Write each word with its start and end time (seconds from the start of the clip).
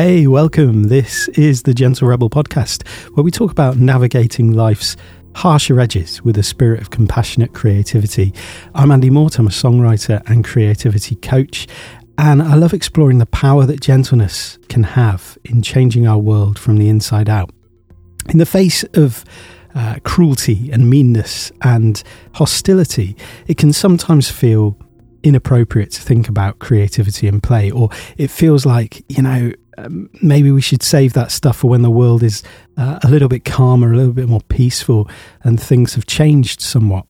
Hey, 0.00 0.28
welcome. 0.28 0.84
This 0.84 1.26
is 1.30 1.64
the 1.64 1.74
Gentle 1.74 2.06
Rebel 2.06 2.30
podcast, 2.30 2.86
where 3.16 3.24
we 3.24 3.32
talk 3.32 3.50
about 3.50 3.78
navigating 3.78 4.52
life's 4.52 4.96
harsher 5.34 5.80
edges 5.80 6.22
with 6.22 6.38
a 6.38 6.42
spirit 6.44 6.80
of 6.80 6.90
compassionate 6.90 7.52
creativity. 7.52 8.32
I'm 8.76 8.92
Andy 8.92 9.10
Mort, 9.10 9.40
I'm 9.40 9.48
a 9.48 9.50
songwriter 9.50 10.22
and 10.30 10.44
creativity 10.44 11.16
coach, 11.16 11.66
and 12.16 12.40
I 12.40 12.54
love 12.54 12.72
exploring 12.72 13.18
the 13.18 13.26
power 13.26 13.66
that 13.66 13.80
gentleness 13.80 14.56
can 14.68 14.84
have 14.84 15.36
in 15.44 15.62
changing 15.62 16.06
our 16.06 16.18
world 16.18 16.60
from 16.60 16.78
the 16.78 16.88
inside 16.88 17.28
out. 17.28 17.50
In 18.28 18.38
the 18.38 18.46
face 18.46 18.84
of 18.94 19.24
uh, 19.74 19.96
cruelty 20.04 20.70
and 20.70 20.88
meanness 20.88 21.50
and 21.62 22.00
hostility, 22.34 23.16
it 23.48 23.56
can 23.56 23.72
sometimes 23.72 24.30
feel 24.30 24.78
inappropriate 25.24 25.90
to 25.90 26.02
think 26.02 26.28
about 26.28 26.60
creativity 26.60 27.26
and 27.26 27.42
play, 27.42 27.72
or 27.72 27.90
it 28.16 28.30
feels 28.30 28.64
like, 28.64 29.04
you 29.08 29.24
know, 29.24 29.50
um, 29.78 30.10
maybe 30.22 30.50
we 30.50 30.60
should 30.60 30.82
save 30.82 31.12
that 31.12 31.30
stuff 31.30 31.58
for 31.58 31.70
when 31.70 31.82
the 31.82 31.90
world 31.90 32.22
is 32.22 32.42
uh, 32.76 32.98
a 33.02 33.08
little 33.08 33.28
bit 33.28 33.44
calmer, 33.44 33.92
a 33.92 33.96
little 33.96 34.12
bit 34.12 34.28
more 34.28 34.40
peaceful, 34.48 35.08
and 35.42 35.60
things 35.60 35.94
have 35.94 36.06
changed 36.06 36.60
somewhat. 36.60 37.06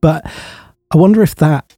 But 0.00 0.30
I 0.92 0.96
wonder 0.96 1.22
if 1.22 1.34
that 1.36 1.76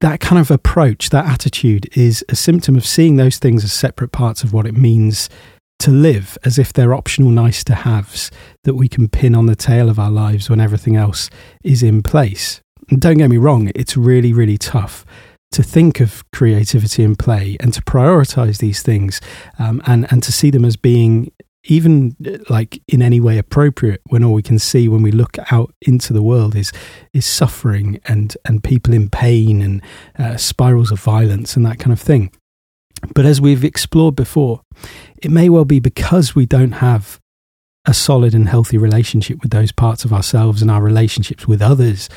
that 0.00 0.18
kind 0.18 0.40
of 0.40 0.50
approach, 0.50 1.10
that 1.10 1.26
attitude, 1.26 1.86
is 1.94 2.24
a 2.30 2.34
symptom 2.34 2.74
of 2.74 2.86
seeing 2.86 3.16
those 3.16 3.38
things 3.38 3.62
as 3.64 3.72
separate 3.72 4.12
parts 4.12 4.42
of 4.42 4.52
what 4.52 4.66
it 4.66 4.74
means 4.74 5.28
to 5.78 5.90
live, 5.90 6.38
as 6.42 6.58
if 6.58 6.72
they're 6.72 6.94
optional 6.94 7.30
nice 7.30 7.62
to 7.64 7.74
haves 7.74 8.30
that 8.64 8.74
we 8.74 8.88
can 8.88 9.08
pin 9.08 9.34
on 9.34 9.44
the 9.44 9.54
tail 9.54 9.90
of 9.90 9.98
our 9.98 10.10
lives 10.10 10.48
when 10.48 10.60
everything 10.60 10.96
else 10.96 11.28
is 11.62 11.82
in 11.82 12.02
place. 12.02 12.62
And 12.88 13.00
don't 13.00 13.18
get 13.18 13.28
me 13.28 13.36
wrong, 13.36 13.70
it's 13.74 13.96
really, 13.96 14.32
really 14.32 14.58
tough 14.58 15.04
to 15.52 15.62
think 15.62 16.00
of 16.00 16.24
creativity 16.30 17.02
and 17.02 17.18
play 17.18 17.56
and 17.60 17.74
to 17.74 17.82
prioritize 17.82 18.58
these 18.58 18.82
things 18.82 19.20
um, 19.58 19.82
and, 19.86 20.06
and 20.10 20.22
to 20.22 20.32
see 20.32 20.50
them 20.50 20.64
as 20.64 20.76
being 20.76 21.32
even 21.64 22.16
uh, 22.26 22.38
like 22.48 22.82
in 22.88 23.02
any 23.02 23.20
way 23.20 23.36
appropriate 23.36 24.00
when 24.08 24.24
all 24.24 24.32
we 24.32 24.42
can 24.42 24.58
see 24.58 24.88
when 24.88 25.02
we 25.02 25.10
look 25.10 25.36
out 25.52 25.74
into 25.82 26.12
the 26.12 26.22
world 26.22 26.56
is 26.56 26.72
is 27.12 27.26
suffering 27.26 28.00
and 28.06 28.36
and 28.44 28.64
people 28.64 28.94
in 28.94 29.10
pain 29.10 29.60
and 29.60 29.82
uh, 30.18 30.36
spirals 30.36 30.90
of 30.90 31.00
violence 31.00 31.56
and 31.56 31.66
that 31.66 31.78
kind 31.78 31.92
of 31.92 32.00
thing. 32.00 32.32
But 33.14 33.26
as 33.26 33.40
we've 33.40 33.64
explored 33.64 34.16
before 34.16 34.62
it 35.18 35.30
may 35.30 35.48
well 35.48 35.64
be 35.64 35.80
because 35.80 36.34
we 36.34 36.46
don't 36.46 36.72
have 36.72 37.20
a 37.86 37.94
solid 37.94 38.34
and 38.34 38.48
healthy 38.48 38.76
relationship 38.76 39.40
with 39.42 39.50
those 39.50 39.72
parts 39.72 40.04
of 40.04 40.12
ourselves 40.12 40.60
and 40.60 40.70
our 40.70 40.82
relationships 40.82 41.46
with 41.46 41.62
others 41.62 42.08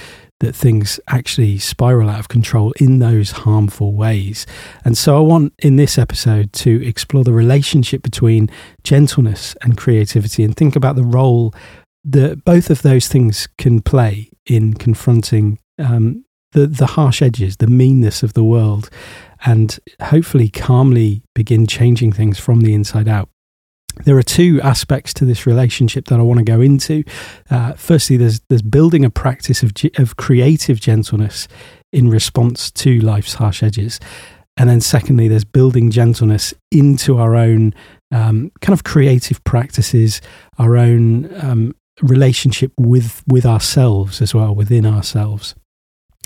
that 0.44 0.53
things 0.53 0.99
actually 1.08 1.58
spiral 1.58 2.09
out 2.09 2.19
of 2.19 2.27
control 2.27 2.73
in 2.77 2.99
those 2.99 3.31
harmful 3.31 3.94
ways. 3.94 4.45
And 4.83 4.97
so 4.97 5.16
I 5.16 5.22
want 5.22 5.53
in 5.59 5.77
this 5.77 5.97
episode 5.97 6.52
to 6.53 6.86
explore 6.86 7.23
the 7.23 7.31
relationship 7.31 8.03
between 8.03 8.49
gentleness 8.83 9.55
and 9.61 9.77
creativity 9.77 10.44
and 10.44 10.53
think 10.53 10.75
about 10.75 10.97
the 10.97 11.03
role 11.05 11.55
that 12.03 12.44
both 12.44 12.69
of 12.69 12.81
those 12.81 13.08
things 13.08 13.47
can 13.58 13.81
play 13.81 14.31
in 14.45 14.73
confronting 14.73 15.59
um, 15.80 16.25
the, 16.52 16.67
the 16.67 16.88
harsh 16.88 17.21
edges, 17.21 17.58
the 17.58 17.67
meanness 17.67 18.21
of 18.21 18.33
the 18.33 18.44
world, 18.44 18.89
and 19.45 19.80
hopefully 20.02 20.49
calmly 20.49 21.23
begin 21.33 21.66
changing 21.66 22.11
things 22.11 22.38
from 22.38 22.61
the 22.61 22.73
inside 22.73 23.08
out 23.08 23.30
there 24.05 24.17
are 24.17 24.23
two 24.23 24.59
aspects 24.61 25.13
to 25.16 25.25
this 25.25 25.45
relationship 25.45 26.05
that 26.05 26.19
I 26.19 26.23
want 26.23 26.39
to 26.39 26.44
go 26.44 26.61
into. 26.61 27.03
Uh, 27.49 27.73
firstly, 27.73 28.17
there's 28.17 28.39
there's 28.49 28.61
building 28.61 29.05
a 29.05 29.09
practice 29.09 29.64
of 29.64 29.71
of 29.98 30.17
creative 30.17 30.80
gentleness 30.80 31.48
in 31.92 32.09
response 32.09 32.71
to 32.71 32.99
life's 32.99 33.36
harsh 33.36 33.61
edges, 33.61 33.99
and 34.58 34.70
then 34.70 34.82
secondly, 34.82 35.27
there's 35.27 35.45
building 35.45 35.92
gentleness 35.92 36.53
into 36.71 37.17
our 37.17 37.36
own 37.36 37.73
um, 38.11 38.52
kind 38.61 38.73
of 38.73 38.83
creative 38.83 39.43
practices, 39.43 40.21
our 40.58 40.77
own 40.77 41.33
um, 41.43 41.76
relationship 42.02 42.71
with 42.77 43.23
with 43.27 43.45
ourselves 43.45 44.21
as 44.21 44.33
well, 44.33 44.53
within 44.53 44.86
ourselves. 44.86 45.55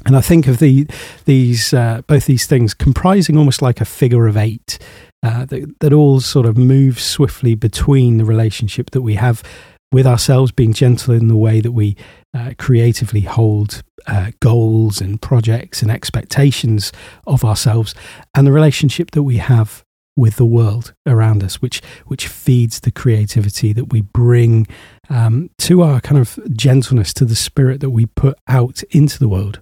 And 0.05 0.15
I 0.15 0.21
think 0.21 0.47
of 0.47 0.59
the 0.59 0.87
these 1.25 1.73
uh, 1.73 2.01
both 2.07 2.25
these 2.25 2.45
things 2.45 2.73
comprising 2.73 3.37
almost 3.37 3.61
like 3.61 3.81
a 3.81 3.85
figure 3.85 4.27
of 4.27 4.37
eight 4.37 4.77
uh, 5.23 5.45
that, 5.45 5.79
that 5.79 5.93
all 5.93 6.19
sort 6.19 6.45
of 6.45 6.57
move 6.57 6.99
swiftly 6.99 7.55
between 7.55 8.17
the 8.17 8.25
relationship 8.25 8.91
that 8.91 9.01
we 9.01 9.15
have 9.15 9.43
with 9.91 10.05
ourselves, 10.05 10.51
being 10.51 10.73
gentle 10.73 11.13
in 11.13 11.27
the 11.27 11.37
way 11.37 11.61
that 11.61 11.71
we 11.71 11.95
uh, 12.33 12.51
creatively 12.57 13.21
hold 13.21 13.81
uh, 14.05 14.31
goals 14.41 15.01
and 15.01 15.21
projects 15.21 15.81
and 15.81 15.89
expectations 15.89 16.91
of 17.25 17.43
ourselves, 17.43 17.95
and 18.35 18.45
the 18.45 18.51
relationship 18.51 19.11
that 19.11 19.23
we 19.23 19.37
have 19.37 19.83
with 20.15 20.37
the 20.37 20.45
world 20.45 20.93
around 21.05 21.43
us, 21.43 21.61
which 21.61 21.81
which 22.07 22.27
feeds 22.27 22.81
the 22.81 22.91
creativity 22.91 23.71
that 23.71 23.93
we 23.93 24.01
bring 24.01 24.67
um, 25.09 25.49
to 25.57 25.83
our 25.83 26.01
kind 26.01 26.19
of 26.19 26.37
gentleness, 26.55 27.13
to 27.13 27.23
the 27.23 27.35
spirit 27.35 27.79
that 27.79 27.91
we 27.91 28.05
put 28.07 28.37
out 28.47 28.83
into 28.89 29.19
the 29.19 29.29
world. 29.29 29.61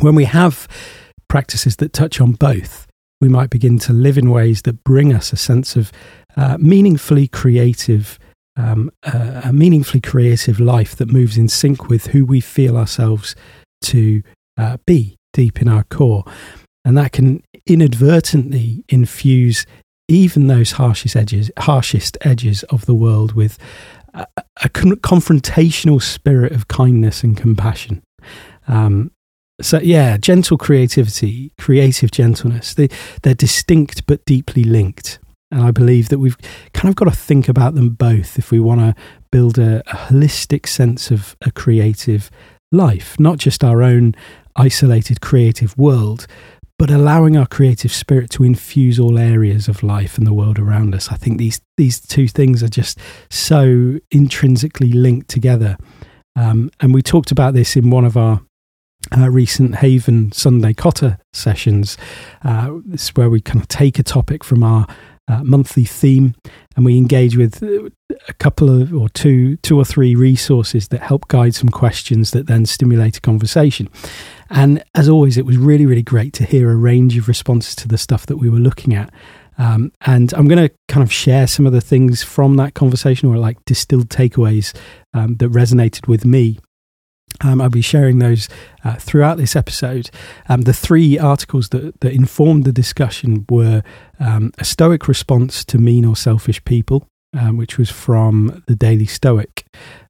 When 0.00 0.14
we 0.14 0.24
have 0.24 0.66
practices 1.28 1.76
that 1.76 1.92
touch 1.92 2.20
on 2.20 2.32
both, 2.32 2.83
we 3.24 3.30
might 3.30 3.48
begin 3.48 3.78
to 3.78 3.94
live 3.94 4.18
in 4.18 4.28
ways 4.28 4.60
that 4.62 4.84
bring 4.84 5.14
us 5.14 5.32
a 5.32 5.36
sense 5.36 5.76
of 5.76 5.90
uh, 6.36 6.58
meaningfully 6.60 7.26
creative, 7.26 8.18
um, 8.54 8.90
uh, 9.02 9.40
a 9.44 9.50
meaningfully 9.50 10.02
creative 10.02 10.60
life 10.60 10.94
that 10.96 11.10
moves 11.10 11.38
in 11.38 11.48
sync 11.48 11.88
with 11.88 12.08
who 12.08 12.26
we 12.26 12.38
feel 12.38 12.76
ourselves 12.76 13.34
to 13.80 14.22
uh, 14.58 14.76
be 14.84 15.16
deep 15.32 15.62
in 15.62 15.68
our 15.68 15.84
core. 15.84 16.22
And 16.84 16.98
that 16.98 17.12
can 17.12 17.42
inadvertently 17.64 18.84
infuse 18.90 19.64
even 20.06 20.46
those 20.46 20.72
harshest 20.72 21.16
edges, 21.16 21.50
harshest 21.60 22.18
edges 22.20 22.62
of 22.64 22.84
the 22.84 22.94
world 22.94 23.32
with 23.32 23.56
a, 24.12 24.26
a 24.62 24.68
con- 24.68 24.96
confrontational 24.96 26.02
spirit 26.02 26.52
of 26.52 26.68
kindness 26.68 27.22
and 27.22 27.38
compassion. 27.38 28.02
Um, 28.68 29.12
so 29.60 29.78
yeah, 29.78 30.16
gentle 30.16 30.58
creativity, 30.58 31.52
creative 31.58 32.10
gentleness, 32.10 32.74
they, 32.74 32.88
they're 33.22 33.34
distinct 33.34 34.06
but 34.06 34.24
deeply 34.24 34.64
linked. 34.64 35.18
And 35.50 35.62
I 35.62 35.70
believe 35.70 36.08
that 36.08 36.18
we've 36.18 36.38
kind 36.72 36.88
of 36.88 36.96
got 36.96 37.04
to 37.04 37.12
think 37.12 37.48
about 37.48 37.74
them 37.74 37.90
both 37.90 38.38
if 38.38 38.50
we 38.50 38.58
want 38.58 38.80
to 38.80 38.94
build 39.30 39.58
a, 39.58 39.80
a 39.88 39.96
holistic 40.08 40.66
sense 40.66 41.10
of 41.10 41.36
a 41.42 41.52
creative 41.52 42.30
life, 42.72 43.18
not 43.20 43.38
just 43.38 43.62
our 43.62 43.82
own 43.82 44.14
isolated 44.56 45.20
creative 45.20 45.76
world, 45.78 46.26
but 46.76 46.90
allowing 46.90 47.36
our 47.36 47.46
creative 47.46 47.92
spirit 47.92 48.30
to 48.30 48.42
infuse 48.42 48.98
all 48.98 49.16
areas 49.16 49.68
of 49.68 49.84
life 49.84 50.18
and 50.18 50.26
the 50.26 50.34
world 50.34 50.58
around 50.58 50.94
us. 50.94 51.12
I 51.12 51.16
think 51.16 51.38
these 51.38 51.60
these 51.76 52.00
two 52.00 52.26
things 52.26 52.62
are 52.62 52.68
just 52.68 52.98
so 53.30 53.98
intrinsically 54.10 54.92
linked 54.92 55.28
together. 55.28 55.76
Um, 56.36 56.70
and 56.80 56.92
we 56.92 57.02
talked 57.02 57.30
about 57.30 57.54
this 57.54 57.76
in 57.76 57.90
one 57.90 58.04
of 58.04 58.16
our 58.16 58.40
uh, 59.16 59.30
recent 59.30 59.76
Haven 59.76 60.32
Sunday 60.32 60.74
Cotter 60.74 61.18
sessions. 61.32 61.96
Uh, 62.42 62.78
this 62.84 63.04
is 63.04 63.08
where 63.10 63.30
we 63.30 63.40
kind 63.40 63.60
of 63.60 63.68
take 63.68 63.98
a 63.98 64.02
topic 64.02 64.44
from 64.44 64.62
our 64.62 64.86
uh, 65.26 65.42
monthly 65.42 65.84
theme 65.84 66.34
and 66.76 66.84
we 66.84 66.98
engage 66.98 67.36
with 67.36 67.62
uh, 67.62 67.88
a 68.28 68.34
couple 68.34 68.68
of 68.68 68.92
or 68.92 69.08
two 69.08 69.56
two 69.58 69.78
or 69.78 69.84
three 69.84 70.14
resources 70.14 70.88
that 70.88 71.00
help 71.00 71.28
guide 71.28 71.54
some 71.54 71.70
questions 71.70 72.32
that 72.32 72.46
then 72.46 72.66
stimulate 72.66 73.16
a 73.16 73.20
conversation. 73.20 73.88
And 74.50 74.84
as 74.94 75.08
always 75.08 75.38
it 75.38 75.46
was 75.46 75.56
really 75.56 75.86
really 75.86 76.02
great 76.02 76.34
to 76.34 76.44
hear 76.44 76.70
a 76.70 76.76
range 76.76 77.16
of 77.16 77.26
responses 77.26 77.74
to 77.76 77.88
the 77.88 77.96
stuff 77.96 78.26
that 78.26 78.36
we 78.36 78.50
were 78.50 78.58
looking 78.58 78.94
at. 78.94 79.12
Um, 79.56 79.92
and 80.00 80.34
i'm 80.34 80.48
going 80.48 80.68
to 80.68 80.74
kind 80.88 81.04
of 81.04 81.12
share 81.12 81.46
some 81.46 81.64
of 81.64 81.72
the 81.72 81.80
things 81.80 82.24
from 82.24 82.56
that 82.56 82.74
conversation 82.74 83.28
or 83.28 83.36
like 83.36 83.64
distilled 83.66 84.08
takeaways 84.08 84.76
um, 85.12 85.36
that 85.36 85.52
resonated 85.52 86.08
with 86.08 86.24
me 86.24 86.58
um, 87.42 87.60
I'll 87.60 87.68
be 87.68 87.80
sharing 87.80 88.18
those 88.18 88.48
uh, 88.84 88.94
throughout 88.94 89.38
this 89.38 89.56
episode. 89.56 90.10
Um, 90.48 90.62
the 90.62 90.72
three 90.72 91.18
articles 91.18 91.70
that, 91.70 92.00
that 92.00 92.12
informed 92.12 92.64
the 92.64 92.72
discussion 92.72 93.44
were 93.50 93.82
um, 94.20 94.52
a 94.58 94.64
Stoic 94.64 95.08
response 95.08 95.64
to 95.66 95.78
mean 95.78 96.04
or 96.04 96.16
selfish 96.16 96.64
people, 96.64 97.06
um, 97.36 97.56
which 97.56 97.76
was 97.76 97.90
from 97.90 98.62
the 98.66 98.76
Daily 98.76 99.06
Stoic, 99.06 99.66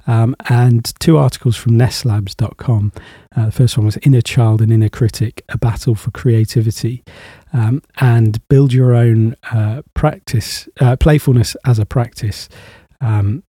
um, 0.07 0.37
and 0.51 0.93
two 1.01 1.17
articles 1.17 1.57
from 1.57 1.73
nesslabs.com. 1.73 2.93
Uh, 3.35 3.47
the 3.47 3.53
first 3.53 3.79
one 3.79 3.87
was 3.87 3.97
Inner 4.03 4.21
Child 4.21 4.61
and 4.61 4.71
Inner 4.71 4.91
Critic, 4.91 5.43
a 5.49 5.57
battle 5.57 5.95
for 5.95 6.11
creativity, 6.11 7.03
um, 7.55 7.81
and 8.01 8.47
build 8.49 8.75
your 8.75 8.95
own 8.95 9.35
uh, 9.51 9.81
practice, 9.95 10.69
uh, 10.81 10.97
playfulness 10.97 11.57
as 11.65 11.79
a 11.79 11.87
practice. 11.87 12.49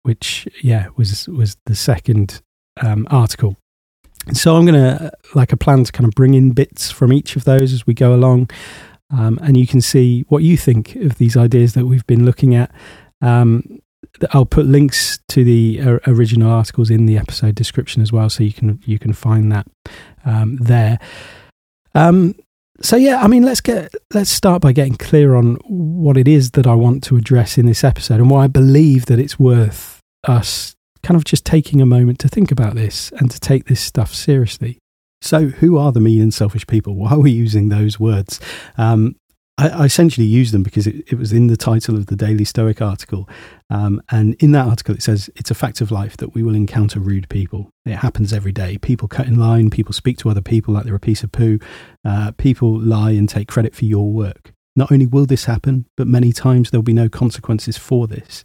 which, 0.03 0.47
yeah, 0.61 0.89
was 0.97 1.27
was 1.27 1.57
the 1.65 1.75
second 1.75 2.44
um, 2.81 3.07
article. 3.10 3.57
So 4.33 4.56
I'm 4.56 4.66
going 4.66 4.75
to, 4.81 5.12
like 5.36 5.51
a 5.51 5.57
plan 5.57 5.83
to 5.83 5.92
kind 5.92 6.07
of 6.07 6.16
bring 6.16 6.33
in 6.33 6.51
bits 6.51 6.89
from 6.89 7.13
each 7.13 7.36
of 7.36 7.44
those 7.44 7.74
as 7.74 7.86
we 7.86 7.94
go 7.94 8.13
along. 8.13 8.50
Um, 9.12 9.38
and 9.42 9.56
you 9.56 9.68
can 9.68 9.81
see 9.81 10.25
what 10.30 10.42
you 10.42 10.57
think 10.57 10.95
of 10.95 11.18
these 11.18 11.38
ideas 11.38 11.74
that 11.74 11.86
we've 11.86 12.06
been 12.07 12.25
looking 12.25 12.56
at. 12.56 12.72
Um, 13.22 13.80
I'll 14.31 14.45
put 14.45 14.66
links 14.66 15.19
to 15.30 15.44
the 15.44 15.80
uh, 15.81 16.00
original 16.07 16.51
articles 16.51 16.89
in 16.89 17.06
the 17.06 17.18
episode 17.18 17.56
description 17.56 18.01
as 18.01 18.12
well, 18.12 18.30
so 18.30 18.44
you 18.44 18.54
can 18.54 18.80
you 18.86 18.98
can 18.98 19.13
find 19.13 19.51
that 19.51 19.68
um, 20.25 20.57
there. 20.57 21.00
Um, 21.94 22.36
so 22.81 22.95
yeah, 22.95 23.21
I 23.21 23.28
mean, 23.28 23.44
let's 23.44 23.62
get 23.62 23.94
let's 24.13 24.30
start 24.30 24.62
by 24.62 24.71
getting 24.71 24.95
clear 24.95 25.36
on 25.36 25.56
what 25.68 26.18
it 26.18 26.28
is 26.28 26.51
that 26.51 26.68
I 26.68 26.75
want 26.75 27.04
to 27.06 27.18
address 27.18 27.57
in 27.57 27.66
this 27.66 27.83
episode 27.83 28.19
and 28.19 28.30
why 28.30 28.45
I 28.45 28.48
believe 28.48 29.06
that 29.07 29.19
it's 29.19 29.39
worth 29.39 30.00
us 30.24 30.75
kind 31.06 31.16
of 31.16 31.24
just 31.24 31.46
taking 31.46 31.81
a 31.81 31.86
moment 31.86 32.18
to 32.19 32.28
think 32.28 32.52
about 32.52 32.74
this 32.74 33.12
and 33.18 33.30
to 33.30 33.40
take 33.40 33.66
this 33.66 33.80
stuff 33.80 34.13
seriously. 34.13 34.80
So, 35.22 35.48
who 35.48 35.78
are 35.78 35.92
the 35.92 36.00
mean 36.00 36.22
and 36.22 36.34
selfish 36.34 36.66
people? 36.66 36.96
Why 36.96 37.12
are 37.12 37.19
we 37.19 37.31
using 37.31 37.69
those 37.69 38.00
words? 38.00 38.40
Um, 38.78 39.16
I, 39.57 39.69
I, 39.69 39.86
essentially 39.86 40.25
use 40.25 40.52
them 40.52 40.63
because 40.63 40.88
it, 40.88 40.96
it, 41.07 41.16
was 41.16 41.31
in 41.31 41.48
the 41.48 41.56
title 41.56 41.96
of 41.96 42.07
the 42.07 42.16
Daily 42.16 42.44
Stoic 42.44 42.81
article. 42.81 43.30
Um, 43.69 44.02
and 44.10 44.34
in 44.36 44.52
that 44.52 44.68
article, 44.68 44.96
it 44.96 45.04
says 45.04 45.30
it's 45.36 45.52
a 45.52 45.56
fact 45.56 45.80
of 45.80 45.92
life 45.92 46.18
that 46.18 46.34
we 46.34 46.44
will 46.44 46.56
encounter 46.56 47.00
rude 47.00 47.30
people. 47.30 47.69
It 47.86 47.96
happens 47.96 48.34
every 48.34 48.52
day. 48.52 48.78
People 48.80 49.07
cut 49.07 49.28
in 49.28 49.40
line, 49.40 49.69
people 49.69 49.94
speak 49.94 50.18
to 50.19 50.30
other 50.30 50.42
people 50.42 50.74
like 50.74 50.84
they're 50.86 50.96
a 50.96 51.00
piece 51.00 51.24
of 51.24 51.31
poo, 51.31 51.60
uh, 52.04 52.31
people 52.38 52.80
lie 52.80 53.12
and 53.12 53.30
take 53.30 53.48
credit 53.48 53.75
for 53.75 53.86
your 53.86 54.12
work. 54.12 54.52
Not 54.75 54.92
only 54.92 55.06
will 55.06 55.25
this 55.25 55.46
happen, 55.46 55.86
but 55.96 56.07
many 56.07 56.34
times 56.34 56.72
there'll 56.72 56.84
be 56.84 56.94
no 56.94 57.10
consequences 57.10 57.78
for 57.78 58.07
this. 58.07 58.44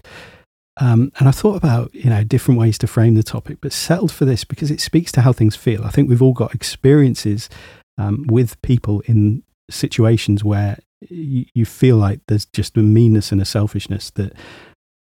Um, 0.76 1.12
and 1.18 1.28
I 1.28 1.32
thought 1.32 1.56
about 1.56 1.94
you 1.94 2.08
know 2.10 2.24
different 2.24 2.58
ways 2.58 2.78
to 2.78 2.86
frame 2.86 3.14
the 3.14 3.22
topic, 3.22 3.58
but 3.60 3.72
settled 3.72 4.12
for 4.12 4.24
this 4.24 4.44
because 4.44 4.70
it 4.70 4.80
speaks 4.80 5.12
to 5.12 5.22
how 5.22 5.32
things 5.32 5.56
feel. 5.56 5.84
I 5.84 5.90
think 5.90 6.08
we've 6.08 6.22
all 6.22 6.32
got 6.32 6.54
experiences 6.54 7.48
um, 7.98 8.24
with 8.28 8.60
people 8.62 9.00
in 9.00 9.42
situations 9.70 10.42
where 10.42 10.78
you, 11.08 11.46
you, 11.54 11.64
feel 11.64 11.96
like 11.96 12.20
there's 12.28 12.46
just 12.46 12.76
a 12.76 12.80
meanness 12.80 13.30
and 13.30 13.40
a 13.40 13.44
selfishness 13.44 14.10
that 14.12 14.32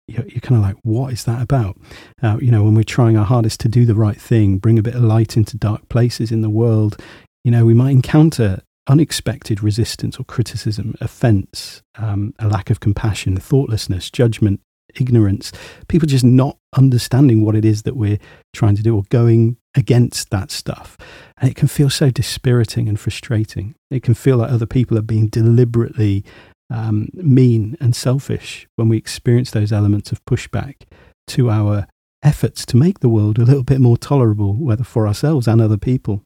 you're, 0.08 0.26
you're 0.26 0.41
kind 0.41 0.56
of 0.56 0.62
like, 0.62 0.76
what 0.82 1.12
is 1.12 1.25
that 1.25 1.43
about? 1.43 1.76
Uh, 2.23 2.38
you 2.41 2.50
know, 2.50 2.64
when 2.64 2.75
we're 2.75 2.82
trying 2.82 3.17
our 3.17 3.25
hardest 3.25 3.61
to 3.61 3.69
do 3.69 3.85
the 3.85 3.94
right 3.94 4.20
thing, 4.20 4.59
bring 4.59 4.79
a 4.79 4.82
bit 4.82 4.94
of 4.94 5.02
light 5.02 5.37
into 5.37 5.56
dark 5.56 5.88
places 5.88 6.32
in 6.32 6.43
the 6.43 6.50
world, 6.50 6.97
you 7.44 7.50
know, 7.50 7.64
we 7.64 7.75
might 7.75 7.91
encounter 7.91 8.62
unexpected 8.88 9.62
resistance 9.62 10.19
or 10.19 10.25
criticism, 10.25 10.94
offense, 11.00 11.82
um, 11.97 12.35
a 12.38 12.49
lack 12.49 12.70
of 12.70 12.81
compassion, 12.81 13.37
thoughtlessness, 13.37 14.11
judgment, 14.11 14.61
ignorance, 15.01 15.53
people 15.89 16.07
just 16.07 16.25
not 16.25 16.59
understanding 16.75 17.45
what 17.45 17.55
it 17.55 17.65
is 17.65 17.83
that 17.83 17.97
we're 17.97 18.19
trying 18.53 18.77
to 18.77 18.83
do 18.83 18.97
or 18.97 19.03
going 19.11 19.57
against 19.75 20.31
that 20.31 20.51
stuff. 20.51 20.97
And 21.39 21.51
it 21.51 21.57
can 21.57 21.69
feel 21.69 21.91
so 21.91 22.11
dispiriting 22.11 22.89
and 22.89 22.99
frustrating. 22.99 23.75
It 23.91 24.03
can 24.03 24.15
feel 24.15 24.39
like 24.39 24.51
other 24.51 24.67
people 24.67 24.99
are 24.99 25.03
being 25.03 25.29
deliberately 25.29 26.25
um, 26.71 27.09
mean 27.13 27.77
and 27.81 27.95
selfish 27.95 28.67
when 28.77 28.89
we 28.89 28.97
experience 28.97 29.51
those 29.51 29.73
elements 29.73 30.13
of 30.13 30.25
pushback 30.25 30.83
to 31.29 31.51
our 31.51 31.87
efforts 32.23 32.67
to 32.67 32.77
make 32.77 33.01
the 33.01 33.09
world 33.09 33.39
a 33.39 33.45
little 33.45 33.63
bit 33.63 33.81
more 33.81 33.97
tolerable, 33.97 34.55
whether 34.55 34.85
for 34.85 35.07
ourselves 35.07 35.47
and 35.47 35.61
other 35.61 35.77
people. 35.77 36.23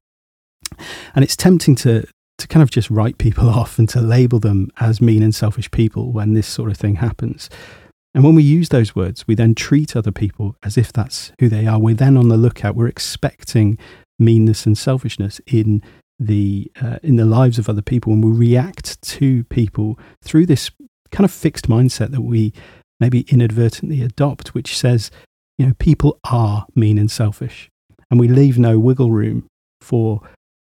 And 1.15 1.25
it's 1.25 1.37
tempting 1.37 1.75
to, 1.77 2.07
to 2.39 2.49
kind 2.49 2.63
of 2.63 2.71
just 2.71 2.91
write 2.91 3.19
people 3.19 3.49
off 3.51 3.79
and 3.79 3.89
to 3.91 4.01
label 4.01 4.39
them 4.39 4.71
as 4.79 5.01
mean 5.01 5.23
and 5.23 5.35
selfish 5.35 5.71
people 5.71 6.13
when 6.13 6.35
this 6.35 6.47
sort 6.47 6.71
of 6.71 6.77
thing 6.77 6.97
happens. 6.97 7.51
And 8.15 8.25
when 8.25 8.35
we 8.35 8.43
use 8.43 8.71
those 8.71 8.97
words, 8.97 9.27
we 9.29 9.35
then 9.35 9.55
treat 9.55 9.95
other 9.95 10.11
people 10.11 10.57
as 10.63 10.77
if 10.77 10.93
that's 10.93 11.33
who 11.39 11.49
they 11.49 11.67
are. 11.67 11.79
We're 11.79 11.95
then 11.95 12.17
on 12.17 12.29
the 12.29 12.37
lookout. 12.37 12.75
We're 12.75 12.89
expecting 12.89 13.79
meanness 14.19 14.67
and 14.67 14.77
selfishness 14.77 15.41
in 15.47 15.83
the 16.19 16.71
uh, 16.81 16.99
in 17.03 17.17
the 17.17 17.25
lives 17.25 17.59
of 17.59 17.69
other 17.69 17.83
people, 17.83 18.13
and 18.13 18.23
we 18.23 18.31
react 18.31 19.01
to 19.03 19.45
people 19.45 19.99
through 20.23 20.47
this 20.47 20.71
kind 21.11 21.25
of 21.25 21.33
fixed 21.33 21.69
mindset 21.69 22.11
that 22.11 22.21
we 22.21 22.53
maybe 22.99 23.23
inadvertently 23.29 24.03
adopt, 24.03 24.55
which 24.55 24.77
says, 24.77 25.11
you 25.57 25.67
know, 25.67 25.75
people 25.79 26.19
are 26.25 26.67
mean 26.75 26.99
and 26.99 27.11
selfish, 27.11 27.71
and 28.11 28.21
we 28.21 28.29
leave 28.29 28.59
no 28.59 28.79
wiggle 28.79 29.11
room 29.11 29.47
for 29.81 30.21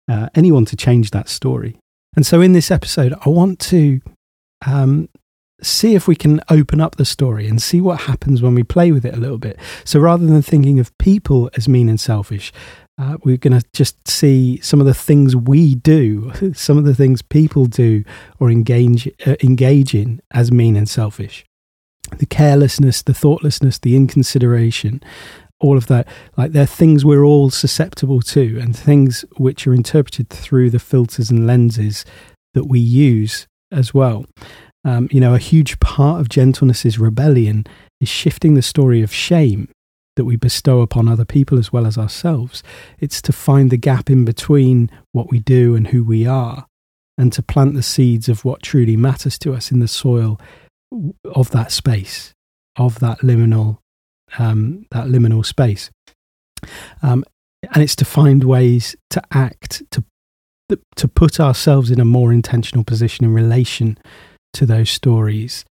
uh, 0.09 0.29
anyone 0.35 0.65
to 0.65 0.75
change 0.75 1.11
that 1.11 1.29
story. 1.29 1.77
And 2.15 2.25
so, 2.25 2.41
in 2.41 2.53
this 2.53 2.69
episode, 2.69 3.13
I 3.25 3.29
want 3.29 3.59
to 3.59 4.01
um, 4.65 5.09
see 5.61 5.95
if 5.95 6.07
we 6.07 6.15
can 6.15 6.41
open 6.49 6.81
up 6.81 6.95
the 6.95 7.05
story 7.05 7.47
and 7.47 7.61
see 7.61 7.81
what 7.81 8.01
happens 8.01 8.41
when 8.41 8.55
we 8.55 8.63
play 8.63 8.91
with 8.91 9.05
it 9.05 9.13
a 9.13 9.19
little 9.19 9.37
bit. 9.37 9.57
So 9.83 9.99
rather 9.99 10.25
than 10.25 10.41
thinking 10.41 10.79
of 10.79 10.95
people 10.97 11.49
as 11.55 11.67
mean 11.67 11.89
and 11.89 11.99
selfish, 11.99 12.51
uh, 12.97 13.17
we're 13.23 13.37
going 13.37 13.59
to 13.59 13.65
just 13.73 14.07
see 14.07 14.59
some 14.61 14.79
of 14.79 14.85
the 14.85 14.93
things 14.93 15.35
we 15.35 15.75
do, 15.75 16.31
some 16.53 16.77
of 16.77 16.85
the 16.85 16.95
things 16.95 17.21
people 17.21 17.65
do 17.65 18.03
or 18.39 18.49
engage 18.49 19.07
uh, 19.25 19.35
engage 19.43 19.93
in 19.93 20.21
as 20.31 20.51
mean 20.51 20.75
and 20.75 20.87
selfish. 20.87 21.45
The 22.17 22.25
carelessness, 22.25 23.01
the 23.01 23.13
thoughtlessness, 23.13 23.79
the 23.79 23.95
inconsideration, 23.95 25.01
all 25.59 25.75
of 25.75 25.87
that, 25.87 26.07
like 26.37 26.51
they're 26.51 26.65
things 26.65 27.03
we're 27.03 27.23
all 27.23 27.49
susceptible 27.49 28.21
to, 28.21 28.59
and 28.59 28.75
things 28.75 29.25
which 29.37 29.65
are 29.65 29.73
interpreted 29.73 30.29
through 30.29 30.69
the 30.69 30.79
filters 30.79 31.31
and 31.31 31.47
lenses 31.47 32.05
that 32.53 32.65
we 32.65 32.79
use 32.79 33.47
as 33.71 33.93
well. 33.93 34.25
Um, 34.85 35.09
you 35.11 35.19
know, 35.19 35.33
a 35.33 35.39
huge 35.39 35.79
part 35.79 36.21
of 36.21 36.29
gentleness 36.29 36.85
is 36.85 36.99
rebellion, 36.99 37.65
is 37.99 38.07
shifting 38.07 38.53
the 38.53 38.61
story 38.61 39.01
of 39.01 39.11
shame 39.11 39.67
that 40.15 40.25
we 40.25 40.35
bestow 40.35 40.81
upon 40.81 41.09
other 41.09 41.25
people 41.25 41.57
as 41.57 41.73
well 41.73 41.87
as 41.87 41.97
ourselves. 41.97 42.63
It's 42.99 43.21
to 43.23 43.33
find 43.33 43.71
the 43.71 43.77
gap 43.77 44.09
in 44.09 44.23
between 44.23 44.91
what 45.11 45.31
we 45.31 45.39
do 45.39 45.75
and 45.75 45.87
who 45.87 46.03
we 46.03 46.27
are, 46.27 46.67
and 47.17 47.33
to 47.33 47.41
plant 47.41 47.73
the 47.73 47.83
seeds 47.83 48.29
of 48.29 48.45
what 48.45 48.61
truly 48.61 48.95
matters 48.95 49.39
to 49.39 49.53
us 49.53 49.71
in 49.71 49.79
the 49.79 49.87
soil 49.87 50.39
of 51.25 51.49
that 51.49 51.71
space, 51.71 52.33
of 52.77 52.99
that 52.99 53.19
liminal, 53.19 53.79
um, 54.37 54.85
that 54.91 55.07
liminal 55.07 55.43
space. 55.43 55.89
Um, 57.01 57.25
and 57.73 57.81
it's 57.81 57.95
to 57.97 58.05
find 58.05 58.43
ways 58.43 58.95
to 59.09 59.21
act, 59.31 59.81
to 59.91 60.03
to 60.95 61.07
put 61.07 61.39
ourselves 61.39 61.91
in 61.91 61.99
a 61.99 62.05
more 62.05 62.33
intentional 62.33 62.83
position 62.83 63.23
in 63.23 63.31
relation 63.31 63.99
to 64.55 64.65
those 64.65 64.89
stories, 64.89 65.63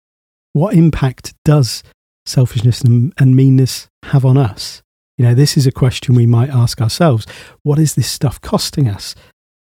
what 0.53 0.75
impact 0.75 1.33
does 1.43 1.83
selfishness 2.25 2.81
and, 2.81 3.13
and 3.17 3.35
meanness 3.35 3.87
have 4.05 4.25
on 4.25 4.37
us? 4.37 4.81
You 5.17 5.25
know, 5.25 5.35
this 5.35 5.57
is 5.57 5.67
a 5.67 5.71
question 5.71 6.15
we 6.15 6.25
might 6.25 6.49
ask 6.49 6.81
ourselves. 6.81 7.25
What 7.63 7.79
is 7.79 7.95
this 7.95 8.09
stuff 8.09 8.41
costing 8.41 8.87
us? 8.87 9.15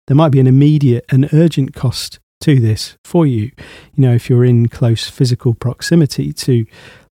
There 0.07 0.15
might 0.15 0.31
be 0.31 0.39
an 0.39 0.47
immediate 0.47 1.05
and 1.09 1.33
urgent 1.33 1.73
cost 1.73 2.19
to 2.41 2.59
this 2.59 2.97
for 3.05 3.25
you. 3.25 3.51
You 3.93 4.01
know, 4.01 4.13
if 4.13 4.29
you're 4.29 4.45
in 4.45 4.67
close 4.67 5.09
physical 5.09 5.53
proximity 5.53 6.33
to 6.33 6.65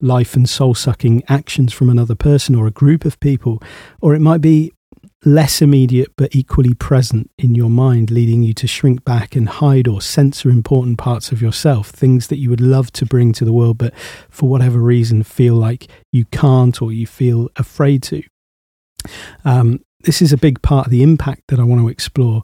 life 0.02 0.36
and 0.36 0.50
soul 0.50 0.74
sucking 0.74 1.24
actions 1.28 1.74
from 1.74 1.90
another 1.90 2.16
person 2.16 2.56
or 2.56 2.66
a 2.66 2.72
group 2.72 3.06
of 3.06 3.20
people, 3.20 3.62
or 4.02 4.16
it 4.16 4.20
might 4.20 4.42
be 4.42 4.72
less 5.26 5.62
immediate 5.62 6.12
but 6.16 6.34
equally 6.34 6.74
present 6.74 7.30
in 7.38 7.56
your 7.56 7.70
mind, 7.70 8.10
leading 8.10 8.42
you 8.42 8.54
to 8.54 8.68
shrink 8.68 9.04
back 9.04 9.36
and 9.36 9.50
hide 9.50 9.88
or 9.88 10.02
censor 10.02 10.50
important 10.50 10.98
parts 10.98 11.32
of 11.32 11.42
yourself, 11.42 11.90
things 11.90 12.28
that 12.28 12.38
you 12.38 12.50
would 12.50 12.62
love 12.62 12.92
to 12.94 13.06
bring 13.06 13.34
to 13.34 13.46
the 13.46 13.54
world, 13.54 13.78
but 13.78 13.94
for 14.30 14.50
whatever 14.50 14.80
reason 14.80 15.24
feel 15.24 15.56
like 15.56 15.88
you 16.12 16.26
can't 16.26 16.82
or 16.82 16.92
you 16.92 17.06
feel 17.06 17.50
afraid 17.58 18.02
to. 18.04 18.24
Um, 19.44 19.82
this 20.02 20.22
is 20.22 20.32
a 20.32 20.38
big 20.38 20.62
part 20.62 20.88
of 20.88 20.92
the 20.92 21.04
impact 21.04 21.44
that 21.48 21.60
I 21.60 21.64
want 21.64 21.82
to 21.82 21.90
explore 21.90 22.44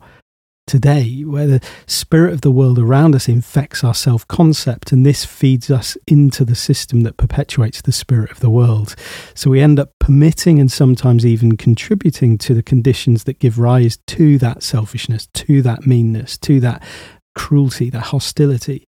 today, 0.68 1.22
where 1.22 1.48
the 1.48 1.62
spirit 1.88 2.34
of 2.34 2.42
the 2.42 2.52
world 2.52 2.80
around 2.80 3.16
us 3.16 3.28
infects 3.28 3.84
our 3.84 3.94
self 3.94 4.28
concept, 4.28 4.92
and 4.92 5.06
this 5.06 5.26
feeds 5.26 5.70
us 5.70 5.98
into 6.08 6.44
the 6.46 6.56
system 6.56 7.02
that 7.02 7.18
perpetuates 7.18 7.82
the 7.82 7.92
spirit 7.92 8.32
of 8.32 8.40
the 8.40 8.50
world. 8.50 8.96
So 9.34 9.50
we 9.50 9.62
end 9.62 9.80
up 9.80 9.92
permitting 10.00 10.60
and 10.60 10.72
sometimes 10.72 11.26
even 11.26 11.58
contributing 11.58 12.38
to 12.40 12.54
the 12.54 12.64
conditions 12.64 13.26
that 13.26 13.40
give 13.40 13.60
rise 13.60 13.98
to 14.08 14.38
that 14.40 14.64
selfishness, 14.64 15.28
to 15.34 15.62
that 15.62 15.86
meanness, 15.86 16.38
to 16.40 16.60
that 16.62 16.84
cruelty, 17.36 17.90
that 17.90 18.00
hostility. 18.08 18.86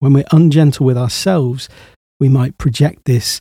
When 0.00 0.12
we're 0.12 0.24
ungentle 0.32 0.84
with 0.84 0.98
ourselves, 0.98 1.68
we 2.20 2.28
might 2.28 2.58
project 2.58 3.04
this 3.04 3.40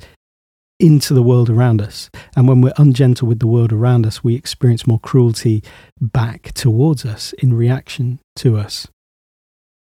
into 0.84 1.14
the 1.14 1.24
world 1.24 1.50
around 1.50 1.82
us. 1.82 2.10
And 2.36 2.48
when 2.48 2.62
we're 2.62 2.74
ungentle 2.78 3.28
with 3.28 3.40
the 3.40 3.48
world 3.48 3.72
around 3.72 4.06
us, 4.06 4.24
we 4.24 4.36
experience 4.36 4.86
more 4.86 5.00
cruelty 5.00 5.64
back 6.00 6.52
towards 6.54 7.06
us 7.06 7.34
in 7.34 7.54
reaction 7.54 8.20
to 8.38 8.58
us. 8.58 8.88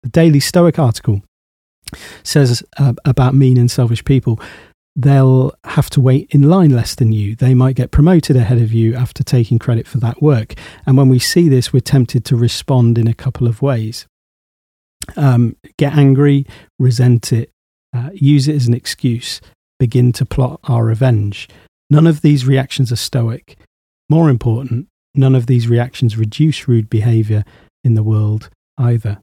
The 0.03 0.09
Daily 0.09 0.41
Stoic 0.41 0.79
article 0.79 1.23
says 2.23 2.63
uh, 2.79 2.95
about 3.05 3.35
mean 3.35 3.59
and 3.59 3.71
selfish 3.71 4.05
people 4.05 4.41
they'll 4.99 5.53
have 5.65 5.91
to 5.91 6.01
wait 6.01 6.27
in 6.31 6.49
line 6.49 6.71
less 6.71 6.95
than 6.95 7.13
you. 7.13 7.37
They 7.37 7.53
might 7.53 7.77
get 7.77 7.91
promoted 7.91 8.35
ahead 8.35 8.57
of 8.57 8.73
you 8.73 8.95
after 8.95 9.23
taking 9.23 9.59
credit 9.59 9.87
for 9.87 9.99
that 9.99 10.23
work. 10.23 10.55
And 10.87 10.97
when 10.97 11.11
we 11.11 11.19
see 11.19 11.51
this, 11.51 11.71
we're 11.71 11.81
tempted 11.81 12.25
to 12.25 12.35
respond 12.37 12.97
in 12.97 13.07
a 13.07 13.13
couple 13.13 13.47
of 13.47 13.61
ways 13.61 14.07
um, 15.17 15.57
get 15.79 15.95
angry, 15.95 16.47
resent 16.79 17.33
it, 17.33 17.51
uh, 17.95 18.11
use 18.15 18.49
it 18.49 18.57
as 18.57 18.67
an 18.67 18.75
excuse, 18.75 19.41
begin 19.79 20.13
to 20.13 20.27
plot 20.27 20.61
our 20.65 20.85
revenge. 20.85 21.49
None 21.91 22.07
of 22.07 22.21
these 22.21 22.47
reactions 22.47 22.91
are 22.91 22.97
stoic. 22.97 23.57
More 24.09 24.31
important, 24.31 24.89
none 25.15 25.35
of 25.35 25.47
these 25.47 25.69
reactions 25.69 26.17
reduce 26.17 26.69
rude 26.69 26.91
behavior 26.91 27.45
in 27.85 27.95
the 27.95 28.03
world 28.03 28.51
either. 28.79 29.21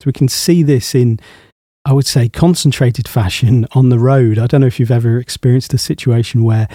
So 0.00 0.06
we 0.06 0.12
can 0.12 0.28
see 0.28 0.62
this 0.62 0.94
in, 0.94 1.20
I 1.84 1.92
would 1.92 2.06
say, 2.06 2.28
concentrated 2.28 3.06
fashion 3.06 3.66
on 3.72 3.90
the 3.90 3.98
road. 3.98 4.38
I 4.38 4.46
don't 4.46 4.62
know 4.62 4.66
if 4.66 4.80
you've 4.80 4.90
ever 4.90 5.18
experienced 5.18 5.74
a 5.74 5.78
situation 5.78 6.44
where 6.44 6.68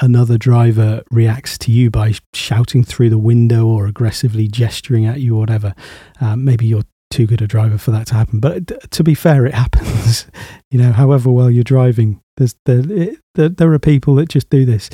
another 0.00 0.38
driver 0.38 1.02
reacts 1.10 1.58
to 1.58 1.70
you 1.70 1.90
by 1.90 2.14
shouting 2.34 2.82
through 2.82 3.10
the 3.10 3.18
window 3.18 3.66
or 3.66 3.86
aggressively 3.86 4.48
gesturing 4.48 5.06
at 5.06 5.20
you 5.20 5.36
or 5.36 5.40
whatever. 5.40 5.74
Uh, 6.20 6.34
maybe 6.34 6.66
you're 6.66 6.82
too 7.10 7.26
good 7.26 7.42
a 7.42 7.46
driver 7.46 7.78
for 7.78 7.90
that 7.90 8.06
to 8.08 8.14
happen. 8.14 8.40
But 8.40 8.90
to 8.90 9.04
be 9.04 9.14
fair, 9.14 9.46
it 9.46 9.54
happens. 9.54 10.26
you 10.70 10.78
know, 10.78 10.92
however 10.92 11.30
well 11.30 11.50
you're 11.50 11.62
driving, 11.62 12.21
there's 12.36 12.54
there, 12.64 12.82
it, 12.90 13.18
there 13.34 13.72
are 13.72 13.78
people 13.78 14.14
that 14.16 14.28
just 14.28 14.50
do 14.50 14.64
this, 14.64 14.90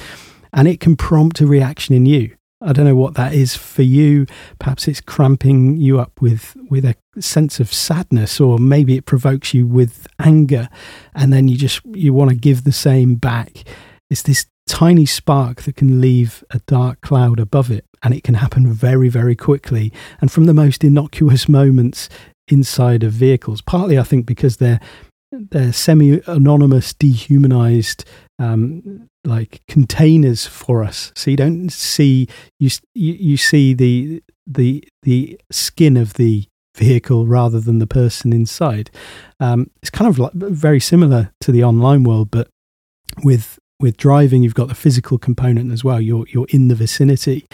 and 0.52 0.68
it 0.68 0.80
can 0.80 0.96
prompt 0.96 1.40
a 1.40 1.46
reaction 1.46 1.94
in 1.94 2.06
you. 2.06 2.36
I 2.60 2.72
don't 2.72 2.86
know 2.86 2.96
what 2.96 3.14
that 3.14 3.34
is 3.34 3.56
for 3.56 3.82
you. 3.82 4.26
Perhaps 4.58 4.88
it's 4.88 5.00
cramping 5.00 5.76
you 5.76 6.00
up 6.00 6.20
with 6.20 6.56
with 6.68 6.84
a 6.84 6.96
sense 7.20 7.60
of 7.60 7.72
sadness, 7.72 8.40
or 8.40 8.58
maybe 8.58 8.96
it 8.96 9.06
provokes 9.06 9.54
you 9.54 9.66
with 9.66 10.06
anger, 10.18 10.68
and 11.14 11.32
then 11.32 11.48
you 11.48 11.56
just 11.56 11.80
you 11.84 12.12
want 12.12 12.30
to 12.30 12.36
give 12.36 12.64
the 12.64 12.72
same 12.72 13.14
back. 13.14 13.64
It's 14.10 14.22
this 14.22 14.46
tiny 14.66 15.06
spark 15.06 15.62
that 15.62 15.76
can 15.76 16.00
leave 16.00 16.44
a 16.50 16.60
dark 16.66 17.00
cloud 17.00 17.38
above 17.38 17.70
it, 17.70 17.84
and 18.02 18.12
it 18.12 18.24
can 18.24 18.34
happen 18.34 18.72
very 18.72 19.08
very 19.08 19.36
quickly, 19.36 19.92
and 20.20 20.32
from 20.32 20.44
the 20.46 20.54
most 20.54 20.82
innocuous 20.82 21.48
moments 21.48 22.08
inside 22.48 23.04
of 23.04 23.12
vehicles. 23.12 23.60
Partly, 23.60 23.98
I 23.98 24.02
think, 24.02 24.26
because 24.26 24.56
they're 24.56 24.80
they're 25.30 25.72
semi-anonymous, 25.72 26.94
dehumanized 26.94 28.04
um, 28.38 29.08
like 29.24 29.60
containers 29.68 30.46
for 30.46 30.82
us. 30.84 31.12
So 31.14 31.30
you 31.30 31.36
don't 31.36 31.70
see 31.70 32.28
you 32.58 32.70
you, 32.94 33.36
see 33.36 33.74
the 33.74 34.22
the 34.46 34.84
the 35.02 35.38
skin 35.50 35.96
of 35.96 36.14
the 36.14 36.44
vehicle 36.76 37.26
rather 37.26 37.60
than 37.60 37.78
the 37.78 37.86
person 37.86 38.32
inside. 38.32 38.90
Um, 39.40 39.70
it's 39.82 39.90
kind 39.90 40.08
of 40.08 40.18
like 40.18 40.32
very 40.32 40.80
similar 40.80 41.32
to 41.40 41.52
the 41.52 41.64
online 41.64 42.04
world, 42.04 42.30
but 42.30 42.48
with 43.22 43.58
with 43.80 43.96
driving, 43.96 44.42
you've 44.42 44.54
got 44.54 44.68
the 44.68 44.74
physical 44.74 45.18
component 45.18 45.72
as 45.72 45.84
well. 45.84 46.00
You're 46.00 46.26
you're 46.28 46.46
in 46.50 46.68
the 46.68 46.74
vicinity. 46.74 47.46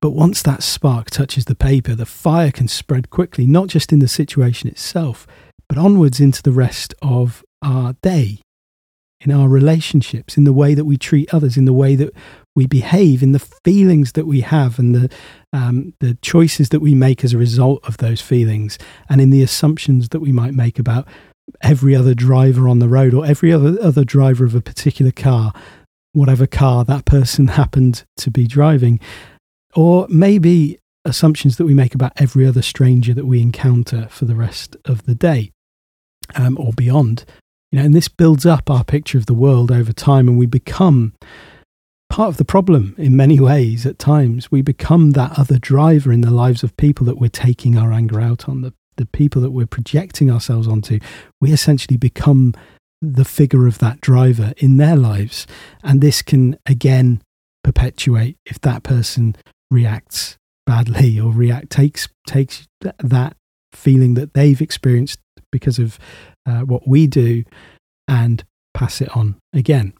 But 0.00 0.10
once 0.10 0.42
that 0.42 0.64
spark 0.64 1.10
touches 1.10 1.44
the 1.44 1.54
paper, 1.54 1.94
the 1.94 2.04
fire 2.04 2.50
can 2.50 2.66
spread 2.66 3.08
quickly, 3.10 3.46
not 3.46 3.68
just 3.68 3.92
in 3.92 4.00
the 4.00 4.08
situation 4.08 4.68
itself, 4.68 5.28
but 5.72 5.80
onwards 5.80 6.20
into 6.20 6.42
the 6.42 6.52
rest 6.52 6.92
of 7.00 7.42
our 7.62 7.94
day 8.02 8.42
in 9.22 9.32
our 9.32 9.48
relationships, 9.48 10.36
in 10.36 10.44
the 10.44 10.52
way 10.52 10.74
that 10.74 10.84
we 10.84 10.98
treat 10.98 11.32
others, 11.32 11.56
in 11.56 11.64
the 11.64 11.72
way 11.72 11.94
that 11.94 12.12
we 12.54 12.66
behave, 12.66 13.22
in 13.22 13.32
the 13.32 13.38
feelings 13.38 14.12
that 14.12 14.26
we 14.26 14.42
have, 14.42 14.78
and 14.78 14.94
the 14.94 15.10
um, 15.54 15.94
the 16.00 16.12
choices 16.20 16.68
that 16.68 16.80
we 16.80 16.94
make 16.94 17.24
as 17.24 17.32
a 17.32 17.38
result 17.38 17.82
of 17.88 17.96
those 17.96 18.20
feelings, 18.20 18.78
and 19.08 19.18
in 19.18 19.30
the 19.30 19.42
assumptions 19.42 20.10
that 20.10 20.20
we 20.20 20.30
might 20.30 20.52
make 20.52 20.78
about 20.78 21.08
every 21.62 21.96
other 21.96 22.12
driver 22.12 22.68
on 22.68 22.78
the 22.78 22.88
road 22.88 23.14
or 23.14 23.24
every 23.24 23.50
other 23.50 23.74
other 23.80 24.04
driver 24.04 24.44
of 24.44 24.54
a 24.54 24.60
particular 24.60 25.10
car, 25.10 25.54
whatever 26.12 26.46
car 26.46 26.84
that 26.84 27.06
person 27.06 27.48
happened 27.62 28.04
to 28.18 28.30
be 28.30 28.46
driving, 28.46 29.00
or 29.74 30.06
maybe 30.10 30.78
assumptions 31.06 31.56
that 31.56 31.64
we 31.64 31.72
make 31.72 31.94
about 31.94 32.12
every 32.18 32.46
other 32.46 32.60
stranger 32.60 33.14
that 33.14 33.24
we 33.24 33.40
encounter 33.40 34.06
for 34.10 34.26
the 34.26 34.36
rest 34.36 34.76
of 34.84 35.06
the 35.06 35.14
day 35.14 35.50
um, 36.34 36.56
or 36.58 36.72
beyond. 36.72 37.24
You 37.70 37.78
know, 37.78 37.86
and 37.86 37.94
this 37.94 38.08
builds 38.08 38.44
up 38.44 38.70
our 38.70 38.84
picture 38.84 39.18
of 39.18 39.26
the 39.26 39.34
world 39.34 39.70
over 39.70 39.92
time, 39.92 40.28
and 40.28 40.38
we 40.38 40.46
become 40.46 41.14
part 42.10 42.28
of 42.28 42.36
the 42.36 42.44
problem 42.44 42.94
in 42.98 43.16
many 43.16 43.40
ways 43.50 43.86
at 43.86 43.98
times. 43.98 44.50
We 44.50 44.62
become 44.62 45.12
that 45.12 45.38
other 45.38 45.58
driver 45.58 46.12
in 46.12 46.20
the 46.20 46.30
lives 46.30 46.62
of 46.62 46.76
people 46.76 47.06
that 47.06 47.18
we're 47.18 47.28
taking 47.28 47.78
our 47.78 47.92
anger 47.92 48.20
out 48.20 48.48
on, 48.48 48.60
the, 48.60 48.74
the 48.96 49.06
people 49.06 49.40
that 49.42 49.50
we're 49.50 49.66
projecting 49.66 50.30
ourselves 50.30 50.68
onto. 50.68 50.98
We 51.40 51.52
essentially 51.52 51.96
become 51.96 52.54
the 53.00 53.24
figure 53.24 53.66
of 53.66 53.78
that 53.78 54.00
driver 54.00 54.52
in 54.58 54.76
their 54.76 54.96
lives. 54.96 55.46
And 55.82 56.00
this 56.00 56.22
can 56.22 56.56
again 56.66 57.22
perpetuate 57.64 58.36
if 58.46 58.60
that 58.60 58.82
person 58.82 59.34
reacts 59.70 60.36
badly 60.66 61.18
or 61.18 61.32
react 61.32 61.70
takes 61.70 62.08
takes 62.26 62.68
that 62.80 63.36
feeling 63.72 64.14
that 64.14 64.34
they've 64.34 64.60
experienced 64.60 65.18
because 65.50 65.78
of 65.78 65.98
uh, 66.46 66.60
what 66.60 66.86
we 66.86 67.06
do 67.06 67.44
and 68.08 68.44
pass 68.74 69.00
it 69.00 69.14
on 69.16 69.36
again. 69.52 69.92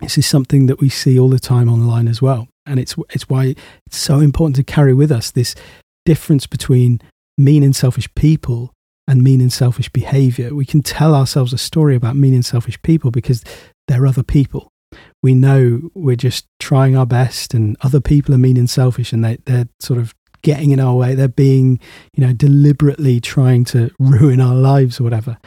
This 0.00 0.18
is 0.18 0.26
something 0.26 0.66
that 0.66 0.80
we 0.80 0.88
see 0.88 1.18
all 1.18 1.28
the 1.28 1.38
time 1.38 1.68
online 1.68 2.08
as 2.08 2.22
well. 2.22 2.48
And 2.66 2.78
it's, 2.78 2.94
it's 3.10 3.28
why 3.28 3.54
it's 3.86 3.96
so 3.96 4.20
important 4.20 4.56
to 4.56 4.64
carry 4.64 4.94
with 4.94 5.10
us 5.10 5.30
this 5.30 5.54
difference 6.04 6.46
between 6.46 7.00
mean 7.36 7.62
and 7.62 7.74
selfish 7.74 8.12
people 8.14 8.72
and 9.06 9.22
mean 9.22 9.40
and 9.40 9.52
selfish 9.52 9.88
behavior. 9.88 10.54
We 10.54 10.66
can 10.66 10.82
tell 10.82 11.14
ourselves 11.14 11.52
a 11.52 11.58
story 11.58 11.96
about 11.96 12.16
mean 12.16 12.34
and 12.34 12.44
selfish 12.44 12.80
people 12.82 13.10
because 13.10 13.42
they're 13.88 14.06
other 14.06 14.22
people. 14.22 14.68
We 15.22 15.34
know 15.34 15.90
we're 15.94 16.16
just 16.16 16.46
trying 16.60 16.96
our 16.96 17.06
best, 17.06 17.52
and 17.52 17.76
other 17.82 18.00
people 18.00 18.34
are 18.34 18.38
mean 18.38 18.56
and 18.56 18.70
selfish, 18.70 19.12
and 19.12 19.24
they, 19.24 19.38
they're 19.44 19.68
sort 19.80 19.98
of 19.98 20.14
getting 20.42 20.70
in 20.70 20.80
our 20.80 20.94
way. 20.94 21.14
They're 21.14 21.28
being, 21.28 21.80
you 22.14 22.26
know, 22.26 22.32
deliberately 22.32 23.20
trying 23.20 23.64
to 23.66 23.90
ruin 23.98 24.40
our 24.40 24.54
lives 24.54 25.00
or 25.00 25.04
whatever. 25.04 25.38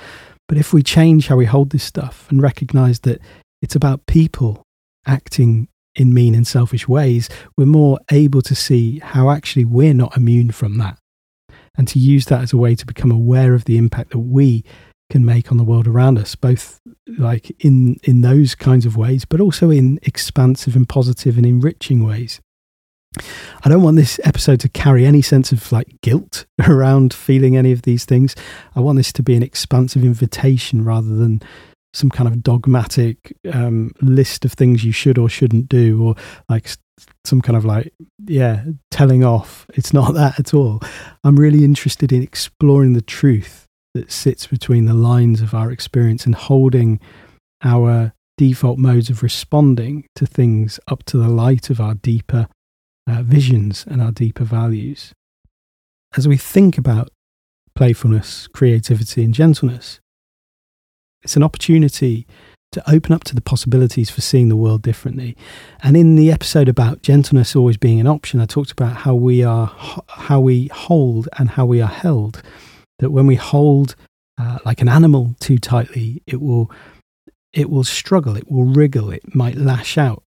But 0.47 0.57
if 0.57 0.73
we 0.73 0.83
change 0.83 1.27
how 1.27 1.37
we 1.37 1.45
hold 1.45 1.69
this 1.69 1.83
stuff 1.83 2.27
and 2.29 2.41
recognize 2.41 3.01
that 3.01 3.21
it's 3.61 3.75
about 3.75 4.05
people 4.05 4.63
acting 5.05 5.67
in 5.95 6.13
mean 6.13 6.35
and 6.35 6.47
selfish 6.47 6.87
ways, 6.87 7.29
we're 7.57 7.65
more 7.65 7.99
able 8.11 8.41
to 8.41 8.55
see 8.55 8.99
how 8.99 9.29
actually 9.29 9.65
we're 9.65 9.93
not 9.93 10.15
immune 10.17 10.51
from 10.51 10.77
that. 10.77 10.97
And 11.77 11.87
to 11.87 11.99
use 11.99 12.25
that 12.25 12.41
as 12.41 12.51
a 12.51 12.57
way 12.57 12.75
to 12.75 12.85
become 12.85 13.11
aware 13.11 13.53
of 13.53 13.65
the 13.65 13.77
impact 13.77 14.11
that 14.11 14.19
we 14.19 14.65
can 15.09 15.25
make 15.25 15.51
on 15.51 15.57
the 15.57 15.63
world 15.63 15.87
around 15.87 16.17
us, 16.17 16.35
both 16.35 16.79
like 17.17 17.51
in 17.63 17.97
in 18.03 18.21
those 18.21 18.55
kinds 18.55 18.85
of 18.85 18.97
ways, 18.97 19.25
but 19.25 19.39
also 19.39 19.69
in 19.69 19.99
expansive 20.03 20.75
and 20.75 20.87
positive 20.87 21.37
and 21.37 21.45
enriching 21.45 22.03
ways. 22.03 22.39
I 23.63 23.69
don't 23.69 23.83
want 23.83 23.97
this 23.97 24.19
episode 24.23 24.59
to 24.61 24.69
carry 24.69 25.05
any 25.05 25.21
sense 25.21 25.51
of 25.51 25.71
like 25.71 25.99
guilt 26.01 26.45
around 26.67 27.13
feeling 27.13 27.57
any 27.57 27.71
of 27.71 27.81
these 27.83 28.05
things. 28.05 28.35
I 28.75 28.79
want 28.79 28.97
this 28.97 29.13
to 29.13 29.23
be 29.23 29.35
an 29.35 29.43
expansive 29.43 30.03
invitation 30.03 30.83
rather 30.83 31.15
than 31.15 31.41
some 31.93 32.09
kind 32.09 32.27
of 32.27 32.41
dogmatic 32.41 33.35
um, 33.51 33.91
list 34.01 34.45
of 34.45 34.53
things 34.53 34.85
you 34.85 34.93
should 34.93 35.17
or 35.17 35.27
shouldn't 35.27 35.67
do, 35.67 36.01
or 36.01 36.15
like 36.47 36.69
some 37.25 37.41
kind 37.41 37.57
of 37.57 37.65
like, 37.65 37.93
yeah, 38.25 38.63
telling 38.91 39.23
off. 39.23 39.65
It's 39.73 39.93
not 39.93 40.13
that 40.15 40.39
at 40.39 40.53
all. 40.53 40.81
I'm 41.23 41.35
really 41.35 41.65
interested 41.65 42.13
in 42.13 42.23
exploring 42.23 42.93
the 42.93 43.01
truth 43.01 43.65
that 43.93 44.09
sits 44.09 44.47
between 44.47 44.85
the 44.85 44.93
lines 44.93 45.41
of 45.41 45.53
our 45.53 45.69
experience 45.69 46.25
and 46.25 46.33
holding 46.33 46.99
our 47.61 48.13
default 48.37 48.79
modes 48.79 49.09
of 49.09 49.21
responding 49.21 50.05
to 50.15 50.25
things 50.25 50.79
up 50.87 51.03
to 51.03 51.17
the 51.17 51.27
light 51.27 51.69
of 51.69 51.81
our 51.81 51.95
deeper 51.95 52.47
uh, 53.07 53.23
visions 53.23 53.85
and 53.87 54.01
our 54.01 54.11
deeper 54.11 54.43
values. 54.43 55.13
As 56.15 56.27
we 56.27 56.37
think 56.37 56.77
about 56.77 57.09
playfulness, 57.75 58.47
creativity, 58.47 59.23
and 59.23 59.33
gentleness, 59.33 59.99
it's 61.23 61.35
an 61.35 61.43
opportunity 61.43 62.27
to 62.71 62.89
open 62.89 63.11
up 63.13 63.23
to 63.25 63.35
the 63.35 63.41
possibilities 63.41 64.09
for 64.09 64.21
seeing 64.21 64.49
the 64.49 64.55
world 64.55 64.81
differently. 64.81 65.35
And 65.83 65.97
in 65.97 66.15
the 66.15 66.31
episode 66.31 66.69
about 66.69 67.01
gentleness 67.01 67.55
always 67.55 67.77
being 67.77 67.99
an 67.99 68.07
option, 68.07 68.39
I 68.39 68.45
talked 68.45 68.71
about 68.71 68.97
how 68.97 69.13
we 69.13 69.43
are, 69.43 69.67
how 70.07 70.39
we 70.39 70.67
hold 70.67 71.27
and 71.37 71.49
how 71.49 71.65
we 71.65 71.81
are 71.81 71.89
held. 71.89 72.41
That 72.99 73.11
when 73.11 73.27
we 73.27 73.35
hold 73.35 73.95
uh, 74.37 74.59
like 74.63 74.81
an 74.81 74.87
animal 74.87 75.35
too 75.39 75.57
tightly, 75.57 76.23
it 76.25 76.41
will, 76.41 76.71
it 77.51 77.69
will 77.69 77.83
struggle, 77.83 78.37
it 78.37 78.49
will 78.49 78.63
wriggle, 78.63 79.11
it 79.11 79.35
might 79.35 79.55
lash 79.55 79.97
out. 79.97 80.23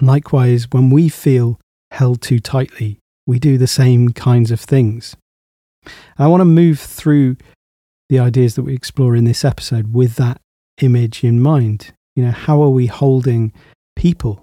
Likewise, 0.00 0.68
when 0.70 0.90
we 0.90 1.08
feel 1.08 1.58
held 1.90 2.22
too 2.22 2.38
tightly, 2.38 2.98
we 3.26 3.38
do 3.38 3.58
the 3.58 3.66
same 3.66 4.10
kinds 4.10 4.50
of 4.50 4.60
things. 4.60 5.16
And 5.84 5.92
I 6.24 6.26
want 6.26 6.40
to 6.40 6.46
move 6.46 6.80
through 6.80 7.36
the 8.08 8.18
ideas 8.18 8.54
that 8.54 8.62
we 8.62 8.74
explore 8.74 9.14
in 9.14 9.24
this 9.24 9.44
episode 9.44 9.94
with 9.94 10.16
that 10.16 10.40
image 10.80 11.24
in 11.24 11.40
mind. 11.40 11.92
You 12.16 12.24
know, 12.24 12.30
how 12.30 12.62
are 12.62 12.70
we 12.70 12.86
holding 12.86 13.52
people? 13.96 14.42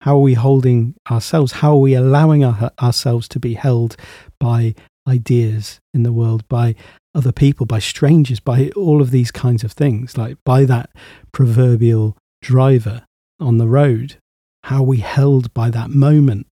How 0.00 0.16
are 0.16 0.22
we 0.22 0.34
holding 0.34 0.94
ourselves? 1.10 1.52
How 1.52 1.72
are 1.72 1.80
we 1.80 1.94
allowing 1.94 2.44
our, 2.44 2.72
ourselves 2.80 3.28
to 3.28 3.38
be 3.38 3.54
held 3.54 3.96
by 4.40 4.74
ideas 5.06 5.80
in 5.94 6.02
the 6.02 6.12
world, 6.12 6.48
by 6.48 6.74
other 7.14 7.32
people, 7.32 7.66
by 7.66 7.78
strangers, 7.78 8.40
by 8.40 8.70
all 8.74 9.00
of 9.00 9.10
these 9.10 9.30
kinds 9.30 9.64
of 9.64 9.72
things, 9.72 10.16
like 10.16 10.38
by 10.44 10.64
that 10.64 10.90
proverbial 11.30 12.16
driver 12.40 13.04
on 13.38 13.58
the 13.58 13.68
road 13.68 14.16
how 14.64 14.82
we 14.82 14.98
held 14.98 15.52
by 15.54 15.70
that 15.70 15.90
moment, 15.90 16.46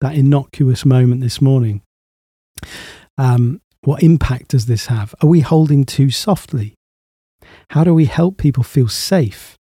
that 0.00 0.14
innocuous 0.14 0.84
moment 0.84 1.20
this 1.20 1.40
morning. 1.40 1.82
Um, 3.18 3.60
what 3.82 4.02
impact 4.02 4.48
does 4.48 4.66
this 4.66 4.86
have? 4.86 5.14
Are 5.22 5.28
we 5.28 5.40
holding 5.40 5.84
too 5.84 6.10
softly? 6.10 6.74
How 7.70 7.84
do 7.84 7.94
we 7.94 8.06
help 8.06 8.36
people 8.36 8.62
feel 8.62 8.88
safe 8.88 9.56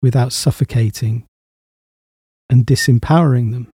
without 0.00 0.32
suffocating 0.32 1.26
and 2.48 2.66
disempowering 2.66 3.52
them? 3.52 3.68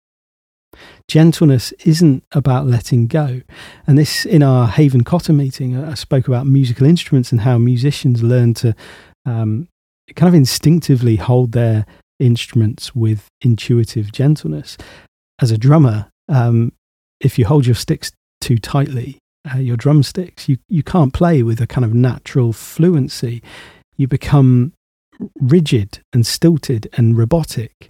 Gentleness 1.08 1.74
isn't 1.84 2.24
about 2.32 2.66
letting 2.66 3.08
go. 3.08 3.42
And 3.86 3.98
this, 3.98 4.26
in 4.26 4.42
our 4.42 4.68
Haven 4.68 5.04
Cotter 5.04 5.34
meeting, 5.34 5.78
I 5.78 5.96
spoke 5.96 6.28
about 6.28 6.48
musical 6.48 6.88
instruments 6.88 7.32
and 7.34 7.42
how 7.42 7.58
musicians 7.58 8.24
learn 8.24 8.54
to 8.56 8.74
um, 9.26 9.68
kind 10.16 10.30
of 10.30 10.34
instinctively 10.36 11.18
hold 11.18 11.52
their 11.52 11.86
instruments 12.22 12.96
with 12.96 13.28
intuitive 13.42 14.12
gentleness. 14.12 14.78
As 15.42 15.52
a 15.52 15.58
drummer, 15.58 16.10
um, 16.30 16.74
if 17.20 17.40
you 17.40 17.46
hold 17.46 17.66
your 17.66 17.76
sticks 17.76 18.12
too 18.40 18.58
tightly 18.58 19.22
uh, 19.54 19.58
your 19.58 19.78
drumsticks, 19.78 20.48
you, 20.48 20.58
you 20.68 20.84
can't 20.84 21.14
play 21.14 21.44
with 21.44 21.60
a 21.62 21.68
kind 21.68 21.86
of 21.86 21.94
natural 21.94 22.54
fluency. 22.54 23.42
You 23.98 24.08
become 24.08 24.74
rigid 25.40 26.00
and 26.14 26.26
stilted 26.26 26.90
and 26.94 27.18
robotic. 27.18 27.90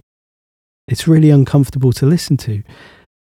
It's 0.88 1.06
really 1.06 1.30
uncomfortable 1.30 1.92
to 1.92 2.06
listen 2.06 2.36
to, 2.38 2.62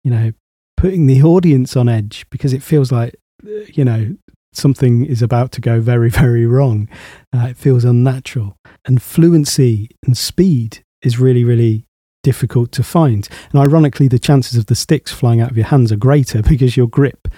you 0.05 0.11
know, 0.11 0.33
putting 0.77 1.07
the 1.07 1.23
audience 1.23 1.77
on 1.77 1.89
edge 1.89 2.25
because 2.31 2.53
it 2.53 2.63
feels 2.63 2.91
like, 2.91 3.17
uh, 3.45 3.65
you 3.75 3.85
know, 3.85 4.17
something 4.53 5.05
is 5.05 5.23
about 5.23 5.53
to 5.53 5.61
go 5.61 5.81
very, 5.81 6.11
very 6.11 6.47
wrong. 6.47 6.89
Uh, 7.35 7.49
it 7.51 7.57
feels 7.57 7.85
unnatural. 7.85 8.57
And 8.87 9.03
fluency 9.03 9.91
and 10.07 10.17
speed 10.17 10.83
is 11.03 11.19
really, 11.19 11.45
really 11.45 11.85
difficult 12.23 12.73
to 12.73 12.83
find. 12.83 13.29
And 13.53 13.61
ironically, 13.61 14.09
the 14.09 14.19
chances 14.19 14.59
of 14.59 14.67
the 14.67 14.75
sticks 14.75 15.13
flying 15.13 15.41
out 15.41 15.51
of 15.51 15.57
your 15.57 15.67
hands 15.67 15.91
are 15.93 15.97
greater 15.97 16.43
because 16.49 16.77
your 16.77 16.89
grip 16.89 17.29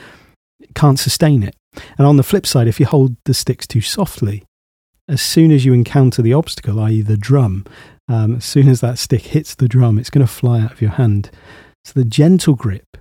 can't 0.75 0.99
sustain 0.99 1.43
it. 1.43 1.57
And 1.97 2.07
on 2.07 2.17
the 2.17 2.23
flip 2.23 2.47
side, 2.47 2.69
if 2.69 2.79
you 2.79 2.87
hold 2.87 3.17
the 3.25 3.35
sticks 3.35 3.67
too 3.67 3.81
softly, 3.81 4.45
as 5.09 5.23
soon 5.23 5.51
as 5.51 5.65
you 5.65 5.73
encounter 5.73 6.23
the 6.23 6.33
obstacle, 6.33 6.81
i.e., 6.81 7.03
the 7.03 7.17
drum, 7.17 7.65
um, 8.09 8.37
as 8.37 8.45
soon 8.45 8.69
as 8.69 8.81
that 8.81 8.99
stick 8.99 9.23
hits 9.23 9.55
the 9.55 9.69
drum, 9.69 9.99
it's 9.99 10.11
going 10.11 10.27
to 10.27 10.33
fly 10.33 10.61
out 10.61 10.73
of 10.73 10.83
your 10.83 10.93
hand. 10.93 11.31
So 11.85 11.93
the 11.95 12.05
gentle 12.05 12.55
grip 12.55 12.97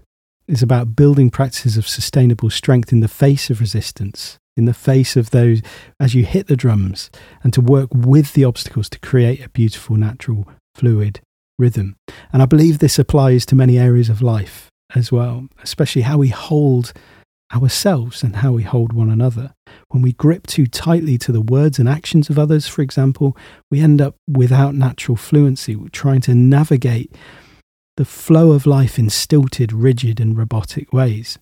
is 0.47 0.63
about 0.63 0.95
building 0.95 1.29
practices 1.29 1.77
of 1.77 1.87
sustainable 1.87 2.49
strength 2.49 2.91
in 2.91 2.99
the 2.99 3.07
face 3.07 3.49
of 3.49 3.59
resistance, 3.59 4.37
in 4.57 4.65
the 4.65 4.73
face 4.73 5.15
of 5.15 5.31
those 5.31 5.61
as 5.99 6.13
you 6.13 6.25
hit 6.25 6.47
the 6.47 6.55
drums, 6.55 7.09
and 7.43 7.53
to 7.53 7.61
work 7.61 7.89
with 7.93 8.33
the 8.33 8.45
obstacles 8.45 8.89
to 8.89 8.99
create 8.99 9.43
a 9.43 9.49
beautiful, 9.49 9.95
natural, 9.95 10.47
fluid 10.75 11.21
rhythm. 11.57 11.95
And 12.33 12.41
I 12.41 12.45
believe 12.45 12.79
this 12.79 12.99
applies 12.99 13.45
to 13.47 13.55
many 13.55 13.77
areas 13.77 14.09
of 14.09 14.21
life 14.21 14.69
as 14.95 15.11
well, 15.11 15.47
especially 15.63 16.01
how 16.01 16.17
we 16.17 16.29
hold 16.29 16.93
ourselves 17.53 18.23
and 18.23 18.37
how 18.37 18.51
we 18.53 18.63
hold 18.63 18.93
one 18.93 19.09
another. 19.09 19.53
When 19.89 20.01
we 20.01 20.13
grip 20.13 20.47
too 20.47 20.67
tightly 20.67 21.17
to 21.19 21.31
the 21.31 21.41
words 21.41 21.79
and 21.79 21.87
actions 21.87 22.29
of 22.29 22.39
others, 22.39 22.67
for 22.67 22.81
example, 22.81 23.35
we 23.69 23.81
end 23.81 24.01
up 24.01 24.15
without 24.27 24.73
natural 24.73 25.17
fluency, 25.17 25.75
We're 25.75 25.89
trying 25.89 26.21
to 26.21 26.35
navigate 26.35 27.13
the 27.97 28.05
flow 28.05 28.51
of 28.51 28.65
life 28.65 28.97
in 28.97 29.09
stilted, 29.09 29.73
rigid, 29.73 30.19
and 30.19 30.37
robotic 30.37 30.93
ways. 30.93 31.37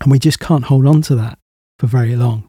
And 0.00 0.10
we 0.10 0.18
just 0.18 0.40
can't 0.40 0.64
hold 0.64 0.86
on 0.86 1.02
to 1.02 1.14
that 1.16 1.38
for 1.78 1.86
very 1.86 2.16
long. 2.16 2.46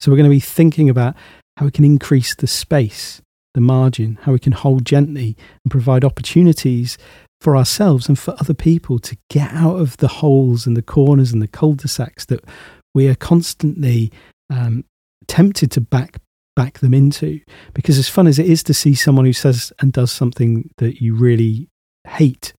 So, 0.00 0.10
we're 0.10 0.16
going 0.16 0.30
to 0.30 0.36
be 0.36 0.40
thinking 0.40 0.88
about 0.88 1.16
how 1.56 1.64
we 1.64 1.72
can 1.72 1.84
increase 1.84 2.34
the 2.34 2.46
space, 2.46 3.20
the 3.54 3.60
margin, 3.60 4.18
how 4.22 4.32
we 4.32 4.38
can 4.38 4.52
hold 4.52 4.84
gently 4.84 5.36
and 5.64 5.70
provide 5.70 6.04
opportunities 6.04 6.96
for 7.40 7.56
ourselves 7.56 8.08
and 8.08 8.18
for 8.18 8.34
other 8.40 8.54
people 8.54 8.98
to 8.98 9.16
get 9.30 9.52
out 9.52 9.76
of 9.76 9.96
the 9.98 10.08
holes 10.08 10.66
and 10.66 10.76
the 10.76 10.82
corners 10.82 11.32
and 11.32 11.40
the 11.40 11.48
cul-de-sacs 11.48 12.26
that 12.26 12.44
we 12.94 13.08
are 13.08 13.14
constantly 13.14 14.12
um, 14.50 14.84
tempted 15.26 15.70
to 15.72 15.80
back 15.80 16.18
back 16.56 16.80
them 16.80 16.92
into. 16.92 17.40
Because 17.72 17.98
as 17.98 18.08
fun 18.08 18.26
as 18.26 18.38
it 18.38 18.46
is 18.46 18.64
to 18.64 18.74
see 18.74 18.94
someone 18.94 19.24
who 19.24 19.32
says 19.32 19.72
and 19.78 19.92
does 19.92 20.10
something 20.10 20.70
that 20.78 21.00
you 21.00 21.14
really 21.14 21.68
hate, 22.06 22.52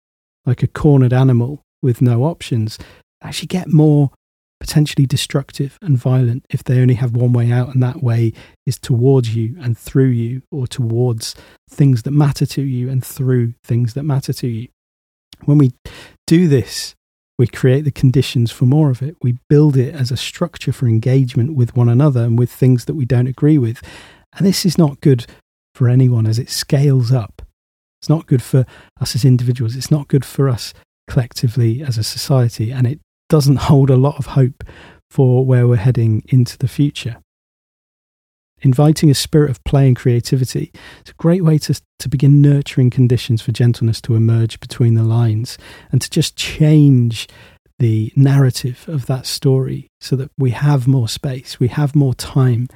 like 0.47 0.63
a 0.63 0.69
cornered 0.69 1.13
animal 1.13 1.63
with 1.83 2.01
no 2.01 2.23
options, 2.23 2.79
actually 3.23 3.49
get 3.49 3.69
more 3.69 4.11
potentially 4.61 5.07
destructive 5.07 5.79
and 5.81 5.97
violent 5.97 6.45
if 6.51 6.65
they 6.65 6.81
only 6.81 6.95
have 6.95 7.15
one 7.15 7.33
way 7.33 7.51
out, 7.53 7.73
and 7.73 7.83
that 7.83 8.03
way 8.03 8.33
is 8.67 8.79
towards 8.79 9.35
you 9.35 9.57
and 9.61 9.79
through 9.79 10.09
you, 10.09 10.43
or 10.51 10.67
towards 10.67 11.35
things 11.71 12.03
that 12.03 12.11
matter 12.11 12.47
to 12.47 12.63
you 12.63 12.89
and 12.89 13.05
through 13.05 13.55
things 13.63 13.95
that 13.95 14.03
matter 14.03 14.33
to 14.33 14.49
you. 14.49 14.69
When 15.45 15.59
we 15.59 15.73
do 16.27 16.49
this, 16.49 16.95
we 17.39 17.47
create 17.47 17.85
the 17.85 17.93
conditions 17.93 18.51
for 18.51 18.67
more 18.67 18.91
of 18.91 19.01
it. 19.01 19.17
We 19.23 19.39
build 19.49 19.77
it 19.77 19.95
as 19.95 20.11
a 20.11 20.17
structure 20.17 20.73
for 20.73 20.89
engagement 20.89 21.55
with 21.55 21.77
one 21.77 21.89
another 21.89 22.25
and 22.25 22.37
with 22.37 22.51
things 22.51 22.87
that 22.87 22.95
we 22.95 23.05
don't 23.05 23.29
agree 23.29 23.59
with. 23.59 23.81
And 24.37 24.45
this 24.45 24.67
is 24.67 24.77
not 24.77 25.01
good 25.01 25.27
for 25.75 25.89
anyone 25.89 26.27
as 26.27 26.41
it 26.41 26.51
scales 26.51 27.13
up. 27.13 27.43
It's 28.03 28.09
not 28.09 28.27
good 28.27 28.43
for 28.43 28.67
us 29.01 29.15
as 29.15 29.25
individuals. 29.25 29.77
It's 29.77 29.91
not 29.91 30.09
good 30.09 30.25
for 30.25 30.49
us 30.49 30.75
collectively 31.09 31.81
as 31.81 31.97
a 31.97 32.03
society. 32.03 32.73
And 32.73 32.87
it 32.87 33.01
doesn't 33.29 33.57
hold 33.57 33.91
a 33.91 33.97
lot 33.97 34.19
of 34.19 34.27
hope 34.27 34.65
for 35.11 35.45
where 35.45 35.67
we're 35.67 35.77
heading 35.77 36.23
into 36.29 36.59
the 36.59 36.69
future. 36.69 37.19
Inviting 38.61 39.09
a 39.09 39.15
spirit 39.15 39.51
of 39.51 39.63
play 39.65 39.87
and 39.87 39.97
creativity 39.97 40.73
is 41.05 41.13
a 41.13 41.15
great 41.15 41.45
way 41.45 41.59
to, 41.59 41.81
to 42.01 42.09
begin 42.09 42.43
nurturing 42.43 42.91
conditions 42.91 43.41
for 43.41 43.53
gentleness 43.53 44.01
to 44.03 44.17
emerge 44.17 44.59
between 44.59 44.95
the 44.95 45.05
lines 45.05 45.59
and 45.93 46.03
to 46.03 46.11
just 46.11 46.37
change 46.37 47.29
the 47.79 48.13
narrative 48.17 48.85
of 48.89 49.07
that 49.07 49.27
story 49.27 49.89
so 50.01 50.17
that 50.17 50.31
we 50.37 50.51
have 50.51 50.89
more 50.89 51.09
space, 51.09 51.61
we 51.61 51.69
have 51.69 51.95
more 51.95 52.15
time 52.15 52.67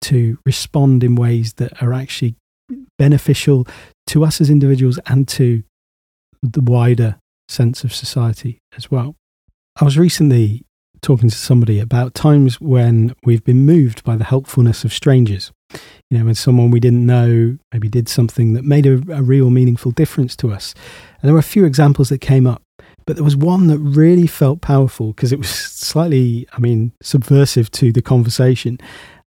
to 0.00 0.38
respond 0.46 1.04
in 1.04 1.14
ways 1.14 1.54
that 1.54 1.82
are 1.82 1.92
actually 1.92 2.36
beneficial 2.98 3.66
to 4.06 4.24
us 4.24 4.40
as 4.40 4.48
individuals 4.48 4.98
and 5.06 5.28
to 5.28 5.62
the 6.42 6.62
wider 6.62 7.16
sense 7.48 7.84
of 7.84 7.94
society 7.94 8.58
as 8.76 8.90
well. 8.90 9.14
I 9.78 9.84
was 9.84 9.98
recently 9.98 10.64
talking 11.02 11.28
to 11.28 11.36
somebody 11.36 11.78
about 11.80 12.14
times 12.14 12.60
when 12.60 13.14
we've 13.24 13.44
been 13.44 13.66
moved 13.66 14.02
by 14.04 14.16
the 14.16 14.24
helpfulness 14.24 14.84
of 14.84 14.92
strangers. 14.92 15.52
You 16.10 16.18
know, 16.18 16.24
when 16.24 16.34
someone 16.34 16.70
we 16.70 16.80
didn't 16.80 17.04
know 17.04 17.58
maybe 17.72 17.88
did 17.88 18.08
something 18.08 18.54
that 18.54 18.64
made 18.64 18.86
a, 18.86 18.94
a 19.12 19.22
real 19.22 19.50
meaningful 19.50 19.90
difference 19.90 20.34
to 20.36 20.50
us. 20.50 20.74
And 21.20 21.28
there 21.28 21.34
were 21.34 21.40
a 21.40 21.42
few 21.42 21.66
examples 21.66 22.08
that 22.08 22.22
came 22.22 22.46
up, 22.46 22.62
but 23.06 23.16
there 23.16 23.24
was 23.24 23.36
one 23.36 23.66
that 23.66 23.78
really 23.78 24.26
felt 24.26 24.62
powerful 24.62 25.08
because 25.08 25.30
it 25.30 25.38
was 25.38 25.50
slightly, 25.50 26.48
I 26.54 26.58
mean, 26.58 26.92
subversive 27.02 27.70
to 27.72 27.92
the 27.92 28.02
conversation. 28.02 28.78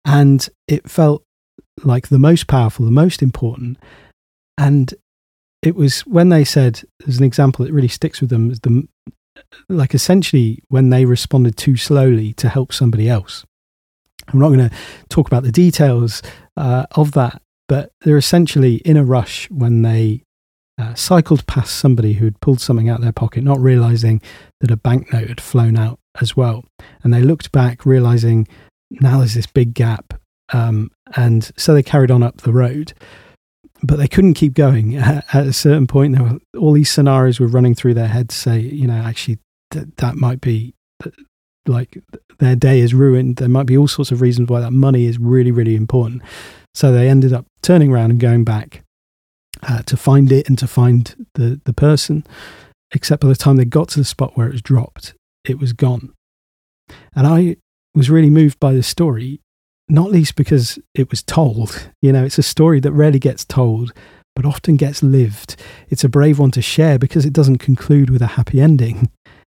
And 0.03 0.47
it 0.67 0.89
felt 0.89 1.23
like 1.85 2.09
the 2.09 2.19
most 2.19 2.47
powerful, 2.47 2.85
the 2.85 2.91
most 2.91 3.21
important. 3.21 3.77
And 4.57 4.93
it 5.61 5.75
was 5.75 6.01
when 6.01 6.27
they 6.27 6.43
said, 6.43 6.81
there's 6.99 7.19
an 7.19 7.23
example 7.23 7.63
that 7.63 7.71
really 7.71 7.87
sticks 7.87 8.19
with 8.19 8.29
them, 8.29 8.49
the, 8.49 8.87
like 9.69 9.93
essentially 9.93 10.63
when 10.69 10.89
they 10.89 11.05
responded 11.05 11.57
too 11.57 11.77
slowly 11.77 12.33
to 12.33 12.49
help 12.49 12.73
somebody 12.73 13.09
else. 13.09 13.45
I'm 14.27 14.39
not 14.39 14.49
going 14.49 14.69
to 14.69 14.75
talk 15.09 15.27
about 15.27 15.43
the 15.43 15.51
details 15.51 16.21
uh, 16.55 16.85
of 16.91 17.11
that, 17.13 17.41
but 17.67 17.91
they're 18.01 18.17
essentially 18.17 18.75
in 18.77 18.97
a 18.97 19.03
rush 19.03 19.49
when 19.49 19.81
they 19.81 20.23
uh, 20.77 20.93
cycled 20.95 21.45
past 21.45 21.75
somebody 21.75 22.13
who 22.13 22.25
had 22.25 22.39
pulled 22.39 22.61
something 22.61 22.89
out 22.89 22.99
of 22.99 23.03
their 23.03 23.11
pocket, 23.11 23.43
not 23.43 23.59
realizing 23.59 24.21
that 24.61 24.71
a 24.71 24.77
banknote 24.77 25.27
had 25.27 25.41
flown 25.41 25.77
out 25.77 25.99
as 26.19 26.35
well. 26.37 26.63
And 27.03 27.13
they 27.13 27.21
looked 27.21 27.51
back, 27.51 27.85
realizing 27.85 28.47
now 28.89 29.19
there's 29.19 29.35
this 29.35 29.47
big 29.47 29.73
gap. 29.73 30.13
Um, 30.51 30.91
and 31.15 31.51
so 31.57 31.73
they 31.73 31.83
carried 31.83 32.11
on 32.11 32.23
up 32.23 32.41
the 32.41 32.53
road 32.53 32.93
but 33.83 33.97
they 33.97 34.07
couldn't 34.07 34.35
keep 34.35 34.53
going. 34.53 34.95
At, 34.95 35.25
a 35.33 35.53
certain 35.53 35.87
point, 35.87 36.15
there 36.15 36.23
were 36.23 36.39
all 36.57 36.73
these 36.73 36.89
scenarios 36.89 37.39
were 37.39 37.47
running 37.47 37.75
through 37.75 37.93
their 37.93 38.07
heads. 38.07 38.33
Say, 38.33 38.59
you 38.59 38.87
know, 38.87 38.93
actually, 38.93 39.39
th- 39.71 39.87
that 39.97 40.15
might 40.15 40.41
be 40.41 40.73
like 41.67 42.01
their 42.39 42.55
day 42.55 42.79
is 42.79 42.93
ruined. 42.93 43.35
There 43.37 43.49
might 43.49 43.65
be 43.65 43.77
all 43.77 43.87
sorts 43.87 44.11
of 44.11 44.21
reasons 44.21 44.49
why 44.49 44.61
that 44.61 44.71
money 44.71 45.05
is 45.05 45.19
really, 45.19 45.51
really 45.51 45.75
important. 45.75 46.23
So 46.73 46.91
they 46.91 47.09
ended 47.09 47.33
up 47.33 47.45
turning 47.61 47.91
around 47.91 48.11
and 48.11 48.19
going 48.19 48.43
back 48.43 48.83
uh, 49.61 49.83
to 49.83 49.97
find 49.97 50.31
it 50.31 50.47
and 50.47 50.57
to 50.59 50.67
find 50.67 51.27
the 51.35 51.59
the 51.65 51.73
person. 51.73 52.25
Except 52.95 53.21
by 53.21 53.27
the 53.27 53.35
time 53.35 53.57
they 53.57 53.65
got 53.65 53.89
to 53.89 53.99
the 53.99 54.05
spot 54.05 54.37
where 54.37 54.47
it 54.47 54.53
was 54.53 54.61
dropped, 54.61 55.13
it 55.43 55.59
was 55.59 55.73
gone. 55.73 56.13
And 57.15 57.25
I 57.25 57.57
was 57.95 58.09
really 58.09 58.29
moved 58.29 58.59
by 58.59 58.71
this 58.73 58.87
story 58.87 59.41
not 59.89 60.11
least 60.11 60.35
because 60.35 60.79
it 60.95 61.09
was 61.09 61.23
told. 61.23 61.89
You 62.01 62.11
know, 62.11 62.23
it's 62.23 62.37
a 62.37 62.43
story 62.43 62.79
that 62.81 62.91
rarely 62.91 63.19
gets 63.19 63.45
told, 63.45 63.93
but 64.35 64.45
often 64.45 64.77
gets 64.77 65.03
lived. 65.03 65.55
It's 65.89 66.03
a 66.03 66.09
brave 66.09 66.39
one 66.39 66.51
to 66.51 66.61
share 66.61 66.97
because 66.97 67.25
it 67.25 67.33
doesn't 67.33 67.57
conclude 67.57 68.09
with 68.09 68.21
a 68.21 68.27
happy 68.27 68.61
ending. 68.61 69.09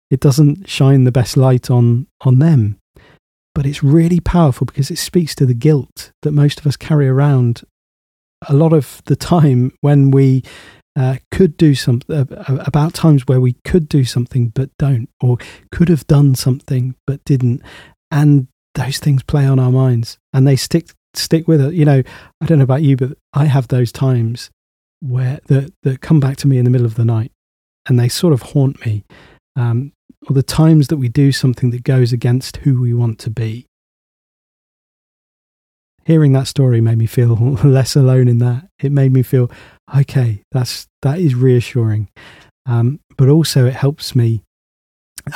It 0.10 0.20
doesn't 0.20 0.70
shine 0.70 1.04
the 1.04 1.12
best 1.12 1.38
light 1.38 1.70
on, 1.70 2.08
on 2.22 2.40
them. 2.40 2.78
But 3.56 3.66
it's 3.66 3.84
really 3.84 4.20
powerful 4.20 4.66
because 4.66 4.90
it 4.90 4.98
speaks 4.98 5.36
to 5.36 5.46
the 5.46 5.54
guilt 5.54 6.12
that 6.24 6.32
most 6.32 6.60
of 6.60 6.68
us 6.68 6.76
carry 6.76 7.08
around 7.08 7.64
a 8.48 8.54
lot 8.54 8.74
of 8.74 9.02
the 9.06 9.16
time 9.16 9.72
when 9.82 10.12
we 10.12 10.44
uh, 10.96 11.18
could 11.32 11.58
do 11.58 11.74
something 11.74 12.16
uh, 12.16 12.58
about 12.66 12.94
times 12.94 13.24
where 13.26 13.42
we 13.42 13.54
could 13.66 13.90
do 13.90 14.04
something 14.04 14.50
but 14.50 14.70
don't, 14.78 15.10
or 15.22 15.38
could 15.72 15.90
have 15.90 16.06
done 16.08 16.36
something 16.36 16.96
but 17.08 17.24
didn't. 17.26 17.62
And 18.12 18.48
those 18.76 19.00
things 19.00 19.24
play 19.24 19.46
on 19.46 19.60
our 19.60 19.72
minds 19.72 20.18
and 20.32 20.48
they 20.48 20.56
stick 20.56 20.90
stick 21.14 21.48
with 21.48 21.62
it. 21.62 21.74
You 21.74 21.86
know, 21.86 22.04
I 22.42 22.46
don't 22.46 22.58
know 22.58 22.64
about 22.64 22.84
you, 22.84 22.98
but 22.98 23.18
I 23.34 23.46
have 23.46 23.68
those 23.68 23.92
times 23.92 24.50
where 25.00 25.40
that 25.48 25.74
that 25.84 26.02
come 26.02 26.20
back 26.20 26.38
to 26.38 26.48
me 26.48 26.58
in 26.58 26.66
the 26.66 26.72
middle 26.72 26.86
of 26.86 26.96
the 26.96 27.06
night 27.06 27.32
and 27.88 28.00
they 28.00 28.10
sort 28.10 28.34
of 28.34 28.42
haunt 28.42 28.86
me. 28.86 29.04
Um, 29.56 29.92
or 30.30 30.34
the 30.34 30.44
times 30.44 30.88
that 30.88 30.98
we 30.98 31.10
do 31.10 31.32
something 31.32 31.72
that 31.72 31.84
goes 31.84 32.14
against 32.14 32.58
who 32.58 32.80
we 32.80 32.94
want 32.94 33.20
to 33.20 33.30
be. 33.30 33.66
Hearing 36.06 36.32
that 36.32 36.48
story 36.48 36.80
made 36.80 36.98
me 36.98 37.06
feel 37.06 37.36
less 37.64 37.96
alone 37.96 38.28
in 38.28 38.38
that. 38.40 38.68
It 38.82 38.92
made 38.92 39.12
me 39.12 39.22
feel 39.22 39.52
okay. 39.96 40.42
That's 40.52 40.88
that 41.02 41.20
is 41.20 41.36
reassuring, 41.36 42.10
um, 42.66 43.02
but 43.18 43.30
also 43.30 43.66
it 43.66 43.74
helps 43.74 44.16
me 44.16 44.44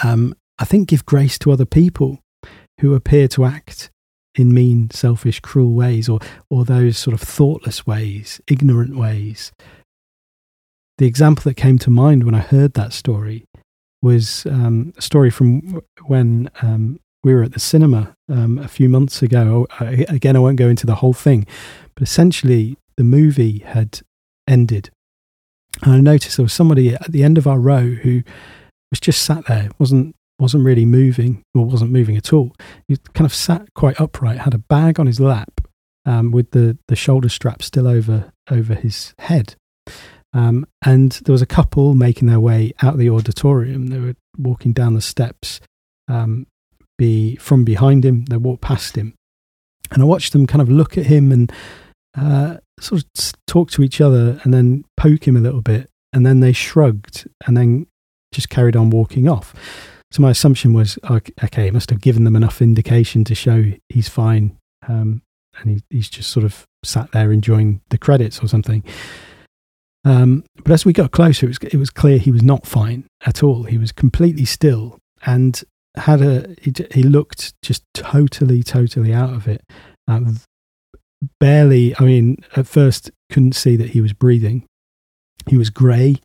um, 0.04 0.34
I 0.60 0.66
think, 0.66 0.90
give 0.90 1.06
grace 1.06 1.38
to 1.40 1.52
other 1.52 1.66
people 1.66 2.20
who 2.80 2.94
appear 2.94 3.28
to 3.30 3.46
act 3.46 3.90
in 4.36 4.54
mean, 4.54 4.90
selfish, 4.92 5.40
cruel 5.40 5.74
ways, 5.74 6.08
or 6.08 6.20
or 6.50 6.64
those 6.64 6.98
sort 6.98 7.14
of 7.14 7.22
thoughtless 7.22 7.88
ways, 7.88 8.40
ignorant 8.48 8.96
ways. 8.96 9.52
The 10.98 11.08
example 11.08 11.44
that 11.44 11.56
came 11.56 11.78
to 11.80 11.90
mind 11.90 12.24
when 12.24 12.36
I 12.36 12.40
heard 12.40 12.74
that 12.74 12.94
story 12.94 13.46
was 14.02 14.46
um, 14.46 14.94
a 14.98 15.02
story 15.02 15.30
from 15.30 15.82
when 16.06 16.50
um, 16.62 17.00
we 17.24 17.34
were 17.34 17.44
at 17.44 17.54
the 17.54 17.60
cinema 17.60 18.16
um, 18.30 18.58
a 18.60 18.68
few 18.68 18.90
months 18.90 19.22
ago. 19.22 19.68
I, 19.80 20.06
again, 20.08 20.36
I 20.36 20.40
won't 20.40 20.58
go 20.58 20.70
into 20.70 20.86
the 20.86 20.96
whole 20.96 21.14
thing, 21.14 21.46
but 21.96 22.04
essentially, 22.04 22.78
the 22.96 23.04
movie 23.04 23.60
had 23.60 24.02
ended. 24.48 24.92
And 25.84 25.94
I 25.94 26.00
noticed 26.00 26.38
there 26.38 26.44
was 26.44 26.54
somebody 26.54 26.94
at 26.94 27.12
the 27.12 27.24
end 27.24 27.38
of 27.38 27.48
our 27.48 27.60
row 27.60 27.82
who 27.82 28.24
was 28.92 29.00
just 29.00 29.24
sat 29.24 29.46
there, 29.46 29.70
wasn't 29.78 30.16
wasn't 30.40 30.64
really 30.64 30.86
moving 30.86 31.44
or 31.56 31.66
wasn't 31.66 31.92
moving 31.92 32.18
at 32.18 32.32
all. 32.32 32.54
He 32.88 32.98
kind 33.14 33.26
of 33.26 33.34
sat 33.34 33.74
quite 33.74 34.00
upright, 34.00 34.40
had 34.40 34.54
a 34.54 34.60
bag 34.60 35.00
on 35.00 35.08
his 35.08 35.20
lap 35.20 35.62
um, 36.06 36.32
with 36.32 36.52
the, 36.52 36.78
the 36.88 36.96
shoulder 36.96 37.30
strap 37.30 37.62
still 37.64 37.88
over 37.88 38.32
over 38.50 38.76
his 38.76 39.14
head. 39.20 39.56
Um, 40.34 40.66
and 40.86 41.14
there 41.26 41.34
was 41.34 41.42
a 41.42 41.48
couple 41.48 41.94
making 41.94 42.28
their 42.28 42.40
way 42.40 42.74
out 42.82 42.94
of 42.94 43.00
the 43.00 43.10
auditorium. 43.10 43.88
They 43.88 44.00
were 44.00 44.16
walking 44.38 44.74
down 44.74 44.94
the 44.94 45.02
steps 45.02 45.60
um, 46.08 46.48
be 46.98 47.36
from 47.38 47.64
behind 47.64 48.06
him. 48.06 48.26
They 48.26 48.38
walked 48.38 48.62
past 48.62 48.96
him. 48.96 49.14
And 49.92 50.02
I 50.02 50.06
watched 50.06 50.34
them 50.34 50.48
kind 50.48 50.62
of 50.62 50.70
look 50.70 50.98
at 50.98 51.06
him 51.06 51.32
and 51.32 51.52
uh, 52.18 52.58
sort 52.80 53.04
of 53.04 53.34
talk 53.48 53.72
to 53.72 53.84
each 53.84 54.02
other 54.02 54.40
and 54.44 54.54
then 54.54 54.84
poke 54.98 55.28
him 55.28 55.38
a 55.38 55.42
little 55.42 55.62
bit. 55.62 55.90
And 56.14 56.26
then 56.26 56.40
they 56.40 56.52
shrugged 56.52 57.28
and 57.46 57.56
then 57.56 57.88
just 58.34 58.50
carried 58.50 58.76
on 58.76 58.90
walking 58.90 59.30
off. 59.30 59.54
So 60.12 60.22
my 60.22 60.32
assumption 60.32 60.74
was, 60.74 60.98
okay, 61.10 61.66
he 61.66 61.72
must 61.72 61.90
have 61.90 62.02
given 62.02 62.24
them 62.24 62.36
enough 62.36 62.62
indication 62.62 63.24
to 63.26 63.36
show 63.36 63.72
he's 63.90 64.08
fine. 64.08 64.58
Um, 64.88 65.22
and 65.60 65.72
he, 65.72 65.84
he's 65.90 66.10
just 66.10 66.32
sort 66.32 66.46
of 66.46 66.66
sat 66.84 67.12
there 67.12 67.32
enjoying 67.32 67.82
the 67.90 67.98
credits 67.98 68.42
or 68.42 68.48
something. 68.48 68.84
Um, 70.06 70.46
but 70.64 70.72
as 70.72 70.86
we 70.86 70.94
got 70.94 71.12
closer, 71.12 71.46
it 71.46 71.50
was, 71.50 71.58
it 71.74 71.78
was 71.78 71.90
clear 71.90 72.18
he 72.18 72.32
was 72.32 72.44
not 72.44 72.66
fine 72.66 73.06
at 73.26 73.44
all. 73.44 73.64
He 73.64 73.78
was 73.78 73.92
completely 73.92 74.46
still 74.46 74.98
and 75.26 75.62
had 75.96 76.22
a, 76.22 76.56
he, 76.62 76.74
he 76.92 77.04
looked 77.04 77.54
just 77.62 77.84
totally, 77.94 78.64
totally 78.64 79.14
out 79.14 79.34
of 79.34 79.48
it. 79.48 79.62
Um, 80.08 80.40
barely, 81.40 81.94
I 82.00 82.04
mean, 82.04 82.38
at 82.56 82.68
first 82.68 83.12
couldn't 83.30 83.56
see 83.56 83.76
that 83.76 83.90
he 83.90 84.02
was 84.02 84.14
breathing. 84.14 84.66
He 85.48 85.58
was 85.58 85.70
grey. 85.70 86.18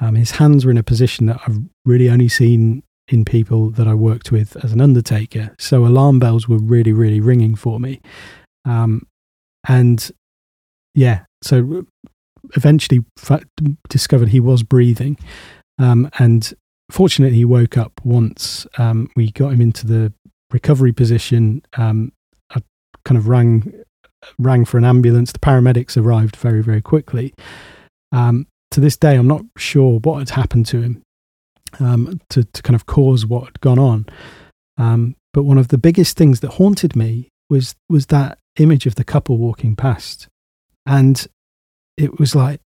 Um, 0.00 0.14
his 0.14 0.32
hands 0.32 0.64
were 0.64 0.70
in 0.70 0.78
a 0.78 0.82
position 0.82 1.26
that 1.26 1.40
I've 1.46 1.58
really 1.84 2.10
only 2.10 2.28
seen 2.28 2.82
in 3.08 3.24
people 3.24 3.70
that 3.70 3.86
I 3.86 3.94
worked 3.94 4.32
with 4.32 4.56
as 4.64 4.72
an 4.72 4.80
undertaker. 4.80 5.54
So 5.58 5.84
alarm 5.84 6.18
bells 6.18 6.48
were 6.48 6.58
really, 6.58 6.92
really 6.92 7.20
ringing 7.20 7.54
for 7.54 7.78
me. 7.78 8.00
Um, 8.64 9.06
and 9.68 10.10
yeah, 10.94 11.24
so 11.42 11.86
eventually 12.56 13.04
discovered 13.88 14.28
he 14.28 14.40
was 14.40 14.62
breathing. 14.62 15.18
Um, 15.78 16.10
and 16.18 16.52
fortunately, 16.90 17.36
he 17.36 17.44
woke 17.44 17.76
up 17.76 17.92
once 18.04 18.66
um, 18.78 19.10
we 19.16 19.30
got 19.32 19.52
him 19.52 19.60
into 19.60 19.86
the 19.86 20.12
recovery 20.50 20.92
position. 20.92 21.62
Um, 21.76 22.12
I 22.50 22.60
kind 23.04 23.18
of 23.18 23.28
rang 23.28 23.72
rang 24.38 24.64
for 24.64 24.78
an 24.78 24.84
ambulance. 24.84 25.32
The 25.32 25.38
paramedics 25.38 26.02
arrived 26.02 26.36
very, 26.36 26.62
very 26.62 26.80
quickly. 26.80 27.34
Um, 28.12 28.46
to 28.70 28.80
this 28.80 28.96
day, 28.96 29.16
I'm 29.16 29.28
not 29.28 29.44
sure 29.58 29.98
what 30.00 30.20
had 30.20 30.30
happened 30.30 30.66
to 30.66 30.80
him 30.80 31.03
um, 31.80 32.20
to, 32.30 32.44
to 32.44 32.62
kind 32.62 32.74
of 32.74 32.86
cause 32.86 33.26
what 33.26 33.44
had 33.44 33.60
gone 33.60 33.78
on. 33.78 34.06
Um, 34.76 35.16
but 35.32 35.44
one 35.44 35.58
of 35.58 35.68
the 35.68 35.78
biggest 35.78 36.16
things 36.16 36.40
that 36.40 36.52
haunted 36.52 36.96
me 36.96 37.28
was 37.50 37.74
was 37.88 38.06
that 38.06 38.38
image 38.58 38.86
of 38.86 38.94
the 38.94 39.04
couple 39.04 39.36
walking 39.36 39.76
past, 39.76 40.28
and 40.86 41.26
it 41.96 42.18
was 42.18 42.34
like, 42.34 42.60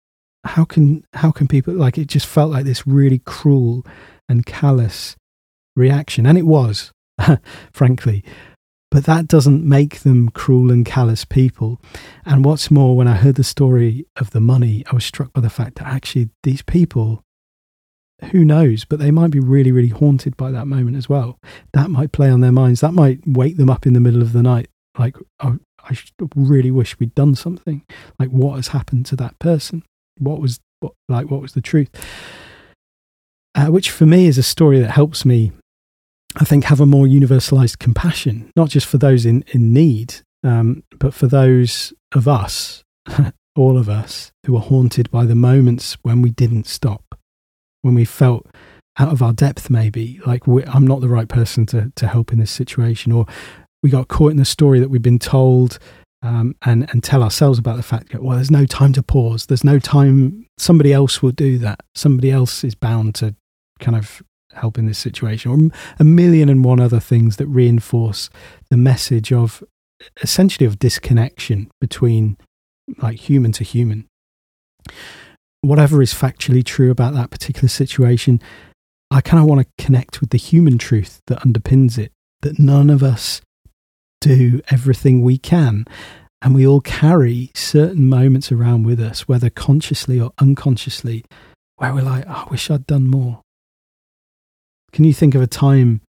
how 0.45 0.65
can 0.65 1.05
how 1.15 1.31
can 1.31 1.49
people 1.49 1.75
like? 1.75 1.99
It 1.99 2.09
just 2.09 2.27
felt 2.27 2.53
like 2.53 2.65
this 2.65 2.87
really 2.87 3.21
cruel 3.25 3.85
and 4.29 4.47
callous 4.47 5.17
reaction, 5.77 6.27
and 6.27 6.39
it 6.39 6.47
was, 6.47 6.93
frankly. 7.73 8.25
But 8.91 9.05
that 9.05 9.29
doesn't 9.29 9.69
make 9.69 10.01
them 10.01 10.31
cruel 10.31 10.71
and 10.71 10.87
callous 10.87 11.27
people. 11.27 11.79
And 12.25 12.43
what's 12.43 12.71
more, 12.71 12.97
when 12.97 13.07
I 13.07 13.17
heard 13.17 13.35
the 13.35 13.45
story 13.45 14.07
of 14.17 14.31
the 14.31 14.41
money, 14.41 14.83
I 14.91 14.95
was 14.95 15.05
struck 15.05 15.31
by 15.35 15.43
the 15.43 15.51
fact 15.51 15.75
that 15.77 15.87
actually 15.87 16.31
these 16.43 16.63
people 16.63 17.23
who 18.27 18.45
knows? 18.45 18.85
But 18.85 18.99
they 18.99 19.11
might 19.11 19.31
be 19.31 19.41
really, 19.41 19.73
really 19.73 19.89
haunted 19.89 20.37
by 20.37 20.51
that 20.51 20.67
moment 20.67 20.97
as 20.97 21.09
well. 21.09 21.39
That 21.73 21.91
might 21.91 22.13
play 22.13 22.31
on 22.31 22.41
their 22.41 22.53
minds. 22.53 22.81
That 22.81 22.95
might 22.95 23.21
wake 23.27 23.57
them 23.57 23.71
up 23.71 23.87
in 23.87 23.93
the 23.93 24.01
middle 24.01 24.23
of 24.23 24.33
the 24.33 24.43
night. 24.43 24.69
Like, 24.99 25.17
oh, 25.41 25.59
I 25.85 25.97
really 26.35 26.71
wish 26.71 26.99
we'd 26.99 27.15
done 27.15 27.35
something. 27.35 27.85
Like, 28.19 28.31
what 28.31 28.57
has 28.57 28.69
happened 28.69 29.07
to 29.07 29.17
that 29.17 29.39
person? 29.39 29.85
What 30.19 30.41
was, 30.41 30.61
what, 30.81 30.95
like, 31.09 31.31
what 31.31 31.41
was 31.41 31.53
the 31.53 31.61
truth? 31.61 31.91
Uh, 33.55 33.67
which 33.67 33.91
for 33.91 34.07
me 34.07 34.27
is 34.27 34.39
a 34.39 34.43
story 34.43 34.81
that 34.81 34.91
helps 34.91 35.25
me, 35.25 35.53
I 36.37 36.45
think, 36.45 36.65
have 36.65 36.81
a 36.81 36.87
more 36.87 37.07
universalized 37.07 37.79
compassion, 37.79 38.51
not 38.57 38.69
just 38.69 38.87
for 38.87 38.99
those 38.99 39.25
in, 39.25 39.45
in 39.49 39.73
need, 39.73 40.17
um, 40.45 40.83
but 40.99 41.15
for 41.15 41.27
those 41.27 41.93
of 42.15 42.29
us, 42.29 42.83
all 43.57 43.79
of 43.79 43.89
us, 43.89 44.33
who 44.47 44.57
are 44.57 44.63
haunted 44.63 45.11
by 45.11 45.25
the 45.25 45.35
moments 45.35 45.97
when 46.03 46.23
we 46.23 46.31
didn't 46.31 46.67
stop 46.67 47.18
when 47.83 47.95
we 47.95 48.05
felt 48.05 48.47
out 48.99 49.13
of 49.13 49.23
our 49.23 49.33
depth, 49.33 49.71
maybe 49.71 50.21
like 50.27 50.43
I'm 50.47 50.87
not 50.87 51.01
the 51.01 51.09
right 51.09 51.29
person 51.29 51.67
to 51.67 51.93
to 51.95 52.07
help 52.07 52.33
in 52.33 52.39
this 52.39 52.51
situation, 52.51 53.13
or 53.13 53.27
we 53.83 53.91
got 53.91 54.09
caught 54.09 54.33
in 54.33 54.37
the 54.37 54.45
story 54.45 54.81
that 54.81 54.89
we've 54.89 55.03
been 55.03 55.19
told, 55.19 55.79
um, 56.23 56.57
and 56.63 56.89
and 56.91 57.03
tell 57.03 57.23
ourselves 57.23 57.59
about 57.59 57.77
the 57.77 57.83
fact 57.83 58.13
that 58.13 58.23
well, 58.23 58.37
there's 58.37 58.51
no 58.51 58.67
time 58.67 58.93
to 58.95 59.03
pause. 59.03 59.47
There's 59.47 59.65
no 59.65 59.79
time. 59.79 60.47
Somebody 60.59 60.93
else 60.93 61.23
will 61.23 61.31
do 61.31 61.59
that. 61.59 61.81
Somebody 61.95 62.31
else 62.31 62.65
is 62.65 62.75
bound 62.75 63.15
to 63.17 63.35
kind 63.79 63.97
of 63.97 64.23
help 64.53 64.79
in 64.79 64.87
this 64.87 64.99
situation, 64.99 65.51
or 65.51 65.71
a 66.01 66.05
million 66.05 66.49
and 66.49 66.65
one 66.65 66.81
other 66.81 67.01
things 67.01 67.37
that 67.37 67.47
reinforce 67.47 68.31
the 68.71 68.77
message 68.77 69.33
of 69.33 69.63
essentially 70.23 70.67
of 70.67 70.79
disconnection 70.79 71.71
between 71.81 72.37
like 73.03 73.19
human 73.19 73.53
to 73.53 73.65
human 73.65 74.07
whatever 75.61 76.03
is 76.03 76.15
factually 76.15 76.65
true 76.65 76.91
about 76.91 77.15
that 77.15 77.31
particular 77.31 77.69
situation, 77.69 78.41
I 79.11 79.21
kind 79.21 79.43
of 79.43 79.49
want 79.49 79.63
to 79.63 79.85
connect 79.85 80.21
with 80.21 80.31
the 80.31 80.39
human 80.39 80.79
truth 80.79 81.21
that 81.27 81.41
underpins 81.41 81.99
it 81.99 82.13
that 82.43 82.59
none 82.59 82.91
of 82.91 83.03
us 83.03 83.41
do 84.21 84.61
everything 84.71 85.23
we 85.23 85.39
can. 85.39 85.85
And 86.41 86.55
we 86.55 86.67
all 86.67 86.81
carry 86.81 87.51
certain 87.55 88.09
moments 88.09 88.53
around 88.53 88.85
with 88.85 89.01
us, 89.01 89.27
whether 89.27 89.51
consciously 89.51 90.21
or 90.21 90.31
unconsciously, 90.39 91.25
where 91.77 91.93
we're 91.93 92.03
like, 92.03 92.25
oh, 92.29 92.45
I 92.47 92.51
wish 92.51 92.71
I'd 92.71 92.87
done 92.87 93.09
more. 93.09 93.41
Can 94.93 95.05
you 95.05 95.13
think 95.13 95.35
of 95.35 95.43
a 95.43 95.49
time 95.49 96.01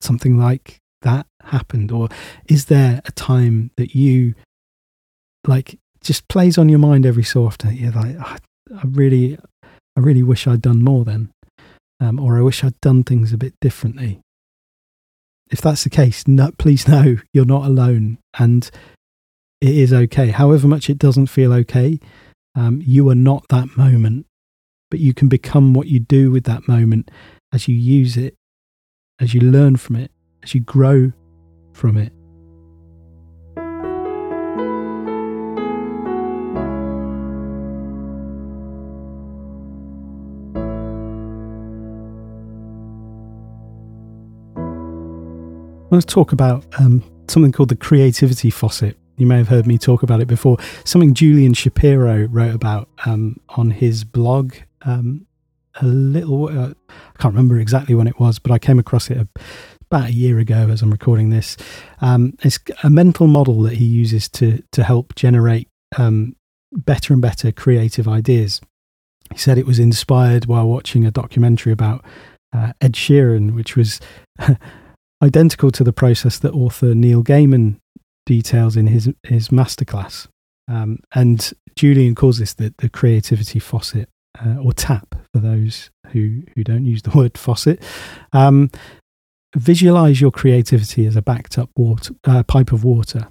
something 0.00 0.38
like 0.38 0.78
that 1.02 1.26
happened? 1.42 1.90
Or 1.90 2.08
is 2.48 2.66
there 2.66 3.00
a 3.04 3.12
time 3.12 3.72
that 3.76 3.94
you 3.96 4.34
like 5.46 5.78
just 6.02 6.28
plays 6.28 6.56
on 6.56 6.68
your 6.68 6.78
mind 6.78 7.04
every 7.04 7.24
so 7.24 7.44
often? 7.44 7.76
You're 7.76 7.92
like, 7.92 8.16
oh, 8.18 8.36
I 8.76 8.82
really, 8.84 9.38
I 9.96 10.00
really 10.00 10.22
wish 10.22 10.46
I'd 10.46 10.62
done 10.62 10.82
more 10.82 11.04
then, 11.04 11.30
um, 12.00 12.18
or 12.20 12.38
I 12.38 12.42
wish 12.42 12.62
I'd 12.62 12.80
done 12.80 13.04
things 13.04 13.32
a 13.32 13.38
bit 13.38 13.54
differently. 13.60 14.20
If 15.50 15.60
that's 15.60 15.84
the 15.84 15.90
case, 15.90 16.28
no, 16.28 16.50
please 16.58 16.86
know 16.88 17.16
you're 17.32 17.44
not 17.44 17.66
alone, 17.66 18.18
and 18.38 18.70
it 19.60 19.74
is 19.74 19.92
okay. 19.92 20.28
However 20.28 20.68
much 20.68 20.90
it 20.90 20.98
doesn't 20.98 21.26
feel 21.26 21.52
okay, 21.52 21.98
um, 22.54 22.82
you 22.84 23.08
are 23.08 23.14
not 23.14 23.46
that 23.48 23.76
moment, 23.76 24.26
but 24.90 25.00
you 25.00 25.14
can 25.14 25.28
become 25.28 25.74
what 25.74 25.86
you 25.86 26.00
do 26.00 26.30
with 26.30 26.44
that 26.44 26.68
moment 26.68 27.10
as 27.52 27.68
you 27.68 27.74
use 27.74 28.16
it, 28.16 28.34
as 29.20 29.34
you 29.34 29.40
learn 29.40 29.76
from 29.76 29.96
it, 29.96 30.10
as 30.42 30.54
you 30.54 30.60
grow 30.60 31.12
from 31.72 31.96
it. 31.96 32.12
I 45.88 45.94
want 45.94 46.06
to 46.06 46.14
talk 46.14 46.32
about 46.32 46.66
um, 46.78 47.02
something 47.28 47.50
called 47.50 47.70
the 47.70 47.76
creativity 47.76 48.50
faucet. 48.50 48.98
You 49.16 49.26
may 49.26 49.38
have 49.38 49.48
heard 49.48 49.66
me 49.66 49.78
talk 49.78 50.02
about 50.02 50.20
it 50.20 50.28
before. 50.28 50.58
Something 50.84 51.14
Julian 51.14 51.54
Shapiro 51.54 52.26
wrote 52.26 52.54
about 52.54 52.90
um, 53.06 53.40
on 53.48 53.70
his 53.70 54.04
blog 54.04 54.52
um, 54.82 55.26
a 55.80 55.86
little, 55.86 56.48
uh, 56.50 56.74
I 56.90 57.18
can't 57.18 57.32
remember 57.32 57.58
exactly 57.58 57.94
when 57.94 58.06
it 58.06 58.20
was, 58.20 58.38
but 58.38 58.52
I 58.52 58.58
came 58.58 58.78
across 58.78 59.10
it 59.10 59.16
a, 59.16 59.26
about 59.90 60.10
a 60.10 60.12
year 60.12 60.38
ago 60.38 60.68
as 60.68 60.82
I'm 60.82 60.90
recording 60.90 61.30
this. 61.30 61.56
Um, 62.02 62.34
it's 62.42 62.58
a 62.82 62.90
mental 62.90 63.26
model 63.26 63.62
that 63.62 63.76
he 63.76 63.86
uses 63.86 64.28
to, 64.30 64.62
to 64.72 64.84
help 64.84 65.14
generate 65.14 65.70
um, 65.96 66.36
better 66.70 67.14
and 67.14 67.22
better 67.22 67.50
creative 67.50 68.06
ideas. 68.06 68.60
He 69.32 69.38
said 69.38 69.56
it 69.56 69.66
was 69.66 69.78
inspired 69.78 70.44
while 70.44 70.68
watching 70.68 71.06
a 71.06 71.10
documentary 71.10 71.72
about 71.72 72.04
uh, 72.52 72.74
Ed 72.78 72.92
Sheeran, 72.92 73.54
which 73.54 73.74
was 73.74 74.00
identical 75.22 75.70
to 75.72 75.84
the 75.84 75.92
process 75.92 76.38
that 76.38 76.52
author 76.52 76.94
Neil 76.94 77.22
Gaiman 77.22 77.80
details 78.26 78.76
in 78.76 78.88
his 78.88 79.10
his 79.24 79.48
masterclass. 79.48 80.28
Um, 80.68 80.98
and 81.14 81.52
Julian 81.76 82.14
calls 82.14 82.38
this 82.38 82.54
the, 82.54 82.74
the 82.78 82.90
creativity 82.90 83.58
faucet 83.58 84.08
uh, 84.44 84.56
or 84.62 84.72
tap 84.72 85.14
for 85.32 85.40
those 85.40 85.90
who, 86.08 86.42
who 86.54 86.64
don't 86.64 86.84
use 86.84 87.02
the 87.02 87.10
word 87.16 87.38
faucet. 87.38 87.82
Um, 88.32 88.70
visualize 89.56 90.20
your 90.20 90.30
creativity 90.30 91.06
as 91.06 91.16
a 91.16 91.22
backed 91.22 91.58
up 91.58 91.70
water, 91.76 92.14
uh, 92.24 92.42
pipe 92.42 92.72
of 92.72 92.84
water. 92.84 93.28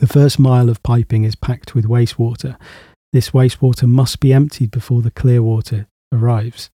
The 0.00 0.06
first 0.06 0.38
mile 0.38 0.68
of 0.68 0.82
piping 0.82 1.24
is 1.24 1.36
packed 1.36 1.74
with 1.74 1.86
wastewater. 1.86 2.56
This 3.12 3.30
wastewater 3.30 3.88
must 3.88 4.20
be 4.20 4.32
emptied 4.32 4.70
before 4.70 5.02
the 5.02 5.10
clear 5.10 5.42
water 5.42 5.86
arrives. 6.12 6.70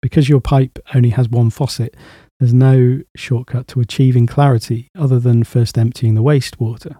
Because 0.00 0.28
your 0.28 0.40
pipe 0.40 0.78
only 0.94 1.10
has 1.10 1.28
one 1.28 1.50
faucet, 1.50 1.96
there's 2.40 2.52
no 2.52 3.00
shortcut 3.16 3.68
to 3.68 3.80
achieving 3.80 4.26
clarity 4.26 4.90
other 4.98 5.18
than 5.18 5.44
first 5.44 5.78
emptying 5.78 6.14
the 6.14 6.22
wastewater. 6.22 6.96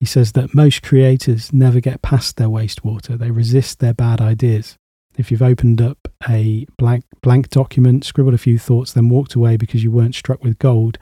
He 0.00 0.06
says 0.06 0.32
that 0.32 0.54
most 0.54 0.82
creators 0.82 1.52
never 1.52 1.80
get 1.80 2.02
past 2.02 2.36
their 2.36 2.48
wastewater, 2.48 3.18
they 3.18 3.30
resist 3.30 3.78
their 3.78 3.94
bad 3.94 4.20
ideas. 4.20 4.76
If 5.16 5.30
you've 5.30 5.42
opened 5.42 5.80
up 5.80 5.96
a 6.28 6.66
blank, 6.76 7.04
blank 7.22 7.48
document, 7.48 8.04
scribbled 8.04 8.34
a 8.34 8.38
few 8.38 8.58
thoughts, 8.58 8.92
then 8.92 9.08
walked 9.08 9.34
away 9.34 9.56
because 9.56 9.82
you 9.82 9.90
weren't 9.90 10.14
struck 10.14 10.44
with 10.44 10.58
gold, 10.58 10.98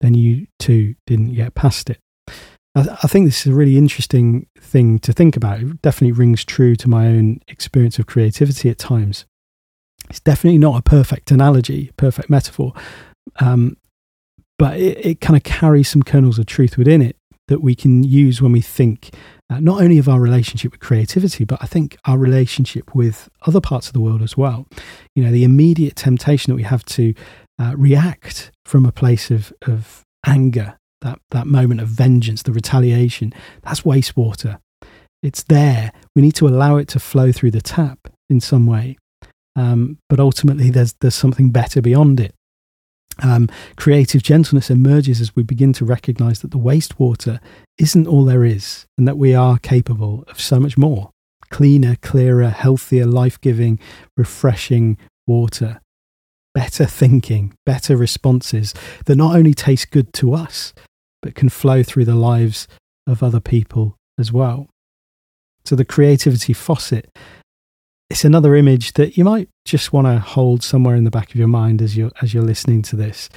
then 0.00 0.14
you 0.14 0.48
too 0.58 0.96
didn't 1.06 1.34
get 1.34 1.54
past 1.54 1.90
it. 1.90 2.00
I, 2.74 3.06
think 3.06 3.24
this 3.24 3.46
is 3.46 3.52
a 3.52 3.56
really 3.56 3.78
interesting 3.78 4.48
thing 4.60 4.98
to 4.98 5.12
think 5.14 5.34
about. 5.34 5.60
It 5.60 5.80
definitely 5.80 6.12
rings 6.12 6.44
true 6.44 6.76
to 6.76 6.88
my 6.90 7.06
own 7.06 7.40
experience 7.48 7.98
of 7.98 8.04
creativity 8.04 8.68
at 8.68 8.76
times. 8.76 9.24
It's 10.08 10.20
definitely 10.20 10.58
not 10.58 10.78
a 10.78 10.82
perfect 10.82 11.30
analogy, 11.30 11.90
perfect 11.96 12.30
metaphor, 12.30 12.72
um, 13.40 13.76
but 14.58 14.78
it, 14.78 15.04
it 15.04 15.20
kind 15.20 15.36
of 15.36 15.42
carries 15.42 15.88
some 15.88 16.02
kernels 16.02 16.38
of 16.38 16.46
truth 16.46 16.76
within 16.76 17.02
it 17.02 17.16
that 17.48 17.62
we 17.62 17.74
can 17.74 18.02
use 18.02 18.42
when 18.42 18.52
we 18.52 18.60
think 18.60 19.10
uh, 19.48 19.60
not 19.60 19.80
only 19.80 19.98
of 19.98 20.08
our 20.08 20.20
relationship 20.20 20.72
with 20.72 20.80
creativity, 20.80 21.44
but 21.44 21.62
I 21.62 21.66
think 21.66 21.96
our 22.04 22.18
relationship 22.18 22.94
with 22.94 23.28
other 23.46 23.60
parts 23.60 23.86
of 23.86 23.92
the 23.92 24.00
world 24.00 24.22
as 24.22 24.36
well. 24.36 24.66
You 25.14 25.24
know, 25.24 25.30
the 25.30 25.44
immediate 25.44 25.94
temptation 25.94 26.50
that 26.50 26.56
we 26.56 26.64
have 26.64 26.84
to 26.86 27.14
uh, 27.60 27.74
react 27.76 28.50
from 28.64 28.84
a 28.84 28.92
place 28.92 29.30
of, 29.30 29.52
of 29.62 30.02
anger, 30.26 30.76
that, 31.02 31.20
that 31.30 31.46
moment 31.46 31.80
of 31.80 31.88
vengeance, 31.88 32.42
the 32.42 32.52
retaliation, 32.52 33.32
that's 33.62 33.82
wastewater. 33.82 34.58
It's 35.22 35.44
there. 35.44 35.92
We 36.14 36.22
need 36.22 36.34
to 36.36 36.48
allow 36.48 36.76
it 36.76 36.88
to 36.88 37.00
flow 37.00 37.30
through 37.30 37.52
the 37.52 37.60
tap 37.60 38.08
in 38.28 38.40
some 38.40 38.66
way. 38.66 38.96
Um, 39.56 39.98
but 40.08 40.20
ultimately, 40.20 40.70
there's, 40.70 40.92
there's 41.00 41.14
something 41.14 41.50
better 41.50 41.80
beyond 41.80 42.20
it. 42.20 42.34
Um, 43.22 43.48
creative 43.76 44.22
gentleness 44.22 44.70
emerges 44.70 45.20
as 45.22 45.34
we 45.34 45.42
begin 45.42 45.72
to 45.74 45.86
recognize 45.86 46.40
that 46.40 46.50
the 46.50 46.58
wastewater 46.58 47.40
isn't 47.78 48.06
all 48.06 48.26
there 48.26 48.44
is 48.44 48.86
and 48.98 49.08
that 49.08 49.16
we 49.16 49.34
are 49.34 49.58
capable 49.58 50.24
of 50.28 50.38
so 50.38 50.60
much 50.60 50.76
more 50.76 51.10
cleaner, 51.48 51.96
clearer, 52.02 52.48
healthier, 52.48 53.06
life 53.06 53.40
giving, 53.40 53.78
refreshing 54.16 54.98
water. 55.26 55.80
Better 56.54 56.86
thinking, 56.86 57.54
better 57.64 57.96
responses 57.96 58.74
that 59.04 59.16
not 59.16 59.36
only 59.36 59.54
taste 59.54 59.90
good 59.90 60.12
to 60.14 60.34
us, 60.34 60.74
but 61.22 61.34
can 61.34 61.48
flow 61.48 61.82
through 61.82 62.04
the 62.04 62.14
lives 62.14 62.66
of 63.06 63.22
other 63.22 63.40
people 63.40 63.96
as 64.18 64.32
well. 64.32 64.68
So 65.64 65.76
the 65.76 65.84
creativity 65.84 66.52
faucet 66.52 67.10
it's 68.10 68.24
another 68.24 68.54
image 68.54 68.92
that 68.94 69.16
you 69.16 69.24
might 69.24 69.48
just 69.64 69.92
want 69.92 70.06
to 70.06 70.18
hold 70.18 70.62
somewhere 70.62 70.94
in 70.94 71.04
the 71.04 71.10
back 71.10 71.30
of 71.30 71.36
your 71.36 71.48
mind 71.48 71.82
as 71.82 71.96
you're 71.96 72.12
as 72.22 72.32
you're 72.32 72.42
listening 72.42 72.82
to 72.82 72.96
this. 72.96 73.28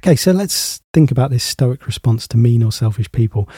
Okay, 0.00 0.16
so 0.16 0.32
let's 0.32 0.80
think 0.92 1.10
about 1.10 1.30
this 1.30 1.44
Stoic 1.44 1.86
response 1.86 2.26
to 2.28 2.36
mean 2.36 2.62
or 2.62 2.72
selfish 2.72 3.10
people. 3.12 3.48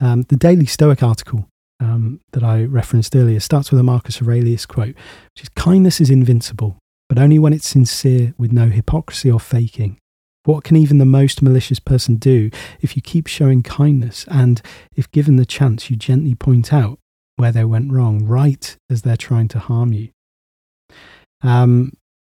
Um, 0.00 0.22
the 0.22 0.36
Daily 0.36 0.66
Stoic 0.66 1.02
article 1.02 1.48
um, 1.80 2.20
that 2.32 2.42
I 2.42 2.64
referenced 2.64 3.14
earlier 3.14 3.40
starts 3.40 3.70
with 3.70 3.80
a 3.80 3.84
Marcus 3.84 4.20
Aurelius 4.20 4.66
quote, 4.66 4.94
which 5.34 5.42
is 5.42 5.48
"Kindness 5.50 6.00
is 6.00 6.10
invincible, 6.10 6.78
but 7.08 7.18
only 7.18 7.38
when 7.38 7.52
it's 7.52 7.68
sincere, 7.68 8.34
with 8.36 8.52
no 8.52 8.68
hypocrisy 8.68 9.30
or 9.30 9.40
faking." 9.40 9.98
What 10.44 10.64
can 10.64 10.76
even 10.76 10.98
the 10.98 11.04
most 11.04 11.40
malicious 11.40 11.78
person 11.78 12.16
do 12.16 12.50
if 12.80 12.96
you 12.96 13.02
keep 13.02 13.28
showing 13.28 13.62
kindness 13.62 14.24
and, 14.28 14.60
if 14.96 15.08
given 15.12 15.36
the 15.36 15.46
chance, 15.46 15.88
you 15.88 15.94
gently 15.94 16.34
point 16.34 16.72
out 16.72 16.98
where 17.42 17.50
they 17.50 17.64
went 17.64 17.90
wrong, 17.90 18.24
right 18.24 18.76
as 18.88 19.02
they're 19.02 19.16
trying 19.16 19.48
to 19.48 19.58
harm 19.58 19.92
you. 19.92 20.10
Um, 21.42 21.92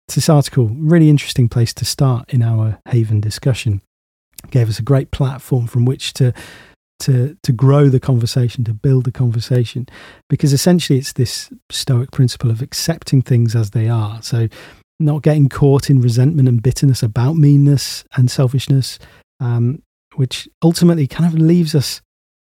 this 0.08 0.30
article, 0.30 0.70
really 0.70 1.10
interesting 1.10 1.46
place 1.46 1.74
to 1.74 1.84
start 1.84 2.32
in 2.32 2.42
our 2.42 2.78
Haven 2.88 3.20
discussion. 3.20 3.82
Gave 4.50 4.70
us 4.70 4.78
a 4.78 4.82
great 4.82 5.10
platform 5.10 5.66
from 5.66 5.84
which 5.84 6.14
to 6.14 6.32
to 7.00 7.36
to 7.42 7.52
grow 7.52 7.90
the 7.90 8.00
conversation, 8.00 8.64
to 8.64 8.72
build 8.72 9.04
the 9.04 9.12
conversation, 9.12 9.86
because 10.30 10.54
essentially 10.54 10.98
it's 10.98 11.12
this 11.12 11.50
Stoic 11.70 12.10
principle 12.10 12.50
of 12.50 12.62
accepting 12.62 13.20
things 13.20 13.54
as 13.54 13.72
they 13.72 13.90
are. 13.90 14.22
So, 14.22 14.48
not 14.98 15.20
getting 15.20 15.50
caught 15.50 15.90
in 15.90 16.00
resentment 16.00 16.48
and 16.48 16.62
bitterness 16.62 17.02
about 17.02 17.36
meanness 17.36 18.04
and 18.16 18.30
selfishness, 18.30 18.98
um, 19.38 19.82
which 20.14 20.48
ultimately 20.62 21.06
kind 21.06 21.26
of 21.26 21.38
leaves 21.38 21.74
us 21.74 22.00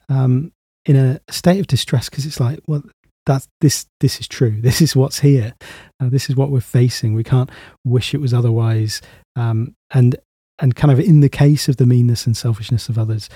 um, 0.09 0.51
in 0.89 0.95
a 0.95 1.19
state 1.31 1.59
of 1.59 1.67
distress 1.67 2.09
because 2.09 2.25
it's 2.25 2.39
like, 2.39 2.61
well, 2.65 2.81
that's 3.27 3.47
this. 3.61 3.85
This 3.99 4.19
is 4.19 4.27
true. 4.27 4.59
This 4.61 4.81
is 4.81 4.95
what's 4.95 5.19
here. 5.19 5.53
Uh, 5.99 6.09
this 6.09 6.31
is 6.31 6.35
what 6.35 6.49
we're 6.49 6.61
facing. 6.61 7.13
We 7.13 7.23
can't 7.23 7.51
wish 7.85 8.15
it 8.15 8.21
was 8.21 8.33
otherwise. 8.33 8.99
Um, 9.35 9.75
and 9.91 10.15
and 10.57 10.75
kind 10.75 10.91
of 10.91 10.99
in 10.99 11.19
the 11.19 11.29
case 11.29 11.69
of 11.69 11.77
the 11.77 11.85
meanness 11.85 12.25
and 12.25 12.35
selfishness 12.35 12.89
of 12.89 12.97
others, 12.97 13.29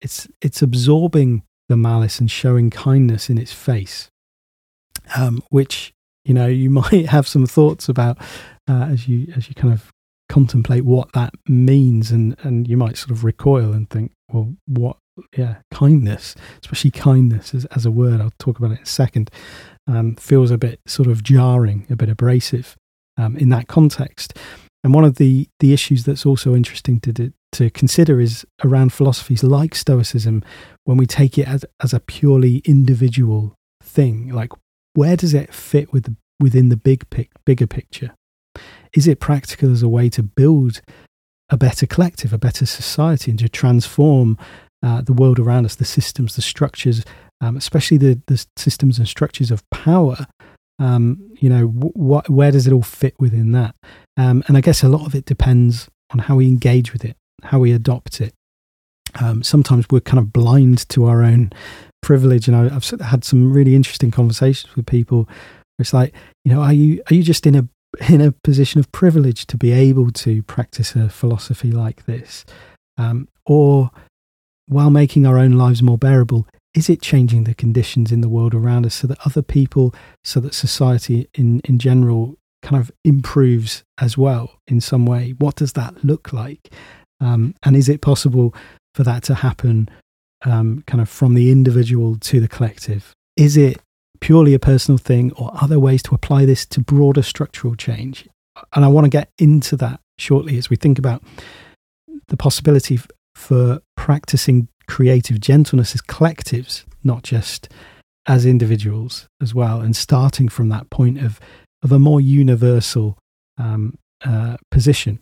it's 0.00 0.28
it's 0.40 0.62
absorbing 0.62 1.42
the 1.68 1.76
malice 1.76 2.20
and 2.20 2.30
showing 2.30 2.70
kindness 2.70 3.28
in 3.28 3.38
its 3.38 3.52
face, 3.52 4.08
um, 5.16 5.42
which 5.50 5.92
you 6.24 6.32
know 6.32 6.46
you 6.46 6.70
might 6.82 7.06
have 7.06 7.26
some 7.26 7.44
thoughts 7.44 7.88
about 7.88 8.18
uh, 8.68 8.86
as 8.92 9.08
you 9.08 9.32
as 9.34 9.48
you 9.48 9.56
kind 9.56 9.74
of 9.74 9.90
contemplate 10.28 10.84
what 10.84 11.10
that 11.14 11.34
means, 11.48 12.12
and 12.12 12.36
and 12.44 12.68
you 12.68 12.76
might 12.76 12.96
sort 12.96 13.10
of 13.10 13.24
recoil 13.24 13.72
and 13.72 13.90
think, 13.90 14.12
well, 14.32 14.54
what 14.68 14.96
yeah, 15.36 15.56
kindness, 15.72 16.34
especially 16.62 16.90
kindness 16.90 17.54
as, 17.54 17.64
as 17.66 17.86
a 17.86 17.90
word, 17.90 18.20
I'll 18.20 18.32
talk 18.38 18.58
about 18.58 18.72
it 18.72 18.78
in 18.78 18.82
a 18.82 18.86
second, 18.86 19.30
um, 19.86 20.16
feels 20.16 20.50
a 20.50 20.58
bit 20.58 20.80
sort 20.86 21.08
of 21.08 21.22
jarring, 21.22 21.86
a 21.90 21.96
bit 21.96 22.08
abrasive 22.08 22.76
um, 23.16 23.36
in 23.36 23.48
that 23.50 23.68
context. 23.68 24.36
And 24.82 24.94
one 24.94 25.04
of 25.04 25.16
the, 25.16 25.48
the 25.60 25.72
issues 25.72 26.04
that's 26.04 26.24
also 26.24 26.54
interesting 26.54 27.00
to, 27.00 27.32
to 27.52 27.70
consider 27.70 28.20
is 28.20 28.46
around 28.64 28.92
philosophies 28.92 29.42
like 29.42 29.74
Stoicism, 29.74 30.42
when 30.84 30.96
we 30.96 31.06
take 31.06 31.36
it 31.36 31.46
as, 31.46 31.64
as 31.82 31.92
a 31.92 32.00
purely 32.00 32.58
individual 32.64 33.54
thing, 33.82 34.32
like 34.32 34.52
where 34.94 35.16
does 35.16 35.34
it 35.34 35.52
fit 35.52 35.92
with 35.92 36.16
within 36.40 36.70
the 36.70 36.76
big 36.76 37.08
pic, 37.10 37.30
bigger 37.44 37.66
picture? 37.66 38.14
Is 38.94 39.06
it 39.06 39.20
practical 39.20 39.70
as 39.70 39.82
a 39.82 39.88
way 39.88 40.08
to 40.08 40.22
build 40.22 40.80
a 41.50 41.56
better 41.56 41.86
collective, 41.86 42.32
a 42.32 42.38
better 42.38 42.64
society, 42.64 43.30
and 43.30 43.38
to 43.40 43.48
transform 43.48 44.38
uh, 44.82 45.02
the 45.02 45.12
world 45.12 45.38
around 45.38 45.64
us, 45.66 45.74
the 45.74 45.84
systems, 45.84 46.36
the 46.36 46.42
structures, 46.42 47.04
um, 47.40 47.56
especially 47.56 47.96
the, 47.96 48.20
the 48.26 48.44
systems 48.56 48.98
and 48.98 49.08
structures 49.08 49.50
of 49.50 49.68
power. 49.70 50.26
Um, 50.78 51.18
you 51.38 51.50
know, 51.50 51.66
wh- 51.66 52.28
where 52.30 52.50
does 52.50 52.66
it 52.66 52.72
all 52.72 52.82
fit 52.82 53.14
within 53.18 53.52
that? 53.52 53.74
Um, 54.16 54.42
and 54.48 54.56
I 54.56 54.62
guess 54.62 54.82
a 54.82 54.88
lot 54.88 55.06
of 55.06 55.14
it 55.14 55.26
depends 55.26 55.88
on 56.10 56.20
how 56.20 56.36
we 56.36 56.46
engage 56.46 56.92
with 56.92 57.04
it, 57.04 57.16
how 57.42 57.58
we 57.58 57.72
adopt 57.72 58.20
it. 58.20 58.32
Um, 59.20 59.42
sometimes 59.42 59.86
we're 59.90 60.00
kind 60.00 60.18
of 60.18 60.32
blind 60.32 60.88
to 60.90 61.04
our 61.06 61.22
own 61.22 61.52
privilege, 62.02 62.48
and 62.48 62.56
I, 62.56 62.74
I've 62.74 62.88
had 63.00 63.24
some 63.24 63.52
really 63.52 63.74
interesting 63.74 64.10
conversations 64.10 64.74
with 64.76 64.86
people. 64.86 65.28
it's 65.78 65.92
like, 65.92 66.14
you 66.44 66.54
know, 66.54 66.62
are 66.62 66.72
you 66.72 67.02
are 67.10 67.14
you 67.14 67.22
just 67.22 67.46
in 67.46 67.54
a 67.54 67.68
in 68.08 68.20
a 68.20 68.32
position 68.32 68.78
of 68.78 68.90
privilege 68.92 69.46
to 69.46 69.56
be 69.56 69.72
able 69.72 70.10
to 70.12 70.42
practice 70.44 70.94
a 70.94 71.08
philosophy 71.08 71.72
like 71.72 72.06
this, 72.06 72.44
um, 72.96 73.28
or 73.46 73.90
while 74.70 74.90
making 74.90 75.26
our 75.26 75.36
own 75.36 75.52
lives 75.52 75.82
more 75.82 75.98
bearable, 75.98 76.46
is 76.74 76.88
it 76.88 77.02
changing 77.02 77.42
the 77.42 77.54
conditions 77.54 78.12
in 78.12 78.20
the 78.20 78.28
world 78.28 78.54
around 78.54 78.86
us 78.86 78.94
so 78.94 79.08
that 79.08 79.18
other 79.26 79.42
people, 79.42 79.92
so 80.22 80.38
that 80.38 80.54
society 80.54 81.28
in, 81.34 81.60
in 81.64 81.80
general 81.80 82.36
kind 82.62 82.80
of 82.80 82.92
improves 83.04 83.82
as 84.00 84.16
well 84.16 84.60
in 84.68 84.80
some 84.80 85.06
way? 85.06 85.34
What 85.38 85.56
does 85.56 85.72
that 85.72 86.04
look 86.04 86.32
like? 86.32 86.72
Um, 87.20 87.54
and 87.64 87.76
is 87.76 87.88
it 87.88 88.00
possible 88.00 88.54
for 88.94 89.02
that 89.02 89.24
to 89.24 89.34
happen 89.34 89.88
um, 90.44 90.84
kind 90.86 91.00
of 91.00 91.08
from 91.08 91.34
the 91.34 91.50
individual 91.50 92.16
to 92.20 92.38
the 92.38 92.48
collective? 92.48 93.12
Is 93.36 93.56
it 93.56 93.78
purely 94.20 94.54
a 94.54 94.60
personal 94.60 94.98
thing, 94.98 95.32
or 95.32 95.50
are 95.60 95.66
there 95.66 95.80
ways 95.80 96.02
to 96.04 96.14
apply 96.14 96.44
this 96.44 96.64
to 96.66 96.80
broader 96.80 97.22
structural 97.22 97.74
change? 97.74 98.28
And 98.72 98.84
I 98.84 98.88
want 98.88 99.04
to 99.06 99.10
get 99.10 99.30
into 99.38 99.76
that 99.78 100.00
shortly 100.18 100.58
as 100.58 100.70
we 100.70 100.76
think 100.76 100.98
about 100.98 101.24
the 102.28 102.36
possibility 102.36 103.00
for 103.34 103.80
practicing 103.96 104.68
creative 104.88 105.40
gentleness 105.40 105.94
as 105.94 106.02
collectives, 106.02 106.84
not 107.04 107.22
just 107.22 107.68
as 108.26 108.44
individuals 108.44 109.28
as 109.40 109.54
well, 109.54 109.80
and 109.80 109.96
starting 109.96 110.48
from 110.48 110.68
that 110.68 110.90
point 110.90 111.18
of 111.18 111.40
of 111.82 111.92
a 111.92 111.98
more 111.98 112.20
universal 112.20 113.16
um, 113.56 113.96
uh, 114.24 114.56
position. 114.70 115.20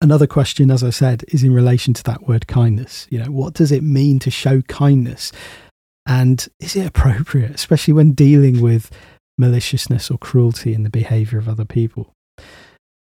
Another 0.00 0.26
question, 0.26 0.70
as 0.70 0.84
I 0.84 0.90
said, 0.90 1.24
is 1.28 1.42
in 1.42 1.52
relation 1.52 1.94
to 1.94 2.02
that 2.04 2.28
word 2.28 2.46
kindness. 2.46 3.06
You 3.10 3.20
know, 3.20 3.30
what 3.30 3.54
does 3.54 3.72
it 3.72 3.82
mean 3.82 4.18
to 4.20 4.30
show 4.30 4.62
kindness? 4.62 5.32
And 6.06 6.46
is 6.60 6.76
it 6.76 6.86
appropriate, 6.86 7.50
especially 7.52 7.94
when 7.94 8.12
dealing 8.12 8.60
with 8.60 8.90
maliciousness 9.38 10.10
or 10.10 10.18
cruelty 10.18 10.72
in 10.72 10.82
the 10.82 10.90
behavior 10.90 11.38
of 11.38 11.48
other 11.48 11.64
people? 11.64 12.12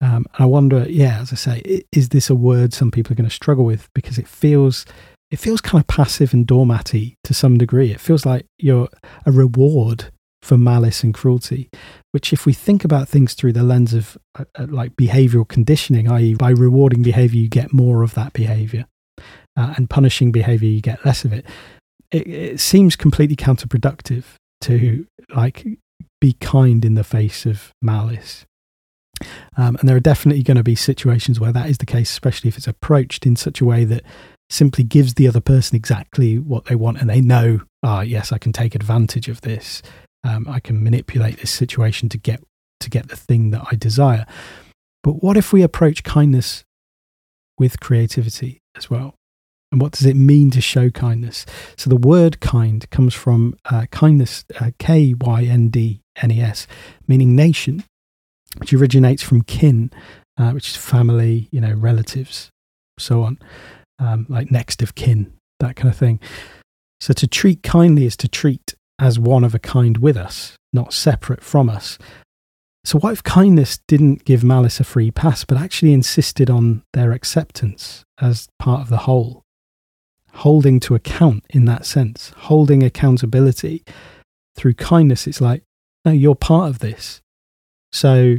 Um, 0.00 0.26
I 0.38 0.44
wonder, 0.44 0.87
yeah, 0.88 1.20
as 1.20 1.32
I 1.32 1.37
say, 1.37 1.82
is 1.92 2.11
this 2.11 2.28
a 2.28 2.35
word 2.35 2.74
some 2.74 2.90
people 2.90 3.12
are 3.12 3.16
going 3.16 3.28
to 3.28 3.35
struggle 3.35 3.64
with 3.64 3.88
because 3.94 4.18
it 4.18 4.28
feels 4.28 4.85
it 5.30 5.38
feels 5.38 5.61
kind 5.61 5.82
of 5.82 5.88
passive 5.88 6.32
and 6.32 6.46
doormatty 6.46 7.16
to 7.24 7.35
some 7.35 7.59
degree. 7.59 7.90
It 7.90 8.00
feels 8.00 8.24
like 8.24 8.46
you're 8.59 8.88
a 9.24 9.32
reward 9.32 10.12
for 10.40 10.56
malice 10.56 11.02
and 11.02 11.12
cruelty, 11.12 11.68
which, 12.12 12.32
if 12.32 12.46
we 12.46 12.52
think 12.52 12.85
about 12.85 13.09
things 13.09 13.35
through 13.35 13.52
the 13.52 13.64
lens 13.64 13.92
of 13.92 14.16
uh, 14.38 14.44
uh 14.56 14.66
like 14.68 14.94
behavioral 14.94 15.48
conditioning, 15.48 16.09
i.e., 16.11 16.35
by 16.35 16.50
rewarding 16.50 17.02
behavior, 17.02 17.40
you 17.40 17.48
get 17.48 17.72
more 17.72 18.02
of 18.02 18.14
that 18.14 18.32
behavior, 18.32 18.87
uh, 19.56 19.74
and 19.76 19.90
punishing 19.90 20.30
behavior, 20.30 20.68
you 20.68 20.80
get 20.80 21.04
less 21.04 21.24
of 21.24 21.32
it. 21.32 21.44
It, 22.12 22.26
it 22.28 22.61
seems 22.61 22.94
completely 22.94 23.37
counterproductive 23.37 24.24
to 24.62 25.06
like 25.35 25.66
be 26.20 26.35
kind 26.35 26.85
in 26.85 26.94
the 26.94 27.04
face 27.04 27.44
of 27.46 27.72
malice. 27.82 28.46
Um, 29.57 29.76
and 29.76 29.88
there 29.88 29.96
are 29.96 30.00
definitely 30.00 30.42
going 30.42 30.57
to 30.57 30.62
be 30.62 30.74
situations 30.74 31.40
where 31.40 31.52
that 31.52 31.68
is 31.68 31.79
the 31.79 31.87
case, 31.87 32.11
especially 32.11 32.48
if 32.48 32.57
it's 32.57 32.66
approached 32.66 33.26
in 33.26 33.37
such 33.37 33.61
a 33.61 33.64
way 33.64 33.85
that 33.85 34.02
simply 34.48 34.85
gives 34.85 35.14
the 35.14 35.26
other 35.26 35.40
person 35.40 35.76
exactly 35.76 36.38
what 36.38 36.66
they 36.66 36.74
want 36.74 37.00
and 37.00 37.11
they 37.11 37.20
know, 37.20 37.61
ah, 37.83 38.02
yes, 38.02 38.33
I 38.33 38.38
can 38.38 38.52
take 38.52 38.74
advantage 38.74 39.29
of 39.29 39.40
this. 39.40 39.83
Um, 40.24 40.46
I 40.48 40.61
can 40.61 40.83
manipulate 40.83 41.38
this 41.38 41.50
situation 41.50 42.09
to 42.11 42.18
get 42.18 42.42
to 42.81 42.90
get 42.90 43.09
the 43.09 43.16
thing 43.16 43.50
that 43.50 43.64
I 43.72 43.76
desire. 43.76 44.26
But 45.02 45.22
what 45.22 45.37
if 45.37 45.52
we 45.52 45.62
approach 45.62 46.05
kindness 46.05 46.64
with 47.59 47.81
creativity 47.81 48.61
as 48.76 48.90
well? 48.90 49.14
And 49.72 49.81
what 49.81 49.92
does 49.92 50.07
it 50.07 50.16
mean 50.16 50.50
to 50.52 50.61
show 50.61 50.90
kindness? 50.90 51.46
So 51.76 51.90
the 51.90 51.96
word 51.96 52.40
kind 52.40 52.88
comes 52.90 53.14
from 53.14 53.55
uh, 53.64 53.87
kindness, 53.90 54.44
uh, 54.61 54.70
K 54.79 55.14
Y 55.14 55.44
N 55.44 55.68
D 55.68 56.02
N 56.16 56.31
E 56.31 56.40
S, 56.40 56.66
meaning 57.09 57.35
nation, 57.35 57.85
which 58.59 58.73
originates 58.73 59.23
from 59.23 59.42
kin, 59.42 59.90
uh, 60.38 60.51
which 60.51 60.71
is 60.71 60.77
family, 60.77 61.49
you 61.51 61.61
know, 61.61 61.73
relatives, 61.73 62.51
so 62.99 63.23
on 63.23 63.38
um, 63.99 64.27
like 64.29 64.51
next 64.51 64.83
of 64.83 64.95
kin, 64.95 65.33
that 65.61 65.77
kind 65.77 65.88
of 65.88 65.97
thing. 65.97 66.21
So 67.01 67.12
to 67.14 67.27
treat 67.27 67.62
kindly 67.62 68.07
is 68.07 68.16
to 68.19 68.29
treat 68.29 68.75
as 68.99 69.19
one 69.19 69.45
of 69.45 69.55
a 69.55 69.59
kind 69.59 69.99
with 69.99 70.16
us, 70.16 70.57
not 70.73 70.92
separate 70.92 71.42
from 71.42 71.69
us. 71.69 71.99
So, 72.85 72.99
what 73.01 73.12
if 73.12 73.23
kindness 73.23 73.81
didn't 73.88 74.25
give 74.25 74.45
malice 74.45 74.79
a 74.79 74.85
free 74.85 75.11
pass, 75.11 75.45
but 75.45 75.59
actually 75.59 75.92
insisted 75.92 76.49
on 76.49 76.85
their 76.92 77.11
acceptance 77.11 78.05
as 78.21 78.47
part 78.61 78.81
of 78.81 78.88
the 78.88 78.99
whole? 78.99 79.42
Holding 80.35 80.79
to 80.81 80.95
account 80.95 81.45
in 81.51 81.64
that 81.64 81.85
sense, 81.85 82.33
holding 82.37 82.85
accountability 82.85 83.83
through 84.55 84.75
kindness. 84.75 85.27
It's 85.27 85.40
like, 85.40 85.64
no, 86.05 86.12
you're 86.12 86.37
part 86.37 86.69
of 86.69 86.79
this. 86.79 87.21
So, 87.92 88.37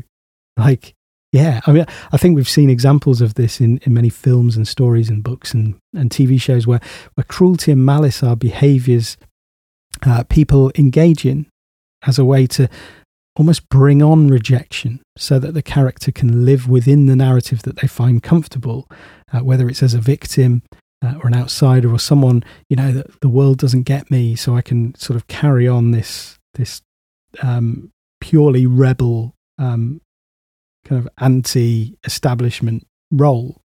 like, 0.58 0.94
yeah, 1.32 1.62
I 1.68 1.72
mean, 1.72 1.86
I 2.12 2.18
think 2.18 2.36
we've 2.36 2.48
seen 2.48 2.70
examples 2.70 3.22
of 3.22 3.36
this 3.36 3.60
in, 3.60 3.80
in 3.80 3.94
many 3.94 4.10
films 4.10 4.56
and 4.56 4.68
stories 4.68 5.10
and 5.10 5.24
books 5.24 5.54
and, 5.54 5.76
and 5.94 6.10
TV 6.10 6.40
shows 6.40 6.66
where, 6.66 6.80
where 7.16 7.26
cruelty 7.26 7.72
and 7.72 7.86
malice 7.86 8.24
are 8.24 8.36
behaviors 8.36 9.18
uh, 10.06 10.24
people 10.30 10.72
engage 10.76 11.26
in 11.26 11.48
as 12.06 12.20
a 12.20 12.26
way 12.26 12.48
to 12.48 12.70
almost 13.36 13.70
bring 13.70 14.02
on 14.02 14.28
rejection 14.28 15.02
so 15.18 15.38
that 15.40 15.54
the 15.54 15.62
character 15.62 16.12
can 16.12 16.46
live 16.46 16.68
within 16.68 17.06
the 17.06 17.16
narrative 17.16 17.62
that 17.64 17.78
they 17.78 17.88
find 17.88 18.24
comfortable, 18.24 18.90
uh, 19.32 19.40
whether 19.40 19.70
it's 19.70 19.84
as 19.84 19.94
a 19.94 20.00
victim 20.00 20.64
uh, 21.04 21.14
or 21.22 21.28
an 21.28 21.36
outsider 21.36 21.92
or 21.92 22.00
someone, 22.00 22.44
you 22.70 22.76
know, 22.76 22.92
that 22.92 23.22
the 23.22 23.30
world 23.30 23.60
doesn't 23.60 23.84
get 23.84 24.10
me, 24.10 24.36
so 24.36 24.56
I 24.56 24.62
can 24.62 24.96
sort 24.96 25.16
of 25.16 25.28
carry 25.28 25.68
on 25.68 25.92
this, 25.92 26.40
this 26.56 26.82
um, 27.44 27.92
purely 28.20 28.66
rebel 28.66 29.36
um, 29.60 30.02
kind 30.88 31.00
of 31.00 31.10
anti 31.20 31.98
establishment 32.04 32.88
role. 33.12 33.62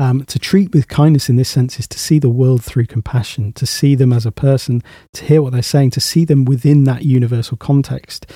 Um, 0.00 0.24
to 0.26 0.38
treat 0.38 0.72
with 0.72 0.86
kindness 0.86 1.28
in 1.28 1.36
this 1.36 1.48
sense 1.48 1.80
is 1.80 1.88
to 1.88 1.98
see 1.98 2.20
the 2.20 2.28
world 2.28 2.64
through 2.64 2.86
compassion, 2.86 3.52
to 3.54 3.66
see 3.66 3.96
them 3.96 4.12
as 4.12 4.24
a 4.24 4.30
person, 4.30 4.82
to 5.14 5.24
hear 5.24 5.42
what 5.42 5.52
they're 5.52 5.62
saying, 5.62 5.90
to 5.90 6.00
see 6.00 6.24
them 6.24 6.44
within 6.44 6.84
that 6.84 7.02
universal 7.02 7.56
context, 7.56 8.30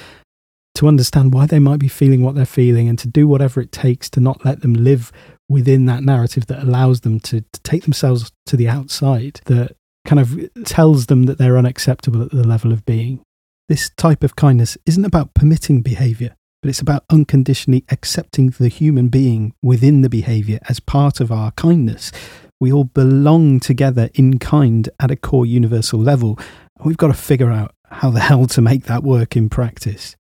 to 0.74 0.88
understand 0.88 1.32
why 1.32 1.46
they 1.46 1.60
might 1.60 1.78
be 1.78 1.86
feeling 1.86 2.22
what 2.22 2.34
they're 2.34 2.46
feeling, 2.46 2.88
and 2.88 2.98
to 2.98 3.06
do 3.06 3.28
whatever 3.28 3.60
it 3.60 3.70
takes 3.70 4.10
to 4.10 4.20
not 4.20 4.44
let 4.44 4.62
them 4.62 4.74
live 4.74 5.12
within 5.48 5.86
that 5.86 6.02
narrative 6.02 6.46
that 6.46 6.62
allows 6.62 7.02
them 7.02 7.20
to, 7.20 7.42
to 7.52 7.60
take 7.60 7.84
themselves 7.84 8.32
to 8.46 8.56
the 8.56 8.68
outside, 8.68 9.40
that 9.44 9.76
kind 10.04 10.18
of 10.18 10.64
tells 10.64 11.06
them 11.06 11.24
that 11.24 11.38
they're 11.38 11.58
unacceptable 11.58 12.22
at 12.22 12.32
the 12.32 12.46
level 12.46 12.72
of 12.72 12.84
being. 12.84 13.22
This 13.68 13.90
type 13.96 14.24
of 14.24 14.34
kindness 14.34 14.76
isn't 14.84 15.04
about 15.04 15.34
permitting 15.34 15.82
behavior, 15.82 16.34
but 16.62 16.68
it's 16.68 16.80
about 16.80 17.04
unconditionally 17.10 17.84
accepting 17.90 18.50
the 18.50 18.68
human 18.68 19.08
being 19.08 19.52
within 19.62 20.02
the 20.02 20.08
behavior 20.08 20.60
as 20.68 20.78
part 20.78 21.18
of 21.20 21.32
our 21.32 21.50
kindness. 21.52 22.12
We 22.60 22.72
all 22.72 22.84
belong 22.84 23.58
together 23.58 24.08
in 24.14 24.38
kind 24.38 24.88
at 25.00 25.10
a 25.10 25.16
core 25.16 25.44
universal 25.44 25.98
level. 25.98 26.38
We've 26.84 26.96
got 26.96 27.08
to 27.08 27.14
figure 27.14 27.50
out 27.50 27.74
how 27.90 28.10
the 28.10 28.20
hell 28.20 28.46
to 28.46 28.60
make 28.62 28.84
that 28.84 29.02
work 29.02 29.36
in 29.36 29.50
practice. 29.50 30.14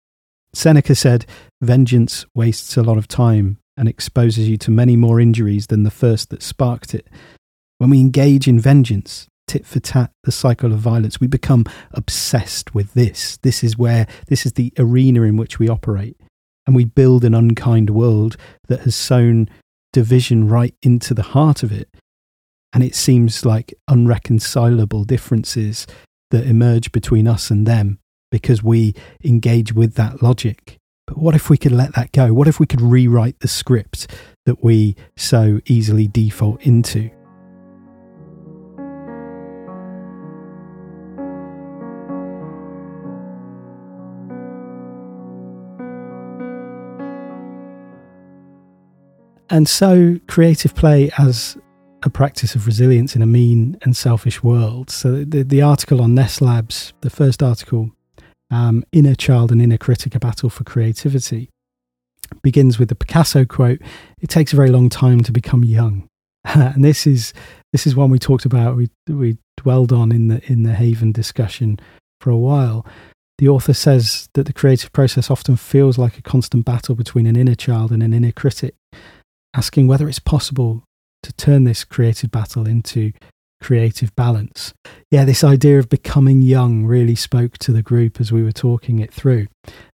Seneca 0.52 0.96
said, 0.96 1.28
Vengeance 1.62 2.26
wastes 2.34 2.76
a 2.76 2.84
lot 2.84 2.98
of 2.98 3.08
time 3.08 3.60
and 3.78 3.88
exposes 3.88 4.50
you 4.50 4.58
to 4.58 4.72
many 4.72 4.96
more 4.96 5.20
injuries 5.20 5.68
than 5.68 5.84
the 5.84 5.92
first 5.92 6.32
that 6.32 6.42
sparked 6.42 6.96
it. 6.96 7.08
When 7.78 7.92
we 7.92 8.00
engage 8.00 8.48
in 8.48 8.60
vengeance, 8.60 9.28
tit 9.48 9.66
for 9.66 9.80
tat, 9.80 10.12
the 10.24 10.32
cycle 10.32 10.74
of 10.74 10.80
violence, 10.80 11.20
we 11.20 11.28
become 11.28 11.66
obsessed 11.92 12.74
with 12.74 12.94
this. 12.94 13.38
This 13.38 13.64
is 13.64 13.78
where, 13.78 14.08
this 14.28 14.46
is 14.46 14.54
the 14.54 14.74
arena 14.78 15.22
in 15.22 15.38
which 15.38 15.60
we 15.60 15.70
operate 15.70 16.18
and 16.72 16.76
we 16.78 16.86
build 16.86 17.26
an 17.26 17.34
unkind 17.34 17.90
world 17.90 18.38
that 18.70 18.80
has 18.80 18.96
sown 18.96 19.50
division 19.92 20.48
right 20.48 20.74
into 20.82 21.14
the 21.14 21.22
heart 21.22 21.64
of 21.64 21.72
it. 21.74 21.90
And 22.72 22.82
it 22.82 22.96
seems 22.96 23.46
like 23.46 23.74
unreconcilable 23.90 25.04
differences 25.04 25.86
that 26.30 26.46
emerge 26.46 26.94
between 26.94 27.28
us 27.28 27.52
and 27.52 27.68
them 27.68 28.00
because 28.32 28.64
we 28.64 28.96
engage 29.22 29.74
with 29.74 29.96
that 29.96 30.24
logic. 30.24 30.78
But 31.08 31.18
what 31.18 31.36
if 31.36 31.50
we 31.50 31.58
could 31.58 31.74
let 31.74 31.94
that 31.96 32.14
go? 32.14 32.34
What 32.34 32.48
if 32.48 32.58
we 32.58 32.66
could 32.66 32.80
rewrite 32.80 33.42
the 33.42 33.50
script 33.50 34.08
that 34.46 34.64
we 34.64 34.96
so 35.18 35.60
easily 35.66 36.08
default 36.08 36.62
into? 36.62 37.12
And 49.52 49.68
so, 49.68 50.18
creative 50.30 50.74
play 50.76 51.12
as 51.18 51.58
a 52.04 52.10
practice 52.10 52.56
of 52.56 52.66
resilience 52.66 53.18
in 53.18 53.22
a 53.22 53.26
mean 53.26 53.78
and 53.82 53.98
selfish 53.98 54.42
world. 54.42 54.90
So, 54.90 55.26
the, 55.26 55.44
the 55.44 55.62
article 55.62 56.02
on 56.02 56.16
Ness 56.16 56.40
Labs, 56.40 56.94
the 57.02 57.10
first 57.10 57.44
article, 57.44 57.92
um, 58.50 58.86
Inner 58.94 59.14
Child 59.14 59.52
and 59.52 59.62
Inner 59.62 59.78
Critic, 59.78 60.16
a 60.16 60.20
Battle 60.20 60.50
for 60.50 60.64
Creativity, 60.64 61.50
begins 62.42 62.80
with 62.80 62.88
the 62.88 62.96
Picasso 62.96 63.44
quote 63.44 63.82
It 64.22 64.30
takes 64.30 64.54
a 64.54 64.56
very 64.56 64.70
long 64.70 64.88
time 64.88 65.22
to 65.24 65.34
become 65.34 65.66
young. 65.66 66.08
and 66.46 66.82
this 66.86 67.06
is 67.06 67.34
this 67.74 67.86
is 67.86 67.94
one 67.94 68.10
we 68.10 68.20
talked 68.20 68.46
about, 68.46 68.78
we, 68.78 68.90
we 69.10 69.38
dwelled 69.58 69.92
on 69.92 70.14
in 70.14 70.30
the, 70.30 70.42
in 70.50 70.64
the 70.64 70.74
Haven 70.74 71.12
discussion 71.12 71.78
for 72.22 72.30
a 72.30 72.38
while. 72.38 72.86
The 73.38 73.50
author 73.50 73.74
says 73.74 74.30
that 74.34 74.46
the 74.46 74.54
creative 74.54 74.94
process 74.94 75.30
often 75.30 75.58
feels 75.58 75.98
like 75.98 76.18
a 76.18 76.22
constant 76.22 76.64
battle 76.64 76.96
between 76.96 77.28
an 77.28 77.36
inner 77.36 77.56
child 77.56 77.92
and 77.92 78.02
an 78.02 78.14
inner 78.14 78.32
critic 78.32 78.76
asking 79.56 79.88
whether 79.88 80.08
it's 80.08 80.20
possible 80.20 80.84
to 81.24 81.34
turn 81.34 81.64
this 81.64 81.84
creative 81.84 82.32
battle 82.32 82.68
into 82.68 83.12
creative 83.62 84.14
balance. 84.16 84.74
Yeah, 85.12 85.24
this 85.24 85.44
idea 85.44 85.78
of 85.78 85.88
becoming 85.88 86.42
young 86.42 86.86
really 86.86 87.16
spoke 87.16 87.58
to 87.60 87.72
the 87.72 87.84
group 87.84 88.20
as 88.20 88.32
we 88.32 88.44
were 88.44 88.52
talking 88.52 89.00
it 89.00 89.14
through. 89.14 89.48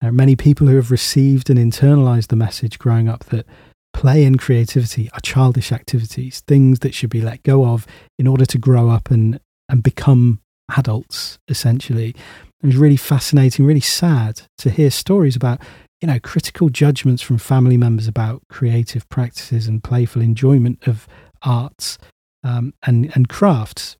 There 0.01 0.11
are 0.11 0.13
many 0.13 0.35
people 0.35 0.67
who 0.67 0.77
have 0.77 0.91
received 0.91 1.49
and 1.49 1.59
internalized 1.59 2.27
the 2.27 2.37
message 2.37 2.79
growing 2.79 3.09
up 3.09 3.25
that 3.27 3.47
play 3.93 4.25
and 4.25 4.39
creativity 4.39 5.09
are 5.13 5.21
childish 5.21 5.71
activities, 5.71 6.41
things 6.41 6.81
that 6.81 6.95
should 6.95 7.11
be 7.11 7.21
let 7.21 7.43
go 7.45 7.65
of 7.65 7.87
in 8.19 8.27
order 8.27 8.45
to 8.47 8.59
grow 8.59 8.91
up 8.91 9.11
and, 9.11 9.39
and 9.69 9.83
become 9.83 10.41
adults, 10.77 11.39
essentially. 11.49 12.15
It 12.63 12.67
was 12.67 12.77
really 12.77 12.97
fascinating, 12.97 13.65
really 13.65 13.81
sad 13.81 14.43
to 14.59 14.71
hear 14.71 14.91
stories 14.91 15.37
about 15.37 15.61
you 16.03 16.09
know, 16.09 16.19
critical 16.19 16.69
judgments 16.69 17.23
from 17.23 17.39
family 17.39 17.77
members 17.77 18.09
about 18.09 18.43
creative 18.49 19.09
practices 19.09 19.69
and 19.69 19.85
playful 19.85 20.21
enjoyment 20.21 20.87
of 20.89 21.07
arts 21.43 21.97
um, 22.43 22.75
and, 22.85 23.13
and 23.15 23.29
crafts. 23.29 23.97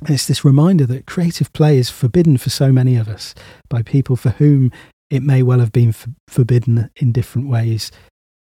And 0.00 0.10
it's 0.10 0.28
this 0.28 0.44
reminder 0.44 0.86
that 0.86 1.06
creative 1.06 1.52
play 1.52 1.78
is 1.78 1.90
forbidden 1.90 2.36
for 2.36 2.48
so 2.48 2.70
many 2.70 2.96
of 2.96 3.08
us 3.08 3.34
by 3.68 3.82
people 3.82 4.14
for 4.14 4.30
whom 4.30 4.70
it 5.10 5.24
may 5.24 5.42
well 5.42 5.58
have 5.58 5.72
been 5.72 5.92
forbidden 6.28 6.90
in 6.96 7.10
different 7.10 7.48
ways 7.48 7.90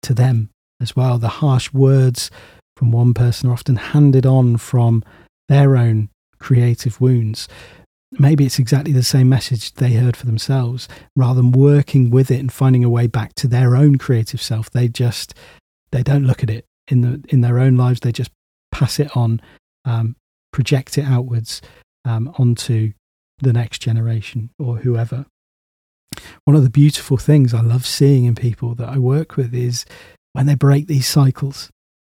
to 0.02 0.14
them 0.14 0.48
as 0.80 0.96
well. 0.96 1.18
The 1.18 1.28
harsh 1.28 1.72
words 1.74 2.30
from 2.74 2.90
one 2.90 3.12
person 3.12 3.50
are 3.50 3.52
often 3.52 3.76
handed 3.76 4.24
on 4.24 4.56
from 4.56 5.04
their 5.48 5.76
own 5.76 6.08
creative 6.38 7.02
wounds. 7.02 7.48
Maybe 8.12 8.46
it's 8.46 8.58
exactly 8.58 8.92
the 8.92 9.02
same 9.02 9.28
message 9.28 9.74
they 9.74 9.92
heard 9.92 10.16
for 10.16 10.26
themselves. 10.26 10.88
Rather 11.14 11.42
than 11.42 11.52
working 11.52 12.10
with 12.10 12.30
it 12.30 12.40
and 12.40 12.52
finding 12.52 12.82
a 12.82 12.88
way 12.88 13.06
back 13.06 13.34
to 13.34 13.46
their 13.46 13.76
own 13.76 13.98
creative 13.98 14.40
self, 14.40 14.70
they 14.70 14.88
just 14.88 15.34
they 15.90 16.02
don't 16.02 16.24
look 16.24 16.42
at 16.42 16.50
it 16.50 16.64
in 16.88 17.02
the 17.02 17.22
in 17.28 17.42
their 17.42 17.58
own 17.58 17.76
lives. 17.76 18.00
They 18.00 18.12
just 18.12 18.30
pass 18.72 18.98
it 18.98 19.14
on, 19.16 19.40
um, 19.84 20.16
project 20.52 20.96
it 20.96 21.04
outwards 21.04 21.60
um, 22.04 22.32
onto 22.38 22.92
the 23.38 23.52
next 23.52 23.80
generation 23.80 24.50
or 24.58 24.78
whoever. 24.78 25.26
One 26.44 26.56
of 26.56 26.62
the 26.62 26.70
beautiful 26.70 27.18
things 27.18 27.52
I 27.52 27.60
love 27.60 27.86
seeing 27.86 28.24
in 28.24 28.34
people 28.34 28.74
that 28.76 28.88
I 28.88 28.98
work 28.98 29.36
with 29.36 29.54
is 29.54 29.84
when 30.32 30.46
they 30.46 30.54
break 30.54 30.86
these 30.86 31.06
cycles 31.06 31.70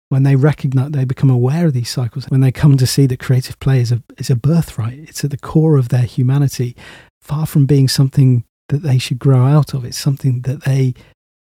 when 0.10 0.24
they 0.24 0.36
recognize, 0.36 0.91
they 0.91 1.05
become 1.05 1.30
aware 1.30 1.68
of 1.68 1.74
these 1.74 1.89
cycles, 1.89 2.26
when 2.30 2.41
they 2.41 2.51
come 2.51 2.78
to 2.78 2.88
see 2.88 3.05
that 3.05 3.20
creative 3.20 3.60
play 3.60 3.82
is 3.82 3.91
a, 3.91 4.01
is 4.18 4.30
a 4.30 4.36
birthright, 4.36 4.99
it's 4.99 5.24
at 5.24 5.32
the 5.32 5.38
core 5.38 5.78
of 5.78 5.89
their 5.89 6.03
humanity, 6.03 6.76
far 7.22 7.45
from 7.45 7.66
being 7.66 7.88
something 7.88 8.45
that 8.70 8.84
they 8.84 8.97
should 8.97 9.20
grow 9.20 9.45
out 9.45 9.74
of, 9.74 9.84
it's 9.84 9.97
something 9.97 10.41
that 10.41 10.64
they 10.64 10.93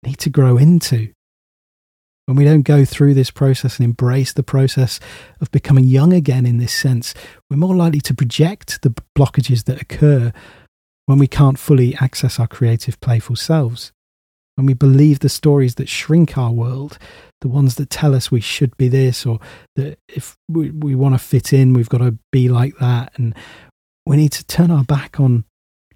need 0.02 0.18
to 0.18 0.30
grow 0.30 0.56
into. 0.56 1.12
When 2.26 2.36
we 2.36 2.44
don't 2.44 2.62
go 2.62 2.84
through 2.84 3.14
this 3.14 3.30
process 3.30 3.78
and 3.78 3.84
embrace 3.84 4.32
the 4.32 4.44
process 4.44 5.00
of 5.40 5.50
becoming 5.50 5.84
young 5.84 6.12
again 6.12 6.46
in 6.46 6.58
this 6.58 6.72
sense, 6.72 7.14
we're 7.50 7.56
more 7.56 7.74
likely 7.74 8.00
to 8.02 8.14
project 8.14 8.82
the 8.82 8.94
blockages 9.16 9.64
that 9.64 9.82
occur 9.82 10.32
when 11.06 11.18
we 11.18 11.26
can't 11.26 11.58
fully 11.58 11.96
access 11.96 12.38
our 12.38 12.46
creative, 12.46 13.00
playful 13.00 13.36
selves. 13.36 13.92
When 14.62 14.68
we 14.68 14.74
believe 14.74 15.18
the 15.18 15.28
stories 15.28 15.74
that 15.74 15.88
shrink 15.88 16.38
our 16.38 16.52
world, 16.52 16.96
the 17.40 17.48
ones 17.48 17.74
that 17.74 17.90
tell 17.90 18.14
us 18.14 18.30
we 18.30 18.40
should 18.40 18.76
be 18.76 18.86
this 18.86 19.26
or 19.26 19.40
that 19.74 19.98
if 20.06 20.36
we, 20.48 20.70
we 20.70 20.94
want 20.94 21.16
to 21.16 21.18
fit 21.18 21.52
in, 21.52 21.74
we've 21.74 21.88
got 21.88 21.98
to 21.98 22.16
be 22.30 22.48
like 22.48 22.76
that. 22.78 23.12
And 23.16 23.34
we 24.06 24.16
need 24.16 24.30
to 24.30 24.46
turn 24.46 24.70
our 24.70 24.84
back 24.84 25.18
on 25.18 25.46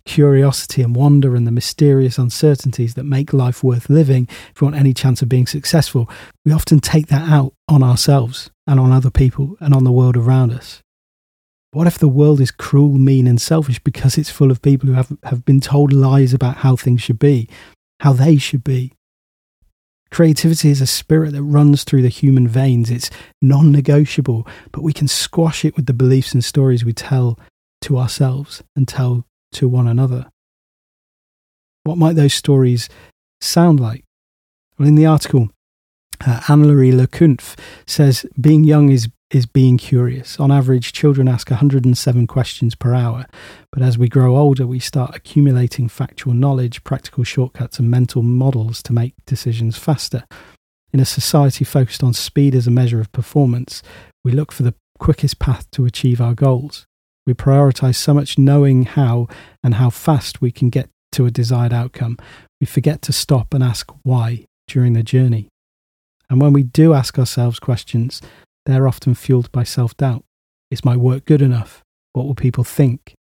curiosity 0.05 0.83
and 0.83 0.97
wonder 0.97 1.37
and 1.37 1.47
the 1.47 1.53
mysterious 1.53 2.19
uncertainties 2.19 2.95
that 2.95 3.05
make 3.05 3.33
life 3.33 3.63
worth 3.63 3.89
living 3.89 4.27
if 4.51 4.61
we 4.61 4.65
want 4.65 4.77
any 4.77 4.93
chance 4.93 5.23
of 5.23 5.29
being 5.29 5.47
successful. 5.47 6.11
We 6.45 6.51
often 6.51 6.81
take 6.81 7.07
that 7.07 7.31
out 7.31 7.53
on 7.69 7.85
ourselves 7.85 8.51
and 8.67 8.81
on 8.81 8.91
other 8.91 9.11
people 9.11 9.57
and 9.61 9.75
on 9.75 9.85
the 9.85 9.93
world 9.93 10.17
around 10.17 10.53
us. 10.53 10.83
What 11.71 11.87
if 11.87 11.99
the 11.99 12.09
world 12.09 12.41
is 12.41 12.51
cruel, 12.51 12.99
mean, 12.99 13.29
and 13.29 13.41
selfish 13.41 13.79
because 13.79 14.19
it's 14.19 14.31
full 14.31 14.51
of 14.51 14.61
people 14.61 14.89
who 14.89 14.95
have, 14.95 15.17
have 15.23 15.45
been 15.45 15.61
told 15.61 15.93
lies 15.93 16.35
about 16.35 16.57
how 16.57 16.75
things 16.75 17.03
should 17.03 17.21
be, 17.21 17.49
how 18.01 18.13
they 18.13 18.37
should 18.37 18.65
be? 18.65 18.93
Creativity 20.11 20.71
is 20.71 20.81
a 20.81 20.87
spirit 20.87 21.33
that 21.33 21.43
runs 21.43 21.85
through 21.85 22.03
the 22.03 22.09
human 22.09 22.47
veins. 22.47 22.91
It's 22.91 23.11
non 23.43 23.73
negotiable, 23.73 24.47
but 24.73 24.83
we 24.83 24.93
can 24.93 25.09
squash 25.09 25.65
it 25.65 25.77
with 25.77 25.87
the 25.87 25.93
beliefs 25.93 26.33
and 26.33 26.45
stories 26.45 26.85
we 26.85 26.93
tell 26.93 27.39
to 27.83 27.99
ourselves 27.99 28.63
and 28.75 28.87
tell 28.87 29.27
to 29.53 29.69
one 29.69 29.89
another. 29.89 30.27
What 31.85 31.99
might 31.99 32.17
those 32.17 32.35
stories 32.35 32.89
sound 33.41 33.81
like? 33.81 34.05
Well, 34.79 34.89
in 34.89 34.95
the 34.95 35.07
article, 35.07 35.51
uh, 36.27 36.41
Anne-Laure 36.49 36.93
Le 36.93 37.07
Cunff 37.07 37.57
says 37.87 38.27
being 38.41 38.65
young 38.65 38.91
is 38.91 39.09
is 39.31 39.47
being 39.47 39.77
curious. 39.77 40.39
On 40.39 40.53
average, 40.53 40.93
children 40.93 41.29
ask 41.29 41.51
107 41.51 42.27
questions 42.27 42.75
per 42.75 42.95
hour, 42.95 43.27
but 43.73 43.83
as 43.83 43.99
we 43.99 44.09
grow 44.09 44.37
older, 44.37 44.67
we 44.67 44.79
start 44.79 45.17
accumulating 45.17 45.89
factual 45.89 46.33
knowledge, 46.33 46.85
practical 46.85 47.25
shortcuts, 47.25 47.79
and 47.79 47.91
mental 47.91 48.23
models 48.23 48.83
to 48.85 48.93
make 48.93 49.15
decisions 49.27 49.77
faster. 49.77 50.25
In 50.93 51.01
a 51.01 51.05
society 51.05 51.65
focused 51.65 52.03
on 52.03 52.13
speed 52.13 52.55
as 52.55 52.67
a 52.67 52.71
measure 52.71 53.01
of 53.01 53.13
performance, 53.13 53.83
we 54.25 54.33
look 54.33 54.53
for 54.53 54.63
the 54.63 54.75
quickest 54.99 55.39
path 55.39 55.71
to 55.73 55.85
achieve 55.85 56.21
our 56.21 56.35
goals. 56.35 56.87
We 57.27 57.35
prioritize 57.35 57.97
so 57.97 58.15
much 58.15 58.39
knowing 58.39 58.85
how 58.85 59.27
and 59.63 59.75
how 59.75 59.91
fast 59.91 60.41
we 60.41 60.53
can 60.53 60.71
get 60.71 60.89
to 61.13 61.27
a 61.27 61.31
desired 61.31 61.73
outcome, 61.73 62.19
we 62.61 62.67
forget 62.67 63.03
to 63.03 63.13
stop 63.13 63.55
and 63.55 63.65
ask 63.65 63.91
why 64.03 64.45
during 64.69 64.93
the 64.93 65.03
journey. 65.03 65.49
And 66.29 66.41
when 66.41 66.53
we 66.53 66.63
do 66.63 66.93
ask 66.93 67.19
ourselves 67.19 67.59
questions, 67.59 68.21
they're 68.67 68.87
often 68.87 69.15
fueled 69.15 69.51
by 69.53 69.65
self 69.65 69.97
doubt. 69.97 70.25
Is 70.71 70.85
my 70.85 70.97
work 70.97 71.25
good 71.25 71.43
enough? 71.43 71.83
What 72.13 72.27
will 72.27 72.35
people 72.35 72.65
think? 72.65 73.15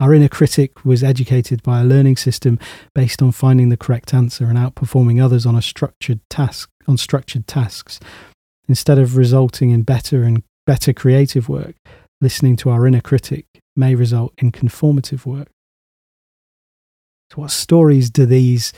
Our 0.00 0.14
inner 0.14 0.28
critic 0.28 0.84
was 0.84 1.02
educated 1.02 1.62
by 1.62 1.80
a 1.80 1.84
learning 1.84 2.18
system 2.18 2.60
based 2.94 3.20
on 3.20 3.32
finding 3.32 3.68
the 3.68 3.76
correct 3.76 4.14
answer 4.14 4.44
and 4.44 4.56
outperforming 4.56 5.22
others 5.22 5.44
on 5.44 5.56
a 5.56 5.62
structured 5.62 6.20
task 6.30 6.70
on 6.88 6.96
structured 6.96 7.46
tasks. 7.46 8.00
Instead 8.68 8.98
of 8.98 9.16
resulting 9.16 9.70
in 9.70 9.82
better 9.82 10.22
and 10.22 10.42
better 10.66 10.92
creative 10.92 11.48
work, 11.48 11.76
listening 12.20 12.56
to 12.56 12.70
our 12.70 12.86
inner 12.86 13.00
critic 13.00 13.46
may 13.76 13.94
result 13.94 14.32
in 14.38 14.50
conformative 14.50 15.24
work. 15.26 15.48
So 17.32 17.42
what 17.42 17.50
stories 17.50 18.10
do 18.10 18.26
these 18.26 18.72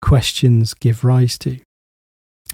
questions 0.00 0.74
give 0.74 1.04
rise 1.04 1.38
to? 1.38 1.58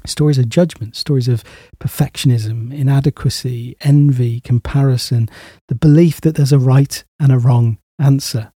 Stories 0.04 0.38
of 0.38 0.48
judgment, 0.48 0.96
stories 0.96 1.28
of 1.28 1.44
perfectionism, 1.78 2.72
inadequacy, 2.74 3.76
envy, 3.82 4.40
comparison, 4.40 5.28
the 5.68 5.74
belief 5.74 6.20
that 6.22 6.34
there's 6.34 6.52
a 6.52 6.58
right 6.58 7.04
and 7.20 7.30
a 7.30 7.38
wrong 7.38 7.78
answer. 7.98 8.52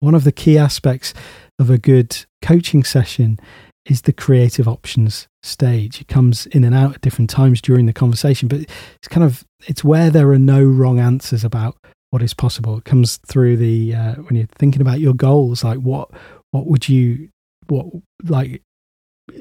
One 0.00 0.14
of 0.14 0.24
the 0.24 0.32
key 0.32 0.56
aspects 0.56 1.12
of 1.58 1.68
a 1.68 1.76
good 1.76 2.24
coaching 2.40 2.84
session 2.84 3.38
is 3.84 4.02
the 4.02 4.12
creative 4.12 4.68
options 4.68 5.28
stage. 5.42 6.00
It 6.00 6.08
comes 6.08 6.46
in 6.46 6.64
and 6.64 6.74
out 6.74 6.94
at 6.96 7.00
different 7.00 7.30
times 7.30 7.60
during 7.60 7.86
the 7.86 7.92
conversation, 7.92 8.48
but 8.48 8.60
it's 8.60 9.08
kind 9.08 9.24
of 9.24 9.44
it's 9.66 9.84
where 9.84 10.10
there 10.10 10.30
are 10.30 10.38
no 10.38 10.62
wrong 10.62 10.98
answers 10.98 11.44
about 11.44 11.76
what 12.10 12.22
is 12.22 12.34
possible. 12.34 12.78
It 12.78 12.84
comes 12.84 13.18
through 13.18 13.56
the 13.56 13.94
uh, 13.94 14.14
when 14.14 14.36
you're 14.36 14.46
thinking 14.46 14.80
about 14.80 15.00
your 15.00 15.14
goals, 15.14 15.64
like 15.64 15.78
what 15.78 16.10
what 16.50 16.66
would 16.66 16.88
you 16.88 17.28
what 17.68 17.86
like 18.24 18.62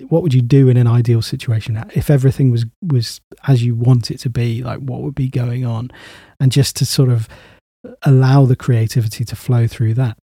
what 0.09 0.23
would 0.23 0.33
you 0.33 0.41
do 0.41 0.69
in 0.69 0.77
an 0.77 0.87
ideal 0.87 1.21
situation? 1.21 1.83
If 1.95 2.09
everything 2.09 2.51
was 2.51 2.65
was 2.81 3.21
as 3.47 3.63
you 3.63 3.75
want 3.75 4.11
it 4.11 4.19
to 4.19 4.29
be 4.29 4.63
like 4.63 4.79
what 4.79 5.01
would 5.01 5.15
be 5.15 5.29
going 5.29 5.65
on? 5.65 5.91
And 6.39 6.51
just 6.51 6.75
to 6.77 6.85
sort 6.85 7.09
of 7.09 7.27
allow 8.03 8.45
the 8.45 8.55
creativity 8.55 9.23
to 9.25 9.35
flow 9.35 9.67
through 9.67 9.93
that 9.95 10.17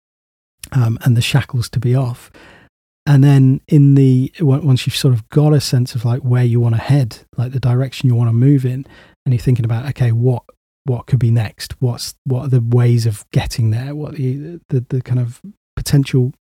um, 0.73 0.99
and 1.05 1.17
the 1.17 1.23
shackles 1.23 1.69
to 1.71 1.81
be 1.81 1.95
off. 1.95 2.31
And 3.05 3.25
then 3.25 3.61
in 3.67 3.95
the 3.95 4.33
once 4.41 4.87
you've 4.87 4.97
sort 4.97 5.13
of 5.13 5.29
got 5.29 5.53
a 5.53 5.61
sense 5.61 5.95
of 5.95 6.05
like 6.05 6.21
where 6.21 6.45
you 6.45 6.61
want 6.61 6.77
to 6.77 6.81
head 6.81 7.19
like 7.37 7.53
the 7.53 7.61
direction 7.61 8.09
you 8.09 8.15
want 8.15 8.29
to 8.29 8.35
move 8.35 8.65
in 8.65 8.87
and 9.25 9.35
you're 9.35 9.43
thinking 9.43 9.65
about 9.65 9.87
okay 9.89 10.13
what 10.13 10.45
what 10.85 11.07
could 11.07 11.19
be 11.19 11.31
next? 11.31 11.81
What's 11.81 12.15
what 12.25 12.43
are 12.43 12.49
the 12.49 12.61
ways 12.61 13.07
of 13.07 13.25
getting 13.31 13.71
there? 13.71 13.95
What 13.95 14.15
the 14.15 14.61
the, 14.69 14.85
the 14.89 15.03
kind 15.03 15.21
of 15.21 15.41
potential 15.77 16.33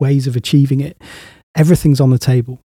ways 0.00 0.26
of 0.26 0.36
achieving 0.36 0.80
it 0.80 1.00
everything's 1.56 2.00
on 2.00 2.10
the 2.10 2.18
table 2.18 2.60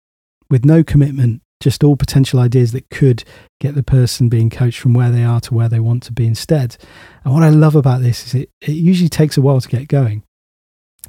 with 0.50 0.64
no 0.64 0.82
commitment, 0.82 1.42
just 1.60 1.84
all 1.84 1.96
potential 1.96 2.40
ideas 2.40 2.72
that 2.72 2.88
could 2.90 3.22
get 3.60 3.74
the 3.74 3.82
person 3.82 4.28
being 4.28 4.50
coached 4.50 4.80
from 4.80 4.94
where 4.94 5.10
they 5.10 5.24
are 5.24 5.40
to 5.42 5.54
where 5.54 5.68
they 5.68 5.80
want 5.80 6.02
to 6.04 6.12
be 6.12 6.26
instead. 6.26 6.76
And 7.24 7.34
what 7.34 7.42
I 7.42 7.50
love 7.50 7.76
about 7.76 8.00
this 8.00 8.26
is 8.26 8.34
it, 8.34 8.50
it 8.60 8.72
usually 8.72 9.08
takes 9.08 9.36
a 9.36 9.42
while 9.42 9.60
to 9.60 9.68
get 9.68 9.88
going. 9.88 10.22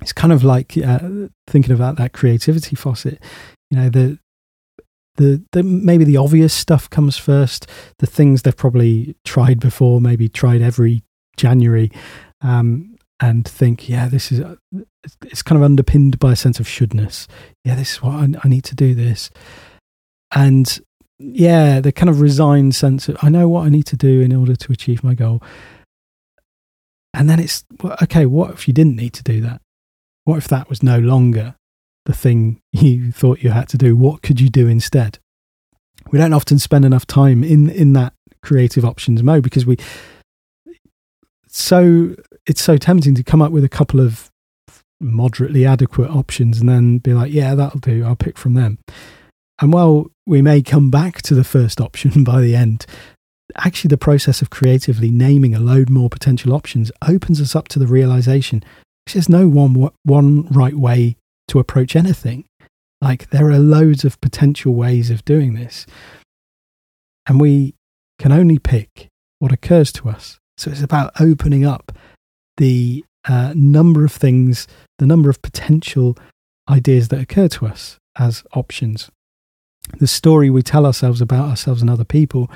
It's 0.02 0.14
kind 0.14 0.34
of 0.34 0.44
like 0.44 0.78
uh, 0.78 1.28
thinking 1.48 1.74
about 1.74 1.98
that 1.98 2.14
creativity 2.14 2.76
faucet. 2.76 3.22
You 3.72 3.78
know, 3.78 3.90
the, 3.90 4.20
the, 5.16 5.44
the 5.52 5.64
maybe 5.64 6.04
the 6.04 6.18
obvious 6.18 6.54
stuff 6.54 6.90
comes 6.90 7.18
first. 7.18 7.68
The 8.00 8.08
things 8.08 8.42
they've 8.42 8.56
probably 8.56 9.16
tried 9.26 9.60
before, 9.60 10.02
maybe 10.02 10.30
tried 10.30 10.62
every 10.62 11.04
January, 11.38 11.92
um, 12.42 12.96
and 13.20 13.46
think, 13.46 13.90
yeah, 13.90 14.08
this 14.08 14.32
is, 14.32 14.42
it's 15.26 15.42
kind 15.42 15.58
of 15.58 15.64
underpinned 15.64 16.20
by 16.20 16.34
a 16.34 16.36
sense 16.36 16.60
of 16.60 16.68
shouldness. 16.68 17.28
Yeah, 17.64 17.76
this 17.76 17.94
is 17.94 18.02
what 18.02 18.16
I, 18.16 18.28
I 18.44 18.48
need 18.48 18.64
to 18.66 18.76
do 18.76 18.94
this. 18.94 19.30
And 20.34 20.80
yeah, 21.18 21.80
the 21.80 21.92
kind 21.92 22.10
of 22.10 22.22
resigned 22.22 22.76
sense 22.76 23.10
of, 23.10 23.18
I 23.22 23.30
know 23.30 23.48
what 23.48 23.66
I 23.66 23.70
need 23.70 23.86
to 23.88 23.98
do 23.98 24.22
in 24.22 24.36
order 24.36 24.56
to 24.56 24.72
achieve 24.72 25.04
my 25.04 25.14
goal. 25.14 25.42
And 27.14 27.30
then 27.30 27.40
it's, 27.40 27.66
okay, 28.04 28.26
what 28.26 28.52
if 28.52 28.68
you 28.68 28.74
didn't 28.74 28.96
need 28.96 29.14
to 29.14 29.24
do 29.24 29.42
that? 29.42 29.62
What 30.26 30.38
if 30.38 30.48
that 30.50 30.70
was 30.70 30.84
no 30.84 31.00
longer 31.00 31.56
the 32.06 32.14
thing 32.14 32.62
you 32.72 33.12
thought 33.12 33.44
you 33.44 33.52
had 33.52 33.70
to 33.70 33.78
do? 33.78 33.96
What 33.96 34.22
could 34.22 34.40
you 34.40 34.50
do 34.50 34.68
instead? 34.68 35.20
We 36.12 36.20
don't 36.20 36.34
often 36.34 36.60
spend 36.60 36.86
enough 36.86 37.06
time 37.06 37.44
in, 37.44 37.70
in 37.70 37.94
that 37.94 38.14
creative 38.42 38.86
options 38.86 39.22
mode 39.22 39.44
because 39.44 39.66
we, 39.66 39.78
so 41.48 42.16
it's 42.46 42.62
so 42.62 42.78
tempting 42.78 43.16
to 43.16 43.24
come 43.24 43.42
up 43.42 43.52
with 43.52 43.64
a 43.64 43.70
couple 43.70 44.00
of 44.00 44.32
moderately 45.00 45.66
adequate 45.66 46.10
options 46.10 46.60
and 46.60 46.70
then 46.70 46.98
be 46.98 47.14
like, 47.14 47.32
yeah, 47.32 47.56
that'll 47.56 47.80
do. 47.80 48.04
I'll 48.06 48.16
pick 48.16 48.38
from 48.38 48.54
them. 48.54 48.80
And 49.62 49.74
while 49.74 50.08
we 50.26 50.42
may 50.42 50.62
come 50.62 50.90
back 50.90 51.22
to 51.24 51.36
the 51.36 51.44
first 51.44 51.82
option 51.82 52.24
by 52.24 52.42
the 52.42 52.56
end, 52.56 52.86
actually 53.58 53.90
the 53.90 53.98
process 53.98 54.42
of 54.42 54.50
creatively 54.50 55.10
naming 55.10 55.56
a 55.56 55.60
load 55.60 55.90
more 55.90 56.10
potential 56.10 56.54
options 56.54 56.92
opens 57.08 57.42
us 57.42 57.56
up 57.56 57.68
to 57.70 57.80
the 57.80 57.88
realization 57.88 58.64
there's 59.14 59.30
no 59.30 59.48
one 59.48 59.90
one 60.04 60.48
right 60.48 60.74
way 60.74 61.16
to 61.48 61.60
approach 61.60 61.96
anything. 61.96 62.46
Like 63.02 63.30
there 63.30 63.50
are 63.50 63.60
loads 63.60 64.04
of 64.04 64.20
potential 64.22 64.74
ways 64.74 65.10
of 65.10 65.26
doing 65.26 65.54
this. 65.54 65.86
And 67.28 67.40
we 67.40 67.76
can 68.18 68.32
only 68.32 68.60
pick 68.60 69.08
what 69.40 69.52
occurs 69.52 69.92
to 69.94 70.10
us. 70.10 70.38
So 70.58 70.72
it's 70.72 70.82
about 70.82 71.14
opening 71.20 71.66
up 71.66 71.92
the 72.58 73.06
uh, 73.30 73.54
number 73.56 74.04
of 74.04 74.12
things, 74.12 74.68
the 74.98 75.06
number 75.06 75.30
of 75.30 75.42
potential 75.42 76.18
ideas 76.68 77.10
that 77.10 77.22
occur 77.22 77.48
to 77.48 77.68
us 77.68 77.98
as 78.18 78.44
options. 78.54 79.10
The 80.00 80.08
story 80.08 80.50
we 80.50 80.64
tell 80.64 80.86
ourselves 80.86 81.22
about 81.22 81.48
ourselves 81.48 81.82
and 81.82 81.90
other 81.90 82.04
people 82.04 82.50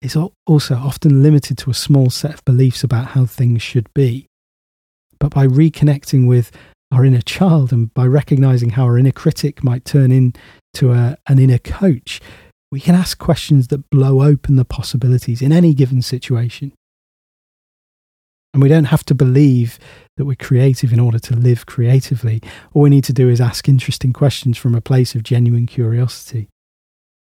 is 0.00 0.16
also 0.46 0.74
often 0.74 1.22
limited 1.22 1.58
to 1.58 1.70
a 1.70 1.74
small 1.74 2.10
set 2.10 2.34
of 2.34 2.44
beliefs 2.44 2.82
about 2.82 3.08
how 3.08 3.26
things 3.26 3.62
should 3.62 3.92
be. 3.94 4.26
But 5.18 5.32
by 5.32 5.46
reconnecting 5.46 6.26
with 6.26 6.50
our 6.90 7.04
inner 7.04 7.22
child 7.22 7.72
and 7.72 7.92
by 7.94 8.06
recognizing 8.06 8.70
how 8.70 8.84
our 8.84 8.98
inner 8.98 9.12
critic 9.12 9.62
might 9.62 9.84
turn 9.84 10.10
into 10.10 10.92
a, 10.92 11.16
an 11.26 11.38
inner 11.38 11.58
coach, 11.58 12.20
we 12.70 12.80
can 12.80 12.94
ask 12.94 13.18
questions 13.18 13.68
that 13.68 13.88
blow 13.90 14.22
open 14.22 14.56
the 14.56 14.64
possibilities 14.64 15.42
in 15.42 15.52
any 15.52 15.74
given 15.74 16.02
situation. 16.02 16.72
And 18.54 18.62
we 18.62 18.68
don't 18.68 18.84
have 18.84 19.04
to 19.06 19.14
believe 19.14 19.78
that 20.16 20.24
we're 20.24 20.36
creative 20.36 20.92
in 20.92 21.00
order 21.00 21.18
to 21.18 21.36
live 21.36 21.66
creatively. 21.66 22.40
All 22.72 22.82
we 22.82 22.90
need 22.90 23.04
to 23.04 23.12
do 23.12 23.28
is 23.28 23.40
ask 23.40 23.68
interesting 23.68 24.12
questions 24.12 24.56
from 24.56 24.74
a 24.74 24.80
place 24.80 25.14
of 25.14 25.24
genuine 25.24 25.66
curiosity. 25.66 26.48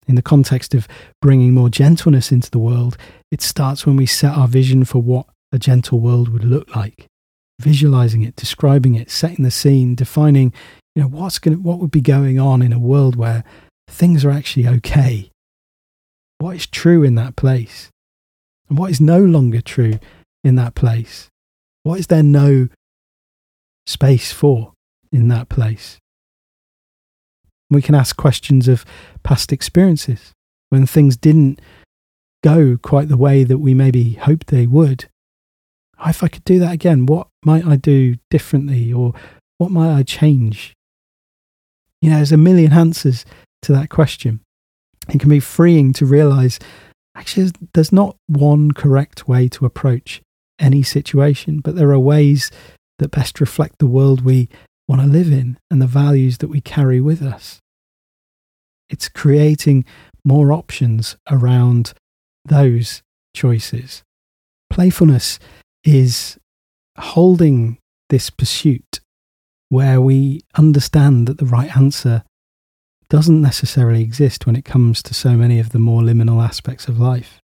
In 0.08 0.16
the 0.16 0.22
context 0.22 0.74
of 0.74 0.88
bringing 1.22 1.54
more 1.54 1.70
gentleness 1.70 2.32
into 2.32 2.50
the 2.50 2.60
world, 2.60 2.98
it 3.30 3.42
starts 3.42 3.86
when 3.86 3.98
we 3.98 4.06
set 4.06 4.38
our 4.38 4.48
vision 4.48 4.86
for 4.86 5.02
what 5.02 5.28
a 5.52 5.60
gentle 5.60 6.00
world 6.00 6.30
would 6.30 6.46
look 6.46 6.74
like. 6.76 7.08
Visualizing 7.60 8.24
it, 8.24 8.36
describing 8.38 8.96
it, 8.96 9.12
setting 9.12 9.44
the 9.44 9.52
scene, 9.52 9.96
defining, 9.96 10.54
you 10.96 11.02
know, 11.02 11.10
what's 11.10 11.40
going 11.40 11.62
what 11.62 11.80
would 11.80 11.92
be 11.92 12.02
going 12.02 12.40
on 12.40 12.62
in 12.62 12.72
a 12.72 12.80
world 12.80 13.18
where 13.18 13.44
things 13.90 14.24
are 14.24 14.32
actually 14.32 14.68
okay 14.68 15.30
what 16.40 16.56
is 16.56 16.68
true 16.68 17.04
in 17.04 17.16
that 17.16 17.36
place 17.36 17.90
and 18.70 18.78
what 18.78 18.92
is 18.92 19.02
no 19.02 19.20
longer 19.20 19.62
true 19.62 20.00
in 20.48 20.56
that 20.56 20.76
place. 20.76 21.28
What 21.84 22.00
is 22.00 22.08
there 22.08 22.24
no 22.24 22.70
space 23.86 24.32
for 24.32 24.74
in 25.12 25.28
that 25.28 25.50
place? 25.50 25.98
We 27.70 27.82
can 27.82 27.96
ask 27.96 28.16
questions 28.16 28.68
of 28.68 28.86
past 29.24 29.52
experiences 29.52 30.34
when 30.70 30.86
things 30.86 31.18
didn't 31.18 31.62
go 32.44 32.78
quite 32.82 33.10
the 33.10 33.18
way 33.18 33.44
that 33.44 33.58
we 33.58 33.74
maybe 33.74 34.14
hoped 34.14 34.48
they 34.48 34.68
would. 34.68 35.10
Ah, 36.00 36.10
if 36.10 36.24
I 36.24 36.28
could 36.28 36.46
do 36.46 36.60
that 36.60 36.74
again, 36.74 37.06
what 37.06 37.28
might 37.44 37.66
I 37.66 37.76
do 37.76 38.16
differently 38.30 38.94
or 38.94 39.14
what 39.58 39.72
might 39.72 39.94
I 39.94 40.04
change? 40.04 40.74
You 42.02 42.10
know, 42.10 42.18
there's 42.18 42.32
a 42.32 42.38
million 42.38 42.74
answers 42.74 43.26
to 43.64 43.74
that 43.74 43.90
question 43.90 44.42
it 45.10 45.20
can 45.20 45.30
be 45.30 45.40
freeing 45.40 45.94
to 45.94 46.06
realize 46.06 46.60
actually 47.16 47.52
there's 47.74 47.92
not 47.92 48.16
one 48.28 48.72
correct 48.72 49.28
way 49.28 49.48
to 49.50 49.66
approach 49.66 50.22
any 50.60 50.84
situation, 50.84 51.60
but 51.60 51.76
there 51.76 51.92
are 51.92 52.00
ways 52.00 52.52
that 53.00 53.12
best 53.12 53.40
reflect 53.40 53.80
the 53.80 53.88
world 53.88 54.22
we 54.22 54.50
want 54.88 55.02
to 55.02 55.08
live 55.08 55.32
in 55.32 55.58
and 55.70 55.82
the 55.82 55.88
values 55.88 56.40
that 56.40 56.48
we 56.48 56.62
carry 56.62 57.00
with 57.00 57.22
us. 57.22 57.60
It's 58.90 59.10
creating 59.10 59.86
more 60.24 60.52
options 60.52 61.18
around 61.30 61.94
those 62.46 63.02
choices. 63.36 64.04
Playfulness 64.70 65.40
is 65.84 66.38
holding 66.98 67.78
this 68.10 68.30
pursuit 68.30 69.02
where 69.70 70.00
we 70.00 70.42
understand 70.56 71.28
that 71.28 71.38
the 71.38 71.46
right 71.46 71.76
answer 71.76 72.24
doesn't 73.10 73.42
necessarily 73.42 74.02
exist 74.02 74.46
when 74.46 74.56
it 74.56 74.66
comes 74.66 75.02
to 75.04 75.14
so 75.14 75.32
many 75.32 75.60
of 75.60 75.70
the 75.70 75.80
more 75.80 76.02
liminal 76.02 76.44
aspects 76.44 76.88
of 76.88 77.00
life. 77.00 77.40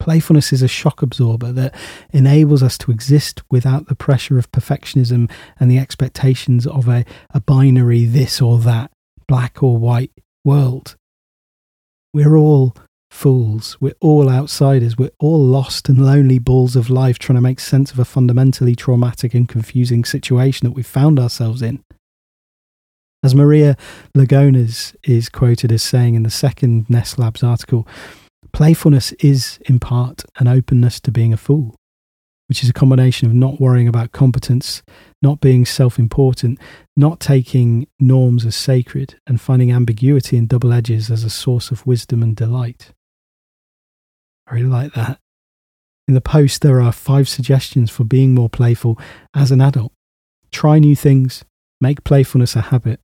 Playfulness 0.00 0.52
is 0.52 0.62
a 0.62 0.68
shock 0.68 1.02
absorber 1.02 1.52
that 1.52 1.74
enables 2.12 2.62
us 2.62 2.76
to 2.78 2.90
exist 2.90 3.42
without 3.50 3.88
the 3.88 3.94
pressure 3.94 4.38
of 4.38 4.52
perfectionism 4.52 5.30
and 5.58 5.70
the 5.70 5.78
expectations 5.78 6.66
of 6.66 6.88
a, 6.88 7.04
a 7.30 7.40
binary 7.40 8.04
this 8.04 8.42
or 8.42 8.58
that, 8.58 8.90
black 9.26 9.62
or 9.62 9.78
white 9.78 10.12
world. 10.44 10.96
We're 12.12 12.36
all 12.36 12.76
fools. 13.10 13.78
We're 13.80 13.94
all 14.00 14.28
outsiders. 14.28 14.98
We're 14.98 15.10
all 15.18 15.42
lost 15.42 15.88
and 15.88 16.04
lonely 16.04 16.38
balls 16.38 16.76
of 16.76 16.90
life 16.90 17.18
trying 17.18 17.36
to 17.36 17.40
make 17.40 17.60
sense 17.60 17.92
of 17.92 17.98
a 17.98 18.04
fundamentally 18.04 18.74
traumatic 18.74 19.34
and 19.34 19.48
confusing 19.48 20.04
situation 20.04 20.66
that 20.66 20.72
we've 20.72 20.86
found 20.86 21.18
ourselves 21.18 21.62
in. 21.62 21.82
As 23.22 23.34
Maria 23.34 23.76
Lugones 24.14 24.94
is 25.02 25.30
quoted 25.30 25.72
as 25.72 25.82
saying 25.82 26.14
in 26.14 26.24
the 26.24 26.30
second 26.30 26.90
Ness 26.90 27.16
Labs 27.16 27.42
article, 27.42 27.88
playfulness 28.52 29.12
is 29.12 29.58
in 29.66 29.78
part 29.80 30.24
an 30.38 30.48
openness 30.48 31.00
to 31.00 31.10
being 31.10 31.32
a 31.32 31.36
fool, 31.36 31.74
which 32.48 32.62
is 32.62 32.70
a 32.70 32.74
combination 32.74 33.26
of 33.26 33.34
not 33.34 33.60
worrying 33.60 33.88
about 33.88 34.12
competence, 34.12 34.82
not 35.22 35.40
being 35.40 35.64
self 35.64 35.98
important, 35.98 36.58
not 36.96 37.20
taking 37.20 37.86
norms 37.98 38.44
as 38.44 38.56
sacred, 38.56 39.16
and 39.26 39.40
finding 39.40 39.72
ambiguity 39.72 40.36
and 40.36 40.48
double 40.48 40.72
edges 40.72 41.10
as 41.10 41.24
a 41.24 41.30
source 41.30 41.70
of 41.70 41.86
wisdom 41.86 42.22
and 42.22 42.36
delight. 42.36 42.92
I 44.46 44.54
really 44.54 44.68
like 44.68 44.92
that. 44.94 45.18
In 46.06 46.14
the 46.14 46.20
post, 46.20 46.60
there 46.60 46.82
are 46.82 46.92
five 46.92 47.28
suggestions 47.28 47.90
for 47.90 48.04
being 48.04 48.34
more 48.34 48.50
playful 48.50 48.98
as 49.34 49.50
an 49.50 49.62
adult. 49.62 49.92
Try 50.52 50.78
new 50.78 50.94
things, 50.94 51.44
make 51.80 52.04
playfulness 52.04 52.54
a 52.54 52.60
habit, 52.60 53.00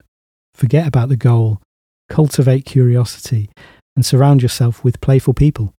Forget 0.54 0.86
about 0.86 1.08
the 1.08 1.16
goal, 1.16 1.62
cultivate 2.08 2.64
curiosity, 2.64 3.50
and 3.96 4.04
surround 4.04 4.42
yourself 4.42 4.84
with 4.84 5.00
playful 5.00 5.34
people. 5.34 5.74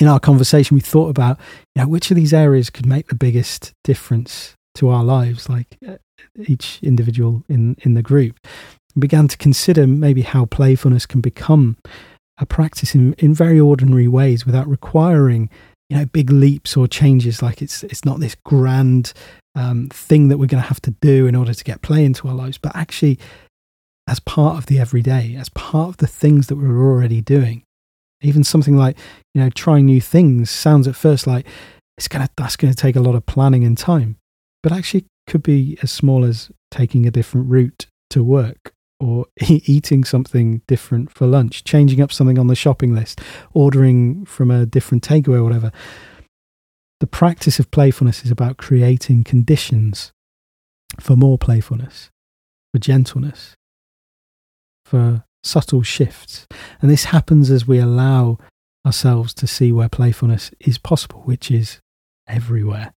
In 0.00 0.06
our 0.08 0.18
conversation, 0.18 0.74
we 0.74 0.80
thought 0.80 1.08
about 1.08 1.38
you 1.74 1.82
know, 1.82 1.88
which 1.88 2.10
of 2.10 2.16
these 2.16 2.34
areas 2.34 2.70
could 2.70 2.86
make 2.86 3.08
the 3.08 3.14
biggest 3.14 3.72
difference 3.84 4.54
to 4.76 4.88
our 4.88 5.04
lives, 5.04 5.48
like 5.48 5.78
uh, 5.86 5.96
each 6.46 6.80
individual 6.82 7.44
in, 7.48 7.76
in 7.82 7.94
the 7.94 8.02
group. 8.02 8.38
Began 8.98 9.28
to 9.28 9.36
consider 9.36 9.86
maybe 9.86 10.22
how 10.22 10.46
playfulness 10.46 11.06
can 11.06 11.20
become 11.20 11.76
a 12.38 12.46
practice 12.46 12.94
in, 12.94 13.14
in 13.14 13.34
very 13.34 13.60
ordinary 13.60 14.08
ways 14.08 14.44
without 14.44 14.68
requiring 14.68 15.48
you 15.88 15.96
know 15.96 16.06
big 16.06 16.30
leaps 16.30 16.76
or 16.76 16.88
changes 16.88 17.42
like 17.42 17.62
it's 17.62 17.84
it's 17.84 18.04
not 18.04 18.20
this 18.20 18.34
grand 18.44 19.12
um, 19.54 19.88
thing 19.90 20.28
that 20.28 20.38
we're 20.38 20.46
going 20.46 20.62
to 20.62 20.68
have 20.68 20.80
to 20.80 20.90
do 21.00 21.26
in 21.26 21.36
order 21.36 21.54
to 21.54 21.64
get 21.64 21.82
play 21.82 22.04
into 22.04 22.26
our 22.26 22.34
lives 22.34 22.58
but 22.58 22.74
actually 22.74 23.18
as 24.06 24.20
part 24.20 24.58
of 24.58 24.66
the 24.66 24.78
everyday, 24.78 25.34
as 25.34 25.48
part 25.50 25.88
of 25.88 25.96
the 25.98 26.06
things 26.06 26.48
that 26.48 26.56
we're 26.56 26.78
already 26.78 27.20
doing. 27.20 27.62
Even 28.20 28.44
something 28.44 28.76
like, 28.76 28.96
you 29.34 29.42
know, 29.42 29.50
trying 29.50 29.86
new 29.86 30.00
things 30.00 30.50
sounds 30.50 30.86
at 30.86 30.96
first 30.96 31.26
like 31.26 31.46
it's 31.96 32.08
gonna 32.08 32.28
that's 32.36 32.56
gonna 32.56 32.74
take 32.74 32.96
a 32.96 33.00
lot 33.00 33.14
of 33.14 33.26
planning 33.26 33.64
and 33.64 33.78
time. 33.78 34.16
But 34.62 34.72
actually 34.72 35.06
could 35.26 35.42
be 35.42 35.78
as 35.82 35.90
small 35.90 36.24
as 36.24 36.50
taking 36.70 37.06
a 37.06 37.10
different 37.10 37.48
route 37.48 37.86
to 38.10 38.22
work 38.22 38.72
or 39.00 39.26
eating 39.40 40.04
something 40.04 40.62
different 40.66 41.12
for 41.12 41.26
lunch, 41.26 41.64
changing 41.64 42.00
up 42.00 42.12
something 42.12 42.38
on 42.38 42.46
the 42.46 42.54
shopping 42.54 42.94
list, 42.94 43.20
ordering 43.52 44.24
from 44.24 44.50
a 44.50 44.66
different 44.66 45.06
takeaway 45.06 45.38
or 45.38 45.44
whatever. 45.44 45.72
The 47.00 47.06
practice 47.06 47.58
of 47.58 47.70
playfulness 47.70 48.24
is 48.24 48.30
about 48.30 48.56
creating 48.56 49.24
conditions 49.24 50.12
for 51.00 51.16
more 51.16 51.36
playfulness, 51.36 52.10
for 52.72 52.78
gentleness, 52.78 53.54
for 54.84 55.24
subtle 55.42 55.82
shifts. 55.82 56.46
And 56.80 56.90
this 56.90 57.04
happens 57.04 57.50
as 57.50 57.66
we 57.66 57.78
allow 57.78 58.38
ourselves 58.86 59.32
to 59.34 59.46
see 59.46 59.72
where 59.72 59.88
playfulness 59.88 60.50
is 60.60 60.78
possible, 60.78 61.22
which 61.22 61.50
is 61.50 61.80
everywhere. 62.28 62.92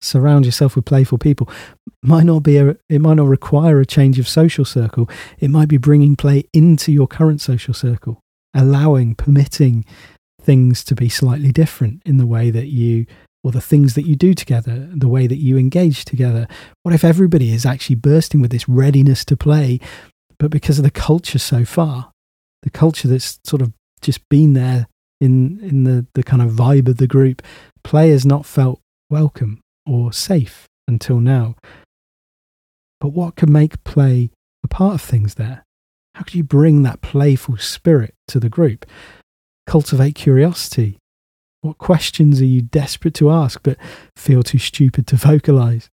Surround 0.00 0.44
yourself 0.44 0.76
with 0.76 0.84
playful 0.84 1.18
people. 1.18 1.48
Might 2.02 2.24
not 2.24 2.42
be 2.42 2.58
a, 2.58 2.76
it 2.88 3.00
might 3.00 3.14
not 3.14 3.26
require 3.26 3.80
a 3.80 3.86
change 3.86 4.18
of 4.18 4.28
social 4.28 4.64
circle. 4.64 5.08
It 5.38 5.50
might 5.50 5.68
be 5.68 5.78
bringing 5.78 6.16
play 6.16 6.44
into 6.52 6.92
your 6.92 7.06
current 7.06 7.40
social 7.40 7.74
circle, 7.74 8.20
allowing, 8.54 9.14
permitting 9.14 9.84
things 10.40 10.84
to 10.84 10.94
be 10.94 11.08
slightly 11.08 11.50
different 11.50 12.02
in 12.04 12.18
the 12.18 12.26
way 12.26 12.50
that 12.50 12.66
you 12.66 13.06
or 13.42 13.52
the 13.52 13.60
things 13.60 13.94
that 13.94 14.06
you 14.06 14.16
do 14.16 14.34
together, 14.34 14.88
the 14.92 15.08
way 15.08 15.26
that 15.26 15.38
you 15.38 15.56
engage 15.56 16.04
together. 16.04 16.48
What 16.82 16.94
if 16.94 17.04
everybody 17.04 17.52
is 17.52 17.64
actually 17.64 17.96
bursting 17.96 18.40
with 18.40 18.50
this 18.50 18.68
readiness 18.68 19.24
to 19.26 19.36
play, 19.36 19.78
but 20.38 20.50
because 20.50 20.78
of 20.78 20.84
the 20.84 20.90
culture 20.90 21.38
so 21.38 21.64
far, 21.64 22.12
the 22.62 22.70
culture 22.70 23.08
that's 23.08 23.38
sort 23.44 23.62
of 23.62 23.72
just 24.00 24.26
been 24.28 24.52
there 24.52 24.86
in 25.20 25.60
in 25.60 25.84
the, 25.84 26.06
the 26.14 26.22
kind 26.22 26.42
of 26.42 26.52
vibe 26.52 26.88
of 26.88 26.98
the 26.98 27.06
group, 27.06 27.42
players 27.84 28.26
not 28.26 28.46
felt 28.46 28.80
welcome 29.10 29.60
or 29.86 30.12
safe 30.12 30.66
until 30.88 31.20
now. 31.20 31.54
But 33.00 33.08
what 33.08 33.36
can 33.36 33.52
make 33.52 33.82
play 33.84 34.30
a 34.64 34.68
part 34.68 34.94
of 34.94 35.02
things 35.02 35.34
there? 35.34 35.64
How 36.14 36.22
could 36.22 36.34
you 36.34 36.44
bring 36.44 36.82
that 36.82 37.02
playful 37.02 37.58
spirit 37.58 38.14
to 38.28 38.40
the 38.40 38.48
group? 38.48 38.86
Cultivate 39.66 40.14
curiosity. 40.14 40.98
What 41.60 41.78
questions 41.78 42.40
are 42.40 42.46
you 42.46 42.62
desperate 42.62 43.14
to 43.14 43.30
ask 43.30 43.60
but 43.62 43.76
feel 44.16 44.42
too 44.42 44.58
stupid 44.58 45.06
to 45.08 45.16
vocalize? 45.16 45.88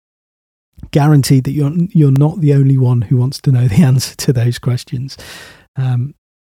Guaranteed 0.91 1.45
that 1.45 1.53
you're 1.53 1.73
you're 1.91 2.11
not 2.11 2.41
the 2.41 2.55
only 2.55 2.79
one 2.79 3.03
who 3.03 3.17
wants 3.17 3.41
to 3.43 3.53
know 3.53 3.69
the 3.69 3.83
answer 3.83 4.15
to 4.17 4.33
those 4.33 4.59
questions. 4.59 5.17
Um, 5.77 6.15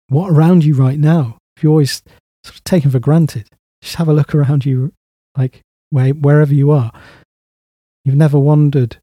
what 0.07 0.31
around 0.31 0.63
you 0.63 0.73
right 0.73 0.99
now? 0.99 1.37
If 1.55 1.63
you're 1.63 1.71
always 1.71 2.03
sort 2.43 2.55
of 2.55 2.63
taken 2.63 2.91
for 2.91 2.99
granted, 2.99 3.49
just 3.81 3.95
have 3.95 4.07
a 4.07 4.13
look 4.13 4.33
around 4.33 4.65
you, 4.65 4.93
like 5.37 5.61
where, 5.89 6.09
wherever 6.09 6.53
you 6.53 6.71
are. 6.71 6.91
You've 8.03 8.15
never 8.15 8.39
wondered, 8.39 8.97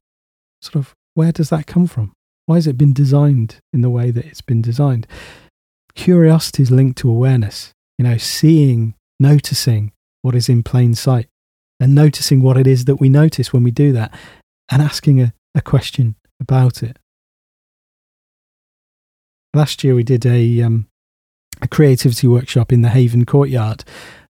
sort 0.61 0.75
of, 0.75 0.93
where 1.13 1.31
does 1.31 1.49
that 1.49 1.67
come 1.67 1.87
from? 1.87 2.13
Why 2.45 2.55
has 2.55 2.67
it 2.67 2.77
been 2.77 2.93
designed 2.93 3.59
in 3.73 3.81
the 3.81 3.89
way 3.89 4.11
that 4.11 4.25
it's 4.25 4.41
been 4.41 4.61
designed? 4.61 5.07
Curiosity 5.95 6.63
is 6.63 6.71
linked 6.71 6.97
to 6.99 7.09
awareness. 7.09 7.73
You 7.97 8.03
know, 8.03 8.17
seeing, 8.17 8.95
noticing 9.19 9.91
what 10.21 10.35
is 10.35 10.49
in 10.49 10.63
plain 10.63 10.93
sight, 10.93 11.27
and 11.79 11.93
noticing 11.93 12.41
what 12.41 12.57
it 12.57 12.67
is 12.67 12.85
that 12.85 12.97
we 12.97 13.09
notice 13.09 13.53
when 13.53 13.63
we 13.63 13.71
do 13.71 13.91
that, 13.93 14.13
and 14.69 14.81
asking 14.81 15.21
a, 15.21 15.33
a 15.55 15.61
question 15.61 16.15
about 16.39 16.83
it. 16.83 16.97
Last 19.53 19.83
year 19.83 19.95
we 19.95 20.03
did 20.03 20.25
a 20.25 20.61
um, 20.61 20.87
a 21.61 21.67
creativity 21.67 22.27
workshop 22.27 22.71
in 22.71 22.81
the 22.81 22.89
Haven 22.89 23.25
Courtyard, 23.25 23.83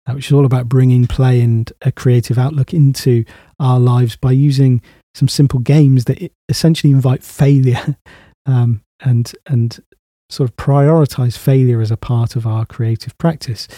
uh, 0.06 0.12
which 0.12 0.26
is 0.26 0.32
all 0.32 0.44
about 0.44 0.68
bringing 0.68 1.06
play 1.06 1.40
and 1.40 1.72
a 1.82 1.90
creative 1.90 2.38
outlook 2.38 2.72
into 2.72 3.24
our 3.58 3.80
lives 3.80 4.16
by 4.16 4.32
using 4.32 4.80
some 5.14 5.28
simple 5.28 5.58
games 5.58 6.04
that 6.04 6.30
essentially 6.48 6.92
invite 6.92 7.24
failure 7.24 7.96
um, 8.46 8.82
and 9.00 9.32
and 9.46 9.80
sort 10.28 10.50
of 10.50 10.56
prioritize 10.56 11.38
failure 11.38 11.80
as 11.80 11.90
a 11.90 11.96
part 11.96 12.36
of 12.36 12.46
our 12.46 12.66
creative 12.66 13.16
practice. 13.18 13.68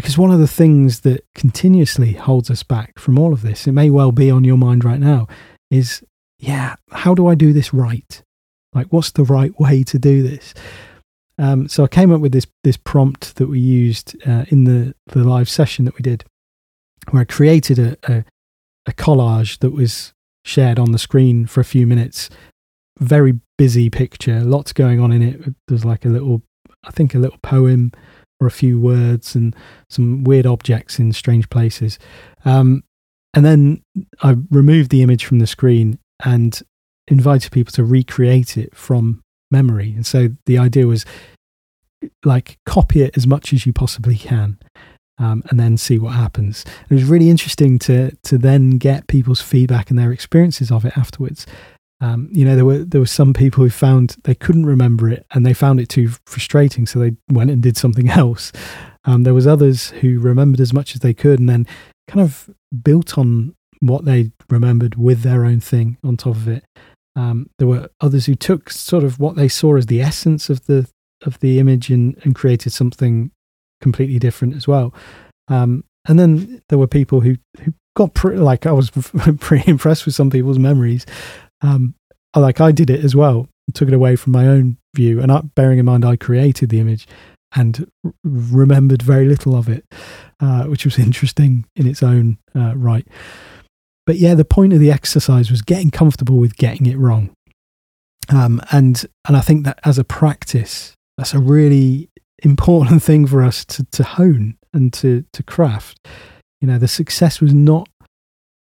Because 0.00 0.16
one 0.16 0.30
of 0.30 0.38
the 0.38 0.48
things 0.48 1.00
that 1.00 1.26
continuously 1.34 2.14
holds 2.14 2.50
us 2.50 2.62
back 2.62 2.98
from 2.98 3.18
all 3.18 3.34
of 3.34 3.42
this, 3.42 3.66
it 3.66 3.72
may 3.72 3.90
well 3.90 4.12
be 4.12 4.30
on 4.30 4.44
your 4.44 4.56
mind 4.56 4.82
right 4.82 4.98
now, 4.98 5.26
is 5.70 6.02
yeah, 6.38 6.76
how 6.90 7.14
do 7.14 7.26
I 7.26 7.34
do 7.34 7.52
this 7.52 7.74
right? 7.74 8.22
Like, 8.72 8.86
what's 8.86 9.10
the 9.10 9.24
right 9.24 9.52
way 9.60 9.82
to 9.82 9.98
do 9.98 10.22
this? 10.22 10.54
Um, 11.36 11.68
so 11.68 11.84
I 11.84 11.86
came 11.86 12.10
up 12.12 12.22
with 12.22 12.32
this 12.32 12.46
this 12.64 12.78
prompt 12.78 13.36
that 13.36 13.48
we 13.48 13.60
used 13.60 14.16
uh, 14.26 14.46
in 14.48 14.64
the 14.64 14.94
the 15.08 15.22
live 15.22 15.50
session 15.50 15.84
that 15.84 15.96
we 15.96 16.02
did, 16.02 16.24
where 17.10 17.20
I 17.20 17.26
created 17.26 17.78
a, 17.78 17.96
a, 18.10 18.24
a 18.86 18.92
collage 18.92 19.58
that 19.58 19.72
was 19.72 20.14
shared 20.46 20.78
on 20.78 20.92
the 20.92 20.98
screen 20.98 21.44
for 21.44 21.60
a 21.60 21.64
few 21.64 21.86
minutes. 21.86 22.30
Very 22.98 23.38
busy 23.58 23.90
picture, 23.90 24.40
lots 24.40 24.72
going 24.72 24.98
on 24.98 25.12
in 25.12 25.20
it. 25.20 25.54
There's 25.68 25.84
like 25.84 26.06
a 26.06 26.08
little, 26.10 26.40
I 26.84 26.90
think, 26.90 27.14
a 27.14 27.18
little 27.18 27.38
poem 27.42 27.92
or 28.40 28.46
a 28.46 28.50
few 28.50 28.80
words 28.80 29.34
and 29.34 29.54
some 29.88 30.24
weird 30.24 30.46
objects 30.46 30.98
in 30.98 31.12
strange 31.12 31.48
places. 31.50 31.98
Um, 32.44 32.82
and 33.34 33.44
then 33.44 33.82
I 34.22 34.36
removed 34.50 34.90
the 34.90 35.02
image 35.02 35.24
from 35.24 35.38
the 35.38 35.46
screen 35.46 35.98
and 36.24 36.60
invited 37.08 37.52
people 37.52 37.72
to 37.72 37.84
recreate 37.84 38.56
it 38.56 38.74
from 38.74 39.22
memory. 39.50 39.92
And 39.94 40.06
so 40.06 40.30
the 40.46 40.58
idea 40.58 40.86
was 40.86 41.04
like 42.24 42.58
copy 42.64 43.02
it 43.02 43.16
as 43.16 43.26
much 43.26 43.52
as 43.52 43.66
you 43.66 43.72
possibly 43.72 44.16
can. 44.16 44.58
Um, 45.18 45.42
and 45.50 45.60
then 45.60 45.76
see 45.76 45.98
what 45.98 46.14
happens. 46.14 46.64
It 46.88 46.94
was 46.94 47.04
really 47.04 47.28
interesting 47.28 47.78
to 47.80 48.16
to 48.22 48.38
then 48.38 48.78
get 48.78 49.06
people's 49.06 49.42
feedback 49.42 49.90
and 49.90 49.98
their 49.98 50.12
experiences 50.12 50.72
of 50.72 50.86
it 50.86 50.96
afterwards. 50.96 51.46
Um, 52.00 52.28
you 52.32 52.44
know, 52.44 52.56
there 52.56 52.64
were 52.64 52.78
there 52.78 53.00
were 53.00 53.06
some 53.06 53.34
people 53.34 53.62
who 53.62 53.70
found 53.70 54.16
they 54.24 54.34
couldn't 54.34 54.66
remember 54.66 55.08
it 55.08 55.26
and 55.32 55.44
they 55.44 55.52
found 55.52 55.80
it 55.80 55.88
too 55.88 56.10
frustrating, 56.26 56.86
so 56.86 56.98
they 56.98 57.16
went 57.30 57.50
and 57.50 57.62
did 57.62 57.76
something 57.76 58.08
else. 58.10 58.52
Um, 59.04 59.22
there 59.22 59.34
was 59.34 59.46
others 59.46 59.90
who 59.90 60.20
remembered 60.20 60.60
as 60.60 60.72
much 60.72 60.94
as 60.94 61.00
they 61.00 61.14
could 61.14 61.40
and 61.40 61.48
then 61.48 61.66
kind 62.08 62.20
of 62.20 62.50
built 62.82 63.16
on 63.16 63.54
what 63.80 64.04
they 64.04 64.30
remembered 64.50 64.96
with 64.96 65.22
their 65.22 65.44
own 65.44 65.60
thing 65.60 65.96
on 66.04 66.16
top 66.16 66.36
of 66.36 66.48
it. 66.48 66.64
Um, 67.16 67.50
there 67.58 67.68
were 67.68 67.88
others 68.00 68.26
who 68.26 68.34
took 68.34 68.70
sort 68.70 69.04
of 69.04 69.18
what 69.18 69.36
they 69.36 69.48
saw 69.48 69.76
as 69.76 69.86
the 69.86 70.00
essence 70.00 70.48
of 70.48 70.66
the 70.66 70.88
of 71.22 71.38
the 71.40 71.58
image 71.58 71.90
and, 71.90 72.16
and 72.24 72.34
created 72.34 72.72
something 72.72 73.30
completely 73.82 74.18
different 74.18 74.54
as 74.54 74.66
well. 74.66 74.94
Um, 75.48 75.84
and 76.08 76.18
then 76.18 76.62
there 76.68 76.78
were 76.78 76.86
people 76.86 77.20
who 77.20 77.36
who 77.60 77.74
got 77.96 78.14
pretty 78.14 78.38
like 78.38 78.66
I 78.66 78.72
was 78.72 78.90
pretty 79.40 79.70
impressed 79.70 80.06
with 80.06 80.14
some 80.14 80.30
people's 80.30 80.58
memories. 80.58 81.04
Um, 81.62 81.94
like 82.34 82.60
I 82.60 82.72
did 82.72 82.90
it 82.90 83.04
as 83.04 83.16
well, 83.16 83.48
took 83.74 83.88
it 83.88 83.94
away 83.94 84.16
from 84.16 84.32
my 84.32 84.46
own 84.46 84.78
view, 84.94 85.20
and 85.20 85.30
I, 85.30 85.40
bearing 85.54 85.78
in 85.78 85.86
mind 85.86 86.04
I 86.04 86.16
created 86.16 86.70
the 86.70 86.80
image 86.80 87.06
and 87.54 87.90
r- 88.04 88.12
remembered 88.22 89.02
very 89.02 89.26
little 89.26 89.56
of 89.56 89.68
it, 89.68 89.84
uh, 90.40 90.64
which 90.64 90.84
was 90.84 90.98
interesting 91.06 91.66
in 91.76 91.86
its 91.86 92.02
own 92.02 92.38
uh, 92.54 92.76
right. 92.76 93.06
But 94.06 94.16
yeah, 94.16 94.34
the 94.34 94.44
point 94.44 94.72
of 94.72 94.80
the 94.80 94.90
exercise 94.90 95.50
was 95.50 95.62
getting 95.62 95.90
comfortable 95.90 96.38
with 96.38 96.56
getting 96.56 96.86
it 96.86 96.98
wrong. 96.98 97.30
Um, 98.28 98.60
and 98.70 99.04
and 99.26 99.36
I 99.36 99.40
think 99.40 99.64
that 99.64 99.80
as 99.84 99.98
a 99.98 100.04
practice, 100.04 100.94
that's 101.16 101.34
a 101.34 101.40
really 101.40 102.08
important 102.42 103.02
thing 103.02 103.26
for 103.26 103.42
us 103.42 103.64
to, 103.66 103.84
to 103.92 104.02
hone 104.02 104.56
and 104.72 104.92
to, 104.94 105.24
to 105.32 105.42
craft. 105.42 106.06
You 106.60 106.68
know, 106.68 106.78
the 106.78 106.88
success 106.88 107.40
was 107.40 107.54
not 107.54 107.88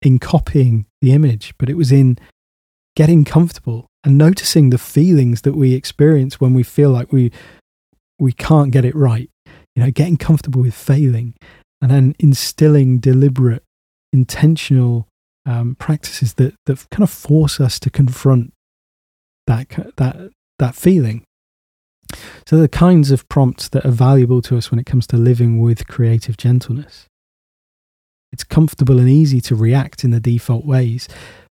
in 0.02 0.20
copying 0.20 0.86
the 1.02 1.12
image, 1.12 1.54
but 1.58 1.70
it 1.70 1.76
was 1.76 1.92
in 1.92 2.18
getting 2.96 3.24
comfortable 3.24 3.88
and 4.04 4.18
noticing 4.18 4.70
the 4.70 4.78
feelings 4.78 5.42
that 5.42 5.56
we 5.56 5.74
experience 5.74 6.40
when 6.40 6.54
we 6.54 6.64
feel 6.64 6.92
like 6.92 7.12
we 7.12 7.32
we 8.20 8.32
can't 8.34 8.72
get 8.72 8.86
it 8.86 8.96
right. 8.96 9.30
You 9.76 9.84
know, 9.84 9.92
getting 9.92 10.18
comfortable 10.18 10.62
with 10.62 10.74
failing 10.74 11.36
and 11.82 11.90
then 11.90 12.16
instilling 12.20 13.00
deliberate, 13.00 13.64
intentional 14.12 15.08
um, 15.46 15.76
practices 15.76 16.36
that 16.36 16.54
that 16.66 16.86
kind 16.90 17.04
of 17.04 17.10
force 17.10 17.60
us 17.60 17.80
to 17.80 17.90
confront 17.90 18.54
that 19.48 19.68
that 19.98 20.32
that 20.60 20.76
feeling. 20.76 21.24
So 22.46 22.58
the 22.58 22.68
kinds 22.68 23.12
of 23.12 23.28
prompts 23.30 23.70
that 23.70 23.86
are 23.86 23.92
valuable 23.92 24.42
to 24.44 24.58
us 24.58 24.72
when 24.72 24.80
it 24.80 24.86
comes 24.86 25.06
to 25.08 25.18
living 25.18 25.62
with 25.62 25.88
creative 25.88 26.38
gentleness. 26.38 27.06
It's 28.32 28.44
comfortable 28.44 29.00
and 29.00 29.10
easy 29.10 29.42
to 29.42 29.56
react 29.56 30.04
in 30.04 30.12
the 30.12 30.20
default 30.20 30.66
ways, 30.66 31.08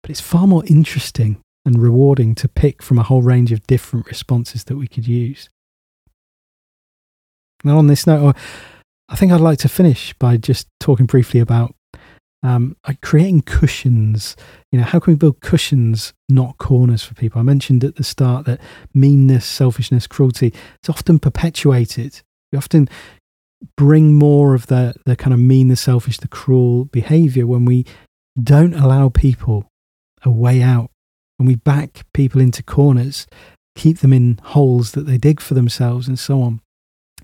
but 0.04 0.12
it's 0.12 0.22
far 0.22 0.46
more 0.46 0.64
interesting 0.68 1.42
and 1.66 1.82
rewarding 1.82 2.36
to 2.36 2.48
pick 2.48 2.84
from 2.84 3.00
a 3.00 3.04
whole 3.04 3.24
range 3.24 3.52
of 3.52 3.66
different 3.66 4.06
responses 4.06 4.66
that 4.66 4.76
we 4.76 4.88
could 4.88 5.08
use. 5.08 5.50
Now, 7.64 7.78
on 7.78 7.88
this 7.88 8.06
note, 8.06 8.36
I 9.10 9.16
think 9.16 9.32
I'd 9.32 9.40
like 9.40 9.60
to 9.60 9.70
finish 9.70 10.14
by 10.20 10.38
just 10.38 10.68
talking 10.80 11.06
briefly 11.06 11.40
about 11.40 11.74
um, 12.44 12.76
creating 13.02 13.44
cushions. 13.44 14.36
You 14.72 14.80
know, 14.80 14.86
how 14.86 15.00
can 15.00 15.14
we 15.14 15.18
build 15.18 15.40
cushions, 15.40 16.14
not 16.28 16.58
corners 16.58 17.04
for 17.04 17.14
people? 17.14 17.40
I 17.40 17.44
mentioned 17.44 17.86
at 17.86 17.96
the 17.96 18.04
start 18.04 18.46
that 18.46 18.60
meanness, 18.94 19.46
selfishness, 19.46 20.08
cruelty, 20.08 20.54
it's 20.76 20.90
often 20.90 21.20
perpetuated. 21.20 22.22
We 22.52 22.58
often 22.58 22.90
bring 23.78 24.16
more 24.16 24.54
of 24.54 24.68
the, 24.68 24.94
the 25.06 25.16
kind 25.16 25.34
of 25.34 25.40
mean, 25.40 25.70
the 25.70 25.78
selfish, 25.78 26.18
the 26.18 26.28
cruel 26.28 26.86
behavior 26.86 27.48
when 27.48 27.64
we 27.64 27.86
don't 28.42 28.74
allow 28.74 29.08
people 29.08 29.70
a 30.24 30.32
way 30.32 30.62
out, 30.62 30.90
when 31.38 31.48
we 31.48 31.56
back 31.56 32.06
people 32.14 32.42
into 32.42 32.64
corners, 32.64 33.28
keep 33.76 34.00
them 34.00 34.14
in 34.14 34.40
holes 34.44 34.92
that 34.92 35.06
they 35.06 35.18
dig 35.18 35.40
for 35.40 35.54
themselves, 35.54 36.08
and 36.08 36.18
so 36.18 36.42
on. 36.42 36.62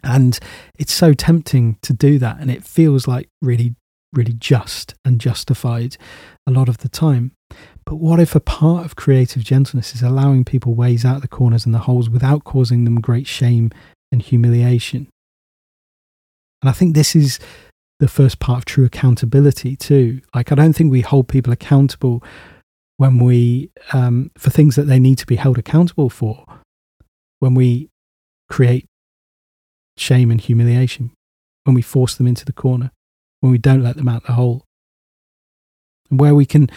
And 0.03 0.39
it's 0.77 0.93
so 0.93 1.13
tempting 1.13 1.77
to 1.81 1.93
do 1.93 2.19
that. 2.19 2.37
And 2.39 2.49
it 2.49 2.63
feels 2.63 3.07
like 3.07 3.29
really 3.41 3.75
really 4.13 4.33
just 4.33 4.95
and 5.05 5.21
justified 5.21 5.97
a 6.47 6.51
lot 6.51 6.69
of 6.69 6.79
the 6.79 6.89
time. 6.89 7.31
But 7.85 7.95
what 7.95 8.19
if 8.19 8.35
a 8.35 8.39
part 8.39 8.85
of 8.85 8.95
creative 8.95 9.43
gentleness 9.43 9.95
is 9.95 10.01
allowing 10.01 10.45
people 10.45 10.73
ways 10.73 11.05
out 11.05 11.21
the 11.21 11.27
corners 11.27 11.65
and 11.65 11.73
the 11.73 11.79
holes 11.79 12.09
without 12.09 12.43
causing 12.43 12.83
them 12.85 13.01
great 13.01 13.27
shame 13.27 13.71
and 14.11 14.21
humiliation? 14.21 15.07
And 16.61 16.69
I 16.69 16.73
think 16.73 16.93
this 16.93 17.15
is 17.15 17.39
the 17.99 18.07
first 18.07 18.39
part 18.39 18.59
of 18.59 18.65
true 18.65 18.85
accountability 18.85 19.75
too. 19.75 20.21
Like 20.33 20.51
I 20.51 20.55
don't 20.55 20.73
think 20.73 20.91
we 20.91 21.01
hold 21.01 21.27
people 21.27 21.53
accountable 21.53 22.23
when 22.99 23.17
we 23.17 23.71
um, 23.93 24.29
for 24.37 24.49
things 24.49 24.75
that 24.75 24.83
they 24.83 24.99
need 24.99 25.17
to 25.17 25.25
be 25.25 25.37
held 25.37 25.57
accountable 25.57 26.09
for. 26.09 26.45
When 27.39 27.55
we 27.55 27.87
create 28.49 28.85
shame 29.97 30.29
and 30.29 30.41
humiliation, 30.41 31.11
when 31.63 31.73
we 31.73 31.81
force 31.81 32.15
them 32.15 32.27
into 32.27 32.43
the 32.43 32.51
corner 32.51 32.91
when 33.39 33.51
we 33.51 33.57
don't 33.57 33.83
let 33.83 33.95
them 33.95 34.07
out 34.07 34.25
the 34.25 34.33
hole. 34.33 34.65
And 36.09 36.19
where 36.19 36.35
we 36.35 36.45
can 36.45 36.69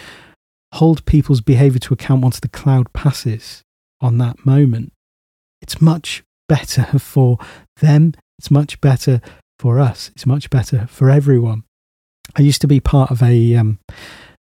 hold 0.73 1.05
people's 1.05 1.41
behavior 1.41 1.79
to 1.79 1.93
account 1.93 2.23
once 2.23 2.39
the 2.39 2.47
cloud 2.47 2.91
passes 2.93 3.63
on 4.01 4.17
that 4.19 4.45
moment, 4.45 4.93
it's 5.61 5.81
much 5.81 6.23
better 6.47 6.83
for 6.99 7.37
them. 7.77 8.13
It's 8.39 8.51
much 8.51 8.79
better 8.81 9.21
for 9.59 9.79
us. 9.79 10.11
It's 10.15 10.25
much 10.25 10.49
better 10.49 10.87
for 10.87 11.09
everyone. 11.09 11.63
I 12.35 12.41
used 12.41 12.61
to 12.61 12.67
be 12.67 12.79
part 12.79 13.11
of 13.11 13.21
a 13.21 13.55
um, 13.55 13.79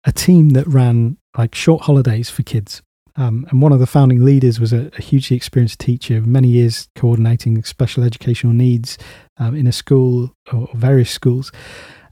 a 0.08 0.12
team 0.12 0.50
that 0.52 0.66
ran 0.66 1.18
like 1.38 1.54
short 1.54 1.84
holidays 1.84 2.32
for 2.32 2.42
kids. 2.42 2.82
Um, 3.16 3.46
and 3.50 3.62
one 3.62 3.72
of 3.72 3.80
the 3.80 3.88
founding 3.88 4.24
leaders 4.24 4.60
was 4.60 4.74
a, 4.74 4.92
a, 4.98 5.02
hugely 5.02 5.36
experienced 5.36 5.80
teacher, 5.80 6.22
many 6.22 6.50
years 6.50 6.88
coordinating 6.96 7.64
special 7.64 8.04
educational 8.04 8.54
needs 8.54 8.98
um, 9.38 9.56
in 9.56 9.66
a 9.66 9.72
school 9.72 10.34
or 10.54 10.70
various 10.76 11.10
schools 11.10 11.52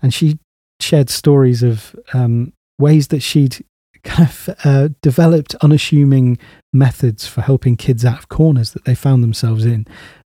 and 0.06 0.14
she 0.14 0.38
shared 0.80 1.10
stories 1.10 1.64
of 1.64 1.96
um, 2.14 2.54
ways 2.78 3.08
that 3.08 3.22
she'd 3.22 3.66
kind 4.04 4.30
of 4.30 4.50
uh, 4.64 4.90
developed 5.02 5.56
unassuming 5.62 6.38
methods 6.72 7.26
for 7.28 7.42
helping 7.42 7.76
kids 7.76 8.06
out 8.06 8.20
of 8.20 8.30
corners 8.30 8.74
that 8.74 8.86
they 8.86 8.94
found 8.94 9.24
themselves 9.24 9.66
in. 9.66 9.88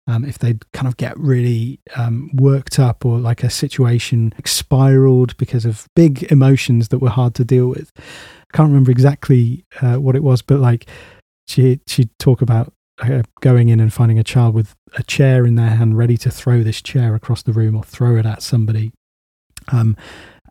Um, 0.08 0.24
if 0.24 0.38
they'd 0.38 0.70
kind 0.72 0.86
of 0.86 0.96
get 0.96 1.18
really 1.18 1.80
um, 1.96 2.30
worked 2.34 2.78
up 2.78 3.04
or 3.04 3.18
like 3.18 3.42
a 3.42 3.50
situation 3.50 4.32
spiraled 4.44 5.36
because 5.36 5.64
of 5.64 5.88
big 5.96 6.22
emotions 6.30 6.90
that 6.90 7.00
were 7.00 7.10
hard 7.10 7.34
to 7.34 7.44
deal 7.44 7.66
with. 7.66 7.90
I 7.98 8.56
can't 8.56 8.68
remember 8.68 8.92
exactly 8.92 9.64
uh, 9.82 9.96
what 9.96 10.14
it 10.14 10.22
was, 10.22 10.42
but 10.42 10.60
like 10.60 10.86
she 11.48 11.80
she'd 11.88 12.10
talk 12.20 12.40
about 12.40 12.72
uh, 13.02 13.22
going 13.40 13.68
in 13.68 13.80
and 13.80 13.92
finding 13.92 14.18
a 14.18 14.24
child 14.24 14.54
with 14.54 14.74
a 14.94 15.02
chair 15.02 15.44
in 15.44 15.56
their 15.56 15.70
hand, 15.70 15.98
ready 15.98 16.16
to 16.18 16.30
throw 16.30 16.62
this 16.62 16.80
chair 16.80 17.14
across 17.14 17.42
the 17.42 17.52
room 17.52 17.76
or 17.76 17.82
throw 17.82 18.16
it 18.16 18.26
at 18.26 18.42
somebody, 18.42 18.92
um, 19.68 19.96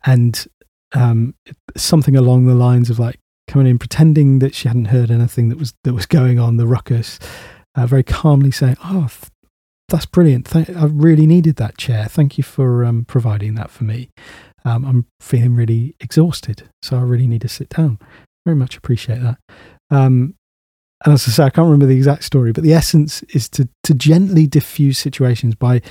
and 0.06 0.47
um, 0.93 1.34
something 1.76 2.16
along 2.16 2.45
the 2.45 2.56
lines 2.56 2.89
of 2.89 2.99
like 2.99 3.20
coming 3.47 3.68
in, 3.68 3.80
pretending 3.80 4.39
that 4.39 4.53
she 4.53 4.68
hadn't 4.68 4.86
heard 4.86 5.12
anything 5.12 5.49
that 5.49 5.58
was 5.58 5.74
that 5.84 5.93
was 5.93 6.06
going 6.06 6.39
on, 6.39 6.58
the 6.58 6.68
ruckus, 6.68 7.20
uh, 7.76 7.88
very 7.88 8.03
calmly 8.03 8.51
saying, 8.51 8.78
"Oh, 8.84 9.10
that's 9.89 10.05
brilliant! 10.05 10.47
Th- 10.47 10.69
I 10.69 10.86
really 10.86 11.27
needed 11.27 11.57
that 11.57 11.77
chair. 11.77 12.05
Thank 12.05 12.38
you 12.38 12.43
for 12.43 12.86
um, 12.86 13.05
providing 13.05 13.55
that 13.55 13.69
for 13.69 13.83
me. 13.83 14.09
Um, 14.63 14.86
I'm 14.86 15.05
feeling 15.19 15.55
really 15.55 15.95
exhausted, 15.99 16.69
so 16.81 16.97
I 16.97 17.01
really 17.01 17.27
need 17.27 17.41
to 17.41 17.49
sit 17.49 17.69
down. 17.69 17.99
Very 18.45 18.55
much 18.55 18.77
appreciate 18.77 19.21
that." 19.21 19.38
Um, 19.91 20.36
and 21.03 21.13
as 21.13 21.27
I 21.27 21.31
say, 21.31 21.43
I 21.43 21.49
can't 21.49 21.65
remember 21.65 21.86
the 21.86 21.97
exact 21.97 22.23
story, 22.23 22.51
but 22.51 22.63
the 22.63 22.73
essence 22.73 23.21
is 23.23 23.47
to 23.49 23.69
to 23.83 23.93
gently 23.93 24.47
diffuse 24.47 24.97
situations 24.97 25.55
by 25.55 25.81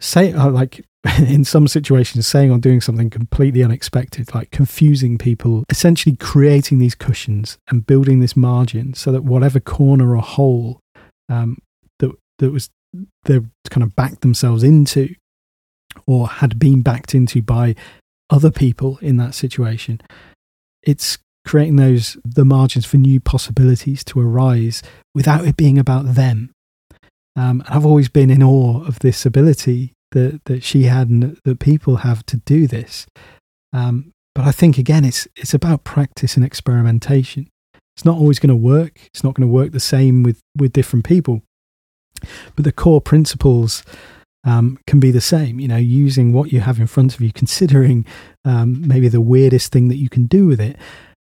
say 0.00 0.32
uh, 0.32 0.50
like 0.50 0.84
in 1.18 1.44
some 1.44 1.68
situations 1.68 2.26
saying 2.26 2.50
or 2.50 2.58
doing 2.58 2.80
something 2.80 3.10
completely 3.10 3.62
unexpected 3.62 4.34
like 4.34 4.50
confusing 4.50 5.18
people 5.18 5.64
essentially 5.70 6.16
creating 6.16 6.78
these 6.78 6.94
cushions 6.94 7.58
and 7.68 7.86
building 7.86 8.20
this 8.20 8.36
margin 8.36 8.94
so 8.94 9.12
that 9.12 9.22
whatever 9.22 9.60
corner 9.60 10.16
or 10.16 10.22
hole 10.22 10.80
um, 11.28 11.58
that 11.98 12.10
that 12.38 12.50
was 12.50 12.70
they 13.24 13.40
kind 13.70 13.82
of 13.82 13.94
backed 13.96 14.20
themselves 14.20 14.62
into 14.62 15.14
or 16.06 16.28
had 16.28 16.58
been 16.58 16.82
backed 16.82 17.14
into 17.14 17.42
by 17.42 17.74
other 18.30 18.50
people 18.50 18.98
in 19.02 19.16
that 19.16 19.34
situation 19.34 20.00
it's 20.82 21.18
creating 21.44 21.76
those 21.76 22.16
the 22.24 22.44
margins 22.44 22.86
for 22.86 22.96
new 22.96 23.20
possibilities 23.20 24.02
to 24.02 24.18
arise 24.20 24.82
without 25.14 25.46
it 25.46 25.56
being 25.56 25.78
about 25.78 26.14
them 26.14 26.50
um, 27.36 27.64
I've 27.68 27.86
always 27.86 28.08
been 28.08 28.30
in 28.30 28.42
awe 28.42 28.84
of 28.86 29.00
this 29.00 29.26
ability 29.26 29.92
that 30.12 30.40
that 30.44 30.62
she 30.62 30.84
had 30.84 31.08
and 31.08 31.38
that 31.44 31.58
people 31.58 31.96
have 31.96 32.24
to 32.26 32.38
do 32.38 32.66
this. 32.66 33.06
Um, 33.72 34.12
but 34.34 34.44
I 34.44 34.52
think 34.52 34.78
again, 34.78 35.04
it's 35.04 35.28
it's 35.36 35.54
about 35.54 35.84
practice 35.84 36.36
and 36.36 36.44
experimentation. 36.44 37.48
It's 37.96 38.04
not 38.04 38.16
always 38.16 38.38
going 38.38 38.50
to 38.50 38.56
work. 38.56 39.00
It's 39.06 39.22
not 39.22 39.34
going 39.34 39.48
to 39.48 39.52
work 39.52 39.72
the 39.72 39.80
same 39.80 40.22
with 40.22 40.40
with 40.56 40.72
different 40.72 41.04
people. 41.04 41.42
But 42.56 42.64
the 42.64 42.72
core 42.72 43.00
principles 43.00 43.82
um, 44.44 44.78
can 44.86 45.00
be 45.00 45.10
the 45.10 45.20
same. 45.20 45.58
You 45.58 45.68
know, 45.68 45.76
using 45.76 46.32
what 46.32 46.52
you 46.52 46.60
have 46.60 46.78
in 46.78 46.86
front 46.86 47.14
of 47.14 47.20
you, 47.20 47.32
considering 47.32 48.06
um, 48.44 48.86
maybe 48.86 49.08
the 49.08 49.20
weirdest 49.20 49.72
thing 49.72 49.88
that 49.88 49.96
you 49.96 50.08
can 50.08 50.26
do 50.26 50.46
with 50.46 50.60
it, 50.60 50.76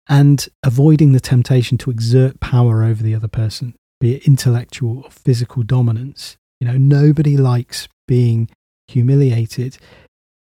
and 0.07 0.47
avoiding 0.63 1.13
the 1.13 1.19
temptation 1.19 1.77
to 1.79 1.89
exert 1.89 2.39
power 2.39 2.83
over 2.83 3.01
the 3.01 3.15
other 3.15 3.27
person, 3.27 3.75
be 3.99 4.15
it 4.15 4.27
intellectual 4.27 5.03
or 5.03 5.11
physical 5.11 5.63
dominance. 5.63 6.37
You 6.59 6.67
know, 6.67 6.77
nobody 6.77 7.37
likes 7.37 7.87
being 8.07 8.49
humiliated, 8.87 9.77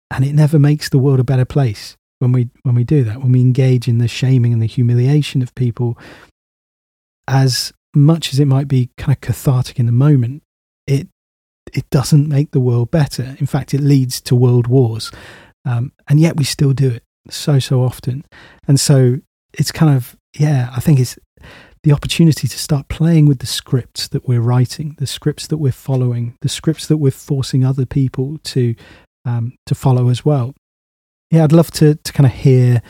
and 0.09 0.25
it 0.25 0.33
never 0.33 0.57
makes 0.57 0.89
the 0.89 0.97
world 0.97 1.19
a 1.19 1.23
better 1.23 1.45
place 1.45 1.95
when 2.19 2.31
we 2.31 2.49
when 2.63 2.75
we 2.75 2.83
do 2.83 3.03
that. 3.03 3.21
When 3.21 3.31
we 3.31 3.41
engage 3.41 3.88
in 3.88 3.97
the 3.97 4.07
shaming 4.07 4.53
and 4.53 4.61
the 4.61 4.67
humiliation 4.67 5.41
of 5.41 5.53
people, 5.55 5.97
as 7.27 7.71
much 7.96 8.34
as 8.34 8.39
it 8.39 8.46
might 8.46 8.68
be 8.68 8.89
kind 8.98 9.16
of 9.16 9.22
cathartic 9.22 9.80
in 9.80 9.86
the 9.86 9.91
moment, 9.91 10.43
it 10.88 11.08
it 11.74 11.89
doesn't 11.89 12.30
make 12.30 12.52
the 12.52 12.60
world 12.60 12.91
better. 12.91 13.36
In 13.39 13.48
fact, 13.48 13.74
it 13.74 13.82
leads 13.82 14.22
to 14.22 14.36
world 14.36 14.68
wars, 14.68 15.12
um, 15.66 15.91
and 16.08 16.20
yet 16.20 16.38
we 16.38 16.43
still 16.43 16.74
do 16.74 16.89
it 16.89 17.04
so 17.30 17.60
so 17.60 17.82
often. 17.82 18.24
And 18.68 18.80
so 18.80 19.20
it's 19.54 19.72
kind 19.72 19.96
of 19.96 20.16
yeah, 20.38 20.70
I 20.76 20.80
think 20.80 21.00
it's 21.00 21.18
the 21.84 21.91
opportunity 21.91 22.48
to 22.48 22.58
start 22.58 22.88
playing 22.88 23.28
with 23.28 23.39
the 23.39 23.46
scripts 23.46 24.08
that 24.08 24.28
we're 24.28 24.41
writing, 24.41 24.96
the 24.98 25.08
scripts 25.08 25.46
that 25.48 25.58
we're 25.58 25.72
following, 25.72 26.36
the 26.41 26.50
scripts 26.50 26.88
that 26.88 26.98
we're 26.98 27.12
forcing 27.12 27.64
other 27.64 27.86
people 27.86 28.39
to 28.43 28.76
um, 29.24 29.54
to 29.66 29.76
follow 29.76 30.10
as 30.10 30.26
well. 30.26 30.54
Yeah, 31.32 31.43
I'd 31.43 31.52
love 31.52 31.72
to 31.72 31.96
to 31.96 32.14
kind 32.14 32.26
of 32.26 32.34
hear 32.34 32.82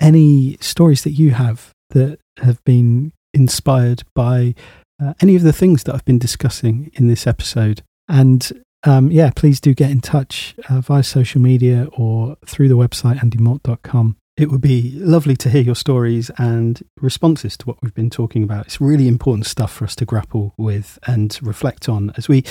any 0.00 0.56
stories 0.60 1.02
that 1.04 1.12
you 1.12 1.30
have 1.32 1.70
that 1.90 2.18
have 2.38 2.62
been 2.64 3.12
inspired 3.34 4.02
by 4.14 4.54
uh, 5.02 5.14
any 5.20 5.36
of 5.36 5.42
the 5.42 5.52
things 5.52 5.84
that 5.84 5.94
I've 5.94 6.04
been 6.04 6.18
discussing 6.18 6.90
in 6.94 7.08
this 7.08 7.26
episode. 7.26 7.82
And 8.08 8.64
um, 8.84 9.10
yeah, 9.10 9.30
please 9.34 9.60
do 9.60 9.74
get 9.74 9.90
in 9.90 10.00
touch 10.00 10.54
uh, 10.68 10.80
via 10.80 11.02
social 11.02 11.40
media 11.40 11.88
or 11.92 12.36
through 12.46 12.68
the 12.68 12.76
website 12.76 13.18
andymort.com 13.18 14.16
it 14.36 14.50
would 14.50 14.60
be 14.60 14.90
lovely 14.96 15.36
to 15.36 15.48
hear 15.48 15.62
your 15.62 15.76
stories 15.76 16.30
and 16.38 16.82
responses 17.00 17.56
to 17.56 17.66
what 17.66 17.78
we've 17.82 17.94
been 17.94 18.10
talking 18.10 18.42
about. 18.42 18.66
It's 18.66 18.80
really 18.80 19.06
important 19.06 19.46
stuff 19.46 19.72
for 19.72 19.84
us 19.84 19.94
to 19.96 20.04
grapple 20.04 20.54
with 20.58 20.98
and 21.06 21.38
reflect 21.40 21.88
on 21.88 22.12
as 22.16 22.28
we 22.28 22.44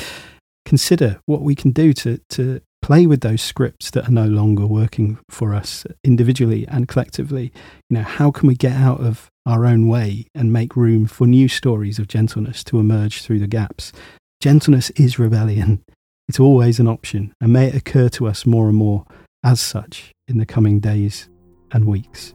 consider 0.65 1.19
what 1.25 1.41
we 1.41 1.55
can 1.55 1.71
do 1.71 1.91
to, 1.91 2.19
to 2.29 2.61
play 2.81 3.05
with 3.05 3.19
those 3.19 3.41
scripts 3.41 3.91
that 3.91 4.07
are 4.07 4.11
no 4.11 4.25
longer 4.25 4.65
working 4.65 5.19
for 5.29 5.53
us 5.53 5.85
individually 6.05 6.65
and 6.69 6.87
collectively. 6.87 7.51
You 7.89 7.97
know, 7.97 8.03
how 8.03 8.31
can 8.31 8.47
we 8.47 8.55
get 8.55 8.73
out 8.73 9.01
of 9.01 9.29
our 9.45 9.65
own 9.65 9.87
way 9.87 10.27
and 10.33 10.53
make 10.53 10.75
room 10.75 11.05
for 11.05 11.27
new 11.27 11.47
stories 11.47 11.99
of 11.99 12.07
gentleness 12.07 12.63
to 12.65 12.79
emerge 12.79 13.21
through 13.21 13.39
the 13.39 13.47
gaps? 13.47 13.91
Gentleness 14.39 14.89
is 14.91 15.19
rebellion. 15.19 15.83
It's 16.27 16.39
always 16.39 16.79
an 16.79 16.87
option, 16.87 17.33
and 17.41 17.51
may 17.51 17.67
it 17.67 17.75
occur 17.75 18.09
to 18.09 18.27
us 18.27 18.45
more 18.45 18.69
and 18.69 18.77
more 18.77 19.05
as 19.43 19.59
such 19.59 20.11
in 20.27 20.37
the 20.37 20.45
coming 20.45 20.79
days 20.79 21.29
and 21.71 21.85
weeks. 21.85 22.33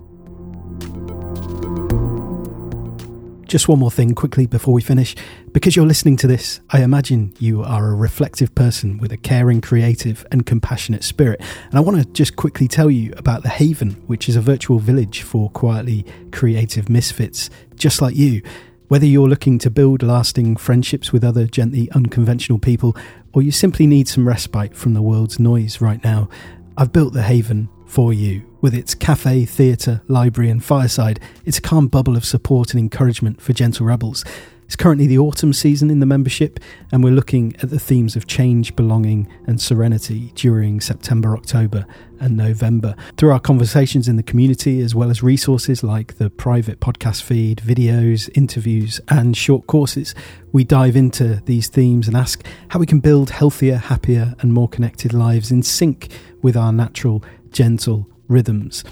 Just 3.49 3.67
one 3.67 3.79
more 3.79 3.91
thing 3.91 4.15
quickly 4.15 4.47
before 4.47 4.75
we 4.75 4.83
finish. 4.83 5.17
Because 5.53 5.75
you're 5.75 5.87
listening 5.87 6.19
to 6.19 6.27
this, 6.27 6.61
I 6.69 6.83
imagine 6.83 7.33
you 7.39 7.63
are 7.63 7.89
a 7.89 7.95
reflective 7.95 8.55
person 8.55 8.99
with 8.99 9.11
a 9.11 9.17
caring, 9.17 9.63
creative, 9.63 10.27
and 10.31 10.45
compassionate 10.45 11.03
spirit. 11.03 11.41
And 11.71 11.75
I 11.75 11.81
want 11.81 11.97
to 11.97 12.05
just 12.13 12.37
quickly 12.37 12.69
tell 12.69 12.91
you 12.91 13.15
about 13.17 13.43
The 13.43 13.49
Haven, 13.49 13.93
which 14.07 14.29
is 14.29 14.37
a 14.37 14.43
virtual 14.43 14.79
village 14.79 15.23
for 15.23 15.49
quietly 15.49 16.05
creative 16.31 16.91
misfits 16.91 17.49
just 17.75 18.03
like 18.03 18.15
you. 18.15 18.43
Whether 18.89 19.07
you're 19.07 19.29
looking 19.29 19.59
to 19.61 19.71
build 19.71 20.03
lasting 20.03 20.57
friendships 20.57 21.11
with 21.11 21.25
other 21.25 21.47
gently 21.47 21.91
unconventional 21.93 22.59
people, 22.59 22.95
or 23.33 23.41
you 23.41 23.51
simply 23.51 23.87
need 23.87 24.09
some 24.09 24.29
respite 24.29 24.77
from 24.77 24.93
the 24.93 25.03
world's 25.03 25.39
noise 25.39 25.81
right 25.81 26.05
now, 26.05 26.29
I've 26.77 26.93
built 26.93 27.15
The 27.15 27.23
Haven 27.23 27.71
for 27.87 28.13
you. 28.13 28.48
With 28.61 28.75
its 28.75 28.93
cafe, 28.93 29.45
theatre, 29.45 30.03
library, 30.09 30.51
and 30.51 30.65
fireside, 30.65 31.21
it's 31.45 31.59
a 31.59 31.63
calm 31.63 31.87
bubble 31.87 32.17
of 32.17 32.25
support 32.25 32.73
and 32.73 32.81
encouragement 32.81 33.41
for 33.41 33.53
gentle 33.53 33.87
rebels. 33.87 34.25
It's 34.65 34.75
currently 34.75 35.07
the 35.07 35.17
autumn 35.17 35.53
season 35.53 35.91
in 35.91 36.01
the 36.01 36.07
membership, 36.07 36.59
and 36.91 37.05
we're 37.05 37.13
looking 37.13 37.55
at 37.63 37.71
the 37.71 37.79
themes 37.79 38.17
of 38.17 38.27
change, 38.27 38.75
belonging, 38.75 39.29
and 39.47 39.61
serenity 39.61 40.33
during 40.35 40.81
September, 40.81 41.37
October, 41.37 41.87
and 42.19 42.37
November. 42.37 42.97
Through 43.17 43.31
our 43.31 43.39
conversations 43.39 44.09
in 44.09 44.17
the 44.17 44.25
community, 44.25 44.81
as 44.81 44.93
well 44.93 45.09
as 45.09 45.23
resources 45.23 45.85
like 45.85 46.19
the 46.19 46.29
private 46.29 46.81
podcast 46.81 47.23
feed, 47.23 47.59
videos, 47.59 48.29
interviews, 48.35 49.01
and 49.07 49.37
short 49.37 49.69
courses, 49.69 50.17
we 50.51 50.65
dive 50.65 50.97
into 50.97 51.41
these 51.45 51.69
themes 51.69 52.09
and 52.09 52.17
ask 52.17 52.45
how 52.71 52.81
we 52.81 52.87
can 52.87 52.99
build 52.99 53.31
healthier, 53.31 53.77
happier, 53.77 54.35
and 54.41 54.53
more 54.53 54.69
connected 54.69 55.13
lives 55.13 55.53
in 55.53 55.63
sync 55.63 56.11
with 56.43 56.57
our 56.57 56.73
natural, 56.73 57.23
gentle 57.53 58.09
rhythms. 58.29 58.85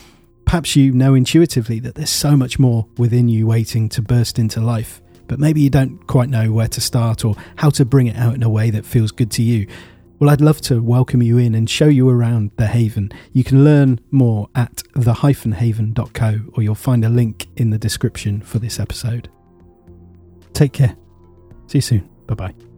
Perhaps 0.45 0.77
you 0.77 0.93
know 0.93 1.15
intuitively 1.15 1.79
that 1.81 1.95
there's 1.95 2.11
so 2.11 2.37
much 2.37 2.59
more 2.59 2.87
within 2.99 3.29
you 3.29 3.47
waiting 3.47 3.89
to 3.91 4.03
burst 4.03 4.39
into 4.39 4.61
life 4.61 5.01
but 5.29 5.39
maybe 5.39 5.61
you 5.61 5.71
don't 5.71 6.07
quite 6.07 6.29
know 6.29 6.53
where 6.53 6.69
to 6.69 6.81
start 6.81 7.25
or 7.25 7.35
how 7.57 7.71
to 7.71 7.85
bring 7.85 8.07
it 8.07 8.17
out 8.17 8.35
in 8.35 8.43
a 8.43 8.49
way 8.49 8.71
that 8.71 8.85
feels 8.85 9.11
good 9.11 9.31
to 9.33 9.43
you. 9.43 9.67
Well, 10.19 10.31
I'd 10.31 10.41
love 10.41 10.61
to 10.63 10.83
welcome 10.83 11.23
you 11.23 11.37
in 11.37 11.55
and 11.55 11.69
show 11.69 11.89
you 11.89 12.09
around 12.09 12.53
the 12.57 12.67
Haven. 12.67 13.11
You 13.33 13.45
can 13.45 13.65
learn 13.65 14.01
more 14.11 14.49
at 14.55 14.83
the-haven.co 14.95 16.41
or 16.55 16.63
you'll 16.63 16.75
find 16.75 17.05
a 17.05 17.11
link 17.11 17.49
in 17.57 17.71
the 17.71 17.79
description 17.79 18.41
for 18.41 18.59
this 18.59 18.81
episode. 18.81 19.29
Take 20.55 20.73
care. 20.73 20.97
See 21.67 21.79
you 21.79 21.83
soon. 21.83 22.09
Bye 22.27 22.35
bye. 22.35 22.76